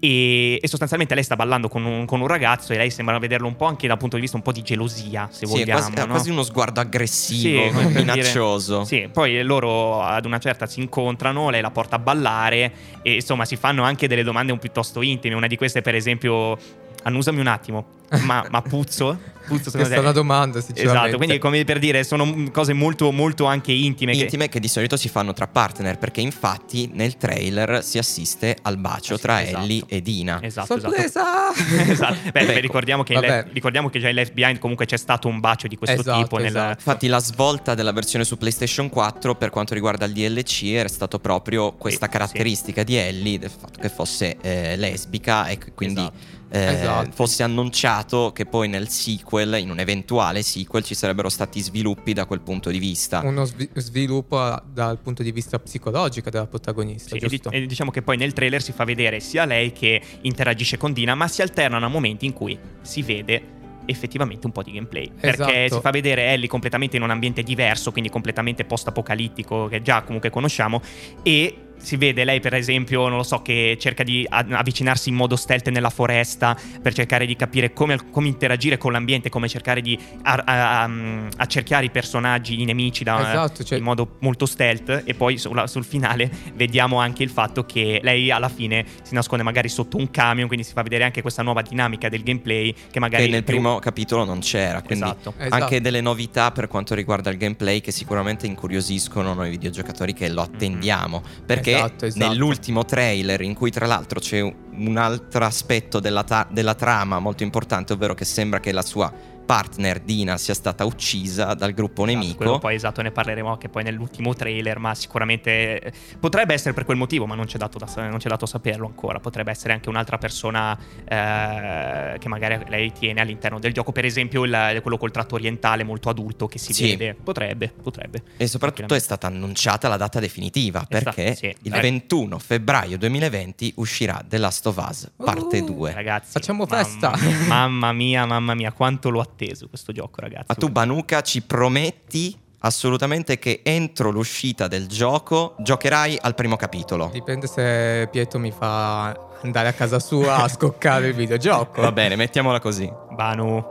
E, 0.00 0.58
e 0.60 0.68
sostanzialmente 0.68 1.14
lei 1.14 1.24
sta 1.24 1.36
ballando 1.36 1.68
con 1.68 1.84
un, 1.84 2.04
con 2.04 2.20
un 2.20 2.26
ragazzo 2.26 2.72
e 2.72 2.76
lei 2.76 2.90
sembra 2.90 3.18
vederlo 3.18 3.46
un 3.46 3.56
po' 3.56 3.64
anche 3.64 3.86
dal 3.86 3.96
punto 3.96 4.16
di 4.16 4.22
vista 4.22 4.36
un 4.36 4.42
po' 4.42 4.52
di 4.52 4.62
gelosia, 4.62 5.28
se 5.30 5.46
Sì, 5.46 5.52
è 5.52 5.58
vogliamo. 5.64 5.80
quasi, 5.80 5.98
ha 5.98 6.04
no? 6.04 6.10
quasi 6.12 6.30
uno 6.30 6.42
sguardo 6.42 6.80
aggressivo, 6.80 7.70
Sì, 7.70 7.86
minaccioso. 7.94 8.63
Dire- 8.66 8.84
sì, 8.84 9.08
poi 9.12 9.42
loro 9.42 10.02
ad 10.02 10.24
una 10.24 10.38
certa 10.38 10.66
si 10.66 10.80
incontrano, 10.80 11.50
lei 11.50 11.60
la 11.60 11.70
porta 11.70 11.96
a 11.96 11.98
ballare 11.98 12.72
e 13.02 13.14
insomma 13.14 13.44
si 13.44 13.56
fanno 13.56 13.82
anche 13.82 14.08
delle 14.08 14.22
domande 14.22 14.52
un 14.52 14.58
piuttosto 14.58 15.02
intime. 15.02 15.34
Una 15.34 15.46
di 15.46 15.56
queste, 15.56 15.82
per 15.82 15.94
esempio, 15.94 16.56
annusami 17.04 17.40
un 17.40 17.46
attimo, 17.46 17.84
ma, 18.22 18.44
ma 18.50 18.60
puzzo? 18.62 19.32
Puzzo 19.44 19.70
Questa 19.70 19.96
è 19.96 19.98
una 19.98 20.10
domanda, 20.12 20.62
sinceramente. 20.62 21.00
Esatto, 21.00 21.16
quindi 21.18 21.36
come 21.38 21.64
per 21.64 21.78
dire, 21.78 22.02
sono 22.02 22.48
cose 22.50 22.72
molto, 22.72 23.12
molto 23.12 23.44
anche 23.44 23.72
intime. 23.72 24.12
che- 24.12 24.22
Intime 24.22 24.48
che 24.48 24.58
di 24.58 24.68
solito 24.68 24.96
si 24.96 25.10
fanno 25.10 25.34
tra 25.34 25.46
partner, 25.46 25.98
perché 25.98 26.22
infatti 26.22 26.88
nel 26.94 27.18
trailer 27.18 27.84
si 27.84 27.98
assiste 27.98 28.56
al 28.62 28.78
bacio 28.78 29.12
Ah, 29.12 29.16
sì, 29.16 29.22
tra 29.22 29.42
esatto. 29.42 29.62
Ellie 29.64 29.82
e 29.86 30.00
Dina. 30.00 30.38
Esatto, 30.40 30.80
Sorpresa! 30.80 31.50
esatto. 31.52 31.62
Esatto. 31.92 32.16
Beh, 32.32 32.40
Ecco, 32.40 32.52
beh, 32.54 32.60
ricordiamo, 32.60 33.02
che 33.02 33.20
le- 33.20 33.46
ricordiamo 33.52 33.90
che 33.90 34.00
già 34.00 34.08
in 34.08 34.14
Left 34.14 34.32
Behind 34.32 34.58
comunque 34.58 34.86
c'è 34.86 34.96
stato 34.96 35.28
un 35.28 35.40
bacio 35.40 35.68
di 35.68 35.76
questo 35.76 36.00
Esatto, 36.00 36.22
tipo. 36.22 36.36
nel- 36.38 36.46
esatto. 36.46 36.70
Infatti 36.78 37.06
la 37.06 37.18
svolta 37.20 37.74
della 37.74 37.92
versione 37.92 38.24
su 38.24 38.38
PlayStation 38.38 38.88
4 38.88 39.34
per 39.34 39.50
quanto 39.50 39.74
riguarda 39.74 40.06
il 40.06 40.14
DLC 40.14 40.62
era 40.72 40.88
stato 40.88 41.18
proprio 41.18 41.72
questa 41.72 42.06
Sì, 42.06 42.12
caratteristica 42.12 42.82
di 42.82 42.96
Ellie, 42.96 43.38
del 43.38 43.50
fatto 43.50 43.78
che 43.78 43.90
fosse 43.90 44.38
eh, 44.40 44.74
lesbica 44.78 45.48
e 45.48 45.58
che 45.58 45.72
quindi 45.74 46.00
Esatto. 46.00 46.32
Eh, 46.54 46.72
Esatto. 46.74 47.10
fosse 47.12 47.42
annunciato 47.42 48.30
che 48.32 48.46
poi 48.46 48.68
nel 48.68 48.88
sequel, 48.88 49.58
in 49.58 49.70
un 49.70 49.80
eventuale 49.80 50.42
sequel, 50.42 50.84
ci 50.84 50.94
sarebbero 50.94 51.28
stati 51.28 51.60
sviluppi 51.60 52.12
da 52.12 52.26
quel 52.26 52.40
punto 52.40 52.70
di 52.70 52.78
vista. 52.78 53.22
Uno 53.24 53.44
svi- 53.44 53.68
sviluppo 53.74 54.38
a- 54.38 54.62
dal 54.64 54.98
punto 55.00 55.24
di 55.24 55.32
vista 55.32 55.58
psicologico 55.58 56.30
della 56.30 56.46
protagonista, 56.46 57.08
Sì, 57.10 57.16
e, 57.16 57.18
di- 57.18 57.28
giusto? 57.28 57.50
e 57.50 57.66
diciamo 57.66 57.90
che 57.90 58.02
poi 58.02 58.16
nel 58.16 58.32
trailer 58.32 58.62
si 58.62 58.70
fa 58.70 58.84
vedere 58.84 59.18
sia 59.18 59.44
lei 59.44 59.72
che 59.72 60.00
interagisce 60.20 60.76
con 60.76 60.92
Dina, 60.92 61.16
ma 61.16 61.26
si 61.26 61.42
alternano 61.42 61.86
a 61.86 61.88
momenti 61.88 62.24
in 62.24 62.32
cui 62.32 62.56
si 62.82 63.02
vede 63.02 63.42
effettivamente 63.86 64.46
un 64.46 64.52
po' 64.52 64.62
di 64.62 64.72
gameplay. 64.72 65.10
Perché 65.20 65.64
Esatto. 65.64 65.74
si 65.74 65.80
fa 65.80 65.90
vedere 65.90 66.26
Ellie 66.32 66.48
completamente 66.48 66.96
in 66.96 67.02
un 67.02 67.10
ambiente 67.10 67.42
diverso, 67.42 67.90
quindi 67.90 68.08
completamente 68.10 68.64
post-apocalittico, 68.64 69.66
che 69.66 69.82
già 69.82 70.02
comunque 70.02 70.30
conosciamo, 70.30 70.80
e 71.22 71.56
si 71.84 71.96
vede 71.96 72.24
lei, 72.24 72.40
per 72.40 72.54
esempio, 72.54 73.06
non 73.08 73.18
lo 73.18 73.22
so, 73.22 73.42
che 73.42 73.76
cerca 73.78 74.02
di 74.02 74.26
avvicinarsi 74.28 75.10
in 75.10 75.14
modo 75.14 75.36
stealth 75.36 75.68
nella 75.68 75.90
foresta 75.90 76.56
per 76.82 76.94
cercare 76.94 77.26
di 77.26 77.36
capire 77.36 77.72
come, 77.72 77.98
come 78.10 78.28
interagire 78.28 78.78
con 78.78 78.92
l'ambiente, 78.92 79.28
come 79.28 79.48
cercare 79.48 79.80
di 79.80 79.98
a- 80.22 80.42
a- 80.44 80.82
a- 80.82 80.90
accerchiare 81.36 81.84
i 81.86 81.90
personaggi, 81.90 82.60
i 82.60 82.64
nemici 82.64 83.04
da, 83.04 83.20
Esatto, 83.30 83.62
cioè- 83.64 83.78
in 83.78 83.84
modo 83.84 84.16
molto 84.20 84.46
stealth. 84.46 85.02
E 85.04 85.14
poi 85.14 85.36
sulla- 85.38 85.66
sul 85.66 85.84
finale 85.84 86.30
vediamo 86.54 86.98
anche 86.98 87.22
il 87.22 87.30
fatto 87.30 87.64
che 87.64 88.00
lei 88.02 88.30
alla 88.30 88.48
fine 88.48 88.84
si 89.02 89.14
nasconde 89.14 89.44
magari 89.44 89.68
sotto 89.68 89.96
un 89.98 90.10
camion, 90.10 90.46
quindi 90.46 90.64
si 90.64 90.72
fa 90.72 90.82
vedere 90.82 91.04
anche 91.04 91.20
questa 91.22 91.42
nuova 91.42 91.62
dinamica 91.62 92.08
del 92.08 92.22
gameplay 92.22 92.74
che 92.90 92.98
magari 93.00 93.24
Che 93.24 93.30
nel 93.30 93.44
più- 93.44 93.54
primo 93.54 93.78
capitolo 93.78 94.24
non 94.24 94.40
c'era, 94.40 94.80
quindi 94.82 95.04
Esatto. 95.04 95.34
Esatto. 95.36 95.62
anche 95.62 95.80
delle 95.80 96.00
novità 96.00 96.50
per 96.50 96.68
quanto 96.68 96.94
riguarda 96.94 97.30
il 97.30 97.36
gameplay 97.36 97.80
che 97.80 97.90
sicuramente 97.92 98.46
incuriosiscono 98.46 99.34
noi 99.34 99.50
videogiocatori 99.50 100.12
che 100.14 100.28
lo 100.30 100.42
attendiamo. 100.42 101.22
Perché 101.44 101.73
Esatto, 101.76 102.06
esatto. 102.06 102.26
nell'ultimo 102.26 102.84
trailer, 102.84 103.40
in 103.40 103.54
cui 103.54 103.70
tra 103.70 103.86
l'altro 103.86 104.20
c'è 104.20 104.40
un 104.40 104.96
altro 104.96 105.44
aspetto 105.44 106.00
della, 106.00 106.24
ta- 106.24 106.46
della 106.50 106.74
trama 106.74 107.18
molto 107.18 107.42
importante, 107.42 107.92
ovvero 107.92 108.14
che 108.14 108.24
sembra 108.24 108.60
che 108.60 108.72
la 108.72 108.82
sua 108.82 109.12
partner 109.44 110.00
Dina 110.00 110.36
sia 110.38 110.54
stata 110.54 110.84
uccisa 110.84 111.54
dal 111.54 111.72
gruppo 111.72 112.04
Esatto, 112.04 112.18
nemico. 112.18 112.36
quello 112.36 112.58
poi 112.58 112.74
esatto, 112.74 113.02
ne 113.02 113.10
parleremo 113.10 113.50
anche 113.50 113.68
poi 113.68 113.82
nell'ultimo 113.82 114.34
trailer, 114.34 114.78
ma 114.78 114.94
sicuramente 114.94 115.80
eh, 115.80 115.92
potrebbe 116.18 116.54
essere 116.54 116.72
per 116.74 116.84
quel 116.84 116.96
motivo, 116.96 117.26
ma 117.26 117.34
non 117.34 117.46
c'è 117.46 117.58
dato, 117.58 117.78
da, 117.78 117.86
non 118.08 118.18
c'è 118.18 118.28
dato 118.28 118.46
saperlo 118.46 118.86
ancora. 118.86 119.20
Potrebbe 119.20 119.50
essere 119.50 119.72
anche 119.72 119.88
un'altra 119.88 120.18
persona 120.18 120.76
eh, 121.06 122.18
che 122.18 122.28
magari 122.28 122.58
lei 122.68 122.92
tiene 122.92 123.20
all'interno 123.20 123.58
del 123.58 123.72
gioco, 123.72 123.92
per 123.92 124.04
esempio 124.04 124.44
il- 124.44 124.80
quello 124.82 124.98
col 124.98 125.10
tratto 125.10 125.34
orientale 125.34 125.84
molto 125.84 126.08
adulto 126.08 126.46
che 126.46 126.58
si 126.58 126.72
Sì. 126.72 126.90
vede. 126.90 127.14
Potrebbe, 127.14 127.72
potrebbe. 127.82 128.22
E 128.36 128.46
soprattutto 128.46 128.94
è 128.94 128.98
stata 128.98 129.26
annunciata 129.26 129.88
la 129.88 129.96
data 129.96 130.20
definitiva 130.20 130.80
È 130.88 130.98
sta- 131.00 131.12
perché 131.12 131.34
sì, 131.34 131.46
il 131.62 131.70
dai. 131.70 131.80
21 131.80 132.38
febbraio 132.38 132.98
2020 132.98 133.72
uscirà 133.76 134.22
The 134.26 134.38
Last 134.38 134.66
of 134.66 134.76
Us 134.88 135.10
parte 135.16 135.58
Uh, 135.60 135.64
2. 135.64 135.92
Ragazzi, 135.92 136.32
Facciamo 136.32 136.64
mamma 136.68 136.84
festa. 136.84 137.12
mia, 137.20 137.46
Mamma 137.46 137.92
mia, 137.92 138.26
mamma 138.26 138.54
mia, 138.54 138.72
quanto 138.72 139.10
l'ho 139.10 139.20
atteso 139.34 139.68
questo 139.68 139.92
gioco, 139.92 140.20
ragazzi. 140.20 140.46
Ma 140.48 140.54
tu, 140.54 140.68
Banuka, 140.70 141.20
ci 141.20 141.42
prometti 141.42 142.36
assolutamente 142.60 143.38
che 143.38 143.60
entro 143.62 144.10
l'uscita 144.10 144.68
del 144.68 144.86
gioco 144.86 145.54
giocherai 145.58 146.18
al 146.20 146.34
primo 146.34 146.56
capitolo. 146.56 147.10
Dipende 147.12 147.46
se 147.46 148.08
Pietro 148.10 148.38
mi 148.38 148.52
fa 148.52 149.08
andare 149.42 149.68
a 149.68 149.72
casa 149.72 149.98
sua 149.98 150.36
a 150.36 150.48
scoccare 150.48 151.08
il 151.08 151.14
videogioco. 151.14 151.82
Va 151.82 151.92
bene, 151.92 152.16
mettiamola 152.16 152.60
così. 152.60 152.90
Banu, 153.10 153.62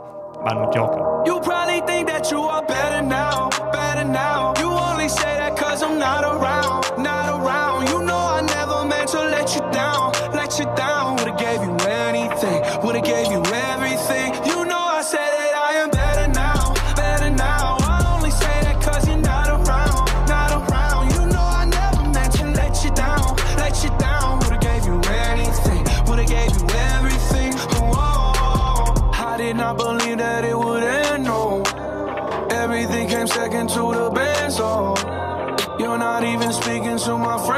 Banu 0.42 0.68
gioca. 0.70 1.22
You 1.24 1.40
probably 1.40 1.82
think 1.86 2.08
that 2.08 2.30
you 2.30 2.46
are 2.46 2.64
better 2.64 3.02
now, 3.02 3.48
better 3.72 4.04
now. 4.04 4.52
You 4.58 4.68
only 4.70 5.08
say 5.08 5.38
that 5.38 5.58
cause 5.58 5.82
I'm 5.84 5.98
not 5.98 6.22
around, 6.22 6.63
To 37.04 37.18
my 37.18 37.36
friends. 37.36 37.53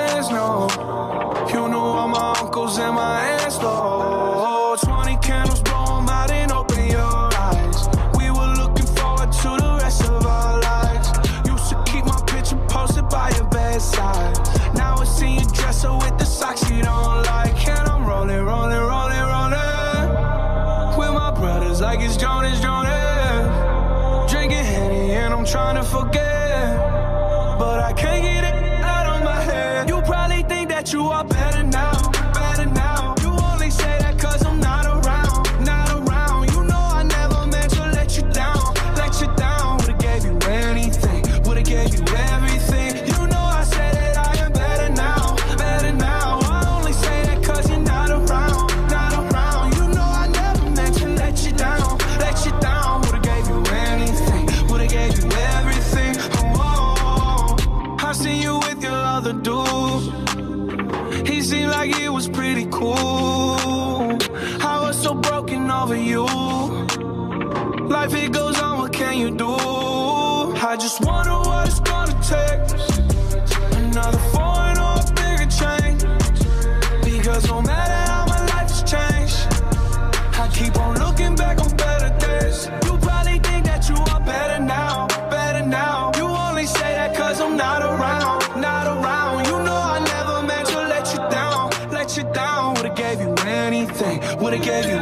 Not 87.56 87.82
around, 87.82 88.60
not 88.60 88.86
around. 88.86 89.46
You 89.46 89.52
know 89.64 89.80
I 89.96 89.98
never 90.04 90.46
meant 90.46 90.68
to 90.68 90.78
let 90.92 91.06
you 91.12 91.18
down, 91.30 91.70
let 91.90 92.16
you 92.16 92.24
down. 92.32 92.74
Would've 92.74 92.94
gave 92.94 93.20
you 93.20 93.34
anything, 93.46 94.20
would've 94.38 94.62
gave 94.62 94.86
you 94.86 94.95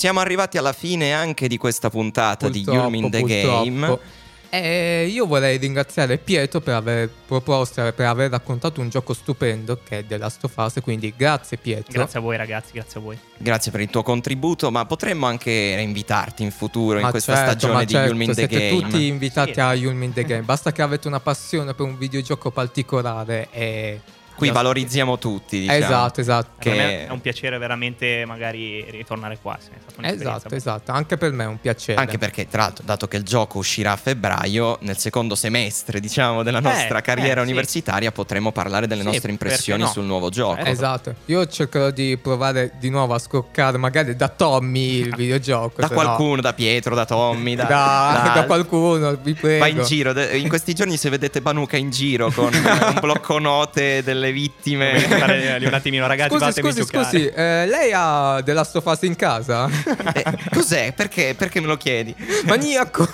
Siamo 0.00 0.20
arrivati 0.20 0.56
alla 0.56 0.72
fine 0.72 1.12
anche 1.12 1.46
di 1.46 1.58
questa 1.58 1.90
puntata 1.90 2.48
di 2.48 2.62
Purtroppo, 2.62 2.80
Yulm 2.88 2.94
in 2.94 3.10
the 3.10 3.18
purtroppo. 3.20 3.62
Game. 3.62 3.98
E 4.48 5.06
io 5.12 5.26
vorrei 5.26 5.58
ringraziare 5.58 6.16
Pietro 6.16 6.62
per 6.62 6.72
aver 6.72 7.10
proposto, 7.26 7.82
per 7.94 8.06
aver 8.06 8.30
raccontato 8.30 8.80
un 8.80 8.88
gioco 8.88 9.12
stupendo 9.12 9.78
che 9.84 9.98
è 9.98 10.06
The 10.06 10.16
Last 10.16 10.42
of 10.44 10.54
Us, 10.56 10.78
quindi 10.82 11.12
grazie 11.14 11.58
Pietro. 11.58 11.92
Grazie 11.92 12.18
a 12.18 12.22
voi 12.22 12.38
ragazzi, 12.38 12.72
grazie 12.72 12.98
a 12.98 13.02
voi. 13.02 13.18
Grazie 13.36 13.70
per 13.70 13.82
il 13.82 13.90
tuo 13.90 14.02
contributo, 14.02 14.70
ma 14.70 14.86
potremmo 14.86 15.26
anche 15.26 15.74
reinvitarti 15.74 16.44
in 16.44 16.50
futuro 16.50 16.96
in 16.96 17.02
Ma 17.02 17.10
questa 17.10 17.34
certo, 17.34 17.50
stagione 17.50 17.72
ma 17.74 17.84
di 17.84 17.92
certo, 17.92 18.08
Yulm 18.08 18.22
in 18.22 18.28
the 18.28 18.34
siete 18.34 18.58
Game. 18.58 18.80
tutti 18.80 19.06
invitati 19.06 19.52
Sì. 19.52 19.60
a 19.60 19.74
Yulm 19.74 20.02
in 20.02 20.12
the 20.14 20.24
Game. 20.24 20.42
Basta 20.44 20.72
che 20.72 20.80
avete 20.80 21.08
una 21.08 21.20
passione 21.20 21.74
per 21.74 21.84
un 21.84 21.98
videogioco 21.98 22.50
particolare 22.50 23.48
e... 23.50 24.00
Qui 24.40 24.50
valorizziamo 24.50 25.18
tutti, 25.18 25.60
diciamo. 25.60 25.78
Esatto, 25.78 26.20
esatto. 26.20 26.50
Che- 26.58 26.70
Per 26.70 26.78
me 26.78 27.06
è 27.06 27.10
un 27.10 27.20
piacere 27.20 27.58
veramente 27.58 28.24
magari 28.26 28.84
ritornare 28.90 29.38
qua. 29.40 29.56
sì, 29.60 29.68
È 29.68 29.72
stata 29.80 29.94
un'esperienza 29.98 30.36
Esatto, 30.38 30.54
esatto. 30.54 30.92
Anche 30.92 31.16
per 31.16 31.32
me 31.32 31.44
è 31.44 31.46
un 31.46 31.60
piacere. 31.60 32.00
Anche 32.00 32.18
perché, 32.18 32.48
tra 32.48 32.62
l'altro, 32.62 32.84
dato 32.84 33.06
che 33.08 33.16
il 33.16 33.22
gioco 33.22 33.58
uscirà 33.58 33.92
a 33.92 33.96
febbraio, 33.96 34.78
nel 34.82 34.96
secondo 34.98 35.34
semestre, 35.34 36.00
diciamo, 36.00 36.42
della 36.42 36.60
nostra 36.60 36.98
Eh, 36.98 37.02
carriera 37.02 37.40
eh, 37.40 37.44
sì. 37.44 37.50
universitaria, 37.50 38.10
potremo 38.12 38.50
parlare 38.52 38.86
delle 38.86 39.02
Sì, 39.02 39.06
nostre 39.08 39.30
impressioni 39.30 39.82
no? 39.82 39.88
sul 39.88 40.04
nuovo 40.04 40.30
gioco. 40.30 40.62
Eh, 40.64 40.70
Esatto. 40.70 41.14
Io 41.26 41.46
cercherò 41.46 41.90
di 41.90 42.16
provare 42.16 42.72
di 42.78 42.88
nuovo 42.90 43.14
a 43.14 43.18
scoccare 43.18 43.76
magari 43.78 44.16
da 44.16 44.28
Tommy 44.28 45.00
il 45.00 45.14
videogioco. 45.16 45.80
Da 45.80 45.88
se 45.88 45.94
no- 45.94 46.00
qualcuno, 46.02 46.40
da 46.40 46.52
Pietro, 46.54 46.94
da 46.94 47.04
Tommy, 47.04 47.54
da, 47.54 47.64
da, 47.68 48.22
da- 48.24 48.32
da 48.40 48.44
qualcuno, 48.46 49.14
vi 49.22 49.34
prego. 49.34 49.58
Va 49.58 49.66
in 49.68 49.82
giro, 49.84 50.18
in 50.34 50.48
questi 50.48 50.72
giorni 50.74 50.96
se 50.96 51.10
vedete 51.10 51.40
Banuca 51.42 51.76
in 51.76 51.90
giro 51.90 52.30
con 52.30 52.50
un 52.54 52.98
blocco 53.00 53.38
note 53.38 54.02
delle 54.02 54.29
vittime. 54.32 54.92
Voglio 54.92 55.16
stare 55.16 55.66
un 55.66 55.74
attimino, 55.74 56.06
ragazzi, 56.06 56.36
Scusi, 56.36 56.60
scusi, 56.60 56.80
giocare. 56.80 57.04
scusi, 57.04 57.26
eh, 57.26 57.66
lei 57.66 57.90
ha 57.94 58.40
della 58.42 58.64
stofasa 58.64 59.06
in 59.06 59.16
casa? 59.16 59.68
Eh, 60.12 60.24
cos'è? 60.52 60.92
Perché? 60.92 61.34
Perché 61.36 61.60
me 61.60 61.66
lo 61.66 61.76
chiedi? 61.76 62.14
Maniaco! 62.44 63.08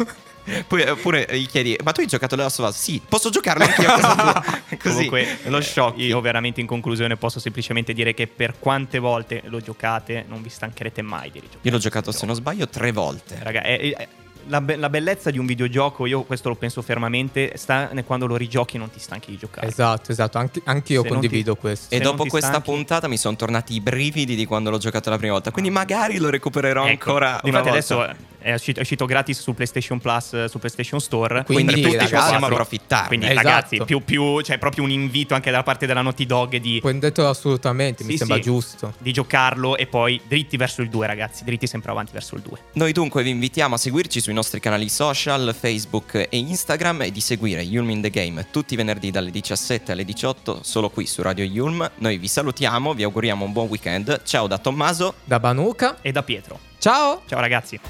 Poi, 0.68 0.82
eh, 0.82 0.90
Oppure 0.90 1.26
gli 1.32 1.46
chiedi, 1.46 1.76
ma 1.82 1.90
tu 1.92 2.00
hai 2.00 2.06
giocato 2.06 2.36
Last 2.36 2.60
of 2.60 2.68
Us? 2.68 2.76
Sì, 2.80 3.02
posso 3.06 3.30
giocarlo 3.30 3.64
anch'io 3.64 3.88
a 3.88 3.98
casa? 3.98 4.42
Così, 4.78 4.94
Comunque, 5.06 5.38
lo 5.44 5.58
eh, 5.58 5.62
shock. 5.62 5.98
Io 5.98 6.20
veramente 6.20 6.60
in 6.60 6.66
conclusione 6.68 7.16
posso 7.16 7.40
semplicemente 7.40 7.92
dire 7.92 8.14
che 8.14 8.26
per 8.28 8.54
quante 8.58 8.98
volte 9.00 9.42
lo 9.46 9.60
giocate 9.60 10.24
non 10.28 10.42
vi 10.42 10.48
stancherete 10.48 11.02
mai 11.02 11.30
di 11.32 11.40
rigiocare. 11.40 11.60
Io 11.62 11.70
l'ho 11.72 11.78
giocato, 11.78 12.12
se 12.12 12.24
non 12.26 12.34
sbaglio, 12.36 12.68
tre 12.68 12.92
volte. 12.92 13.38
Raga, 13.42 13.62
è- 13.62 13.78
è- 13.96 14.08
la, 14.48 14.60
be- 14.60 14.76
la 14.76 14.88
bellezza 14.88 15.30
di 15.30 15.38
un 15.38 15.46
videogioco, 15.46 16.06
io 16.06 16.22
questo 16.22 16.48
lo 16.48 16.54
penso 16.56 16.82
fermamente, 16.82 17.52
sta 17.56 17.90
nel 17.92 18.04
quando 18.04 18.26
lo 18.26 18.36
rigiochi 18.36 18.76
e 18.76 18.78
non 18.78 18.90
ti 18.90 18.98
stanchi 18.98 19.30
di 19.30 19.36
giocare. 19.36 19.66
Esatto, 19.66 20.12
esatto, 20.12 20.38
anche, 20.38 20.60
anch'io 20.64 21.02
Se 21.02 21.08
condivido 21.08 21.54
ti- 21.54 21.60
questo. 21.60 21.94
E 21.94 21.98
dopo 22.00 22.24
questa 22.26 22.48
stanchi- 22.50 22.70
puntata 22.70 23.08
mi 23.08 23.16
sono 23.16 23.36
tornati 23.36 23.74
i 23.74 23.80
brividi 23.80 24.34
di 24.36 24.44
quando 24.46 24.70
l'ho 24.70 24.78
giocato 24.78 25.10
la 25.10 25.16
prima 25.16 25.32
volta. 25.32 25.50
Quindi 25.50 25.70
magari 25.70 26.18
lo 26.18 26.30
recupererò 26.30 26.86
Ecco, 26.86 27.08
ancora 27.10 27.40
una 27.42 27.58
Infatti 27.58 27.68
volta. 27.68 27.70
adesso 27.70 28.16
è 28.46 28.54
uscito, 28.54 28.78
è 28.78 28.82
uscito 28.82 29.06
gratis 29.06 29.40
su 29.40 29.54
PlayStation 29.54 29.98
Plus, 29.98 30.32
eh, 30.34 30.48
su 30.48 30.58
PlayStation 30.58 31.00
Store. 31.00 31.42
Quindi, 31.44 31.74
per 31.74 31.82
tutti 31.82 31.96
ragazzi, 31.96 32.14
possiamo 32.14 32.46
approfittarne. 32.46 33.06
Quindi 33.08 33.26
Esatto. 33.26 33.42
ragazzi, 33.46 33.82
più, 33.84 34.04
più, 34.04 34.40
cioè 34.42 34.58
proprio 34.58 34.84
un 34.84 34.90
invito 34.90 35.34
anche 35.34 35.50
da 35.50 35.62
parte 35.62 35.86
della 35.86 36.02
Naughty 36.02 36.26
Dog 36.26 36.56
di, 36.56 36.78
Prendetelo 36.80 37.28
assolutamente, 37.28 38.04
mi 38.04 38.12
Sì, 38.12 38.16
sembra 38.18 38.36
sì. 38.36 38.42
giusto. 38.42 38.94
di 38.98 39.12
giocarlo 39.12 39.76
e 39.76 39.86
poi 39.86 40.20
dritti 40.26 40.56
verso 40.56 40.82
il 40.82 40.88
2 40.88 41.06
ragazzi, 41.06 41.44
dritti 41.44 41.66
sempre 41.66 41.90
avanti 41.90 42.12
verso 42.12 42.34
il 42.36 42.42
2. 42.42 42.58
Noi 42.74 42.92
dunque 42.92 43.22
vi 43.22 43.30
invitiamo 43.30 43.74
a 43.74 43.78
seguirci 43.78 44.20
sui 44.20 44.32
nostri 44.34 44.60
canali 44.60 44.88
social, 44.88 45.54
Facebook 45.58 46.14
e 46.14 46.28
Instagram 46.30 47.02
e 47.02 47.10
di 47.12 47.20
seguire 47.20 47.62
Yulm 47.62 47.90
in 47.90 48.00
the 48.02 48.10
Game 48.10 48.46
tutti 48.50 48.74
i 48.74 48.76
venerdì 48.76 49.10
dalle 49.10 49.30
17 49.30 49.92
alle 49.92 50.04
18 50.04 50.60
solo 50.62 50.88
qui 50.90 51.06
su 51.06 51.22
Radio 51.22 51.44
Yulm. 51.44 51.90
Noi 51.98 52.18
vi 52.18 52.28
salutiamo, 52.28 52.94
vi 52.94 53.02
auguriamo 53.02 53.44
un 53.44 53.52
buon 53.52 53.66
weekend. 53.68 54.22
Ciao 54.24 54.46
da 54.46 54.58
Tommaso. 54.58 55.14
Da 55.24 55.40
Banuca, 55.40 55.96
E 56.02 56.12
da 56.12 56.22
Pietro. 56.22 56.58
Ciao! 56.86 57.22
Ciao 57.26 57.40
ragazzi! 57.40 57.80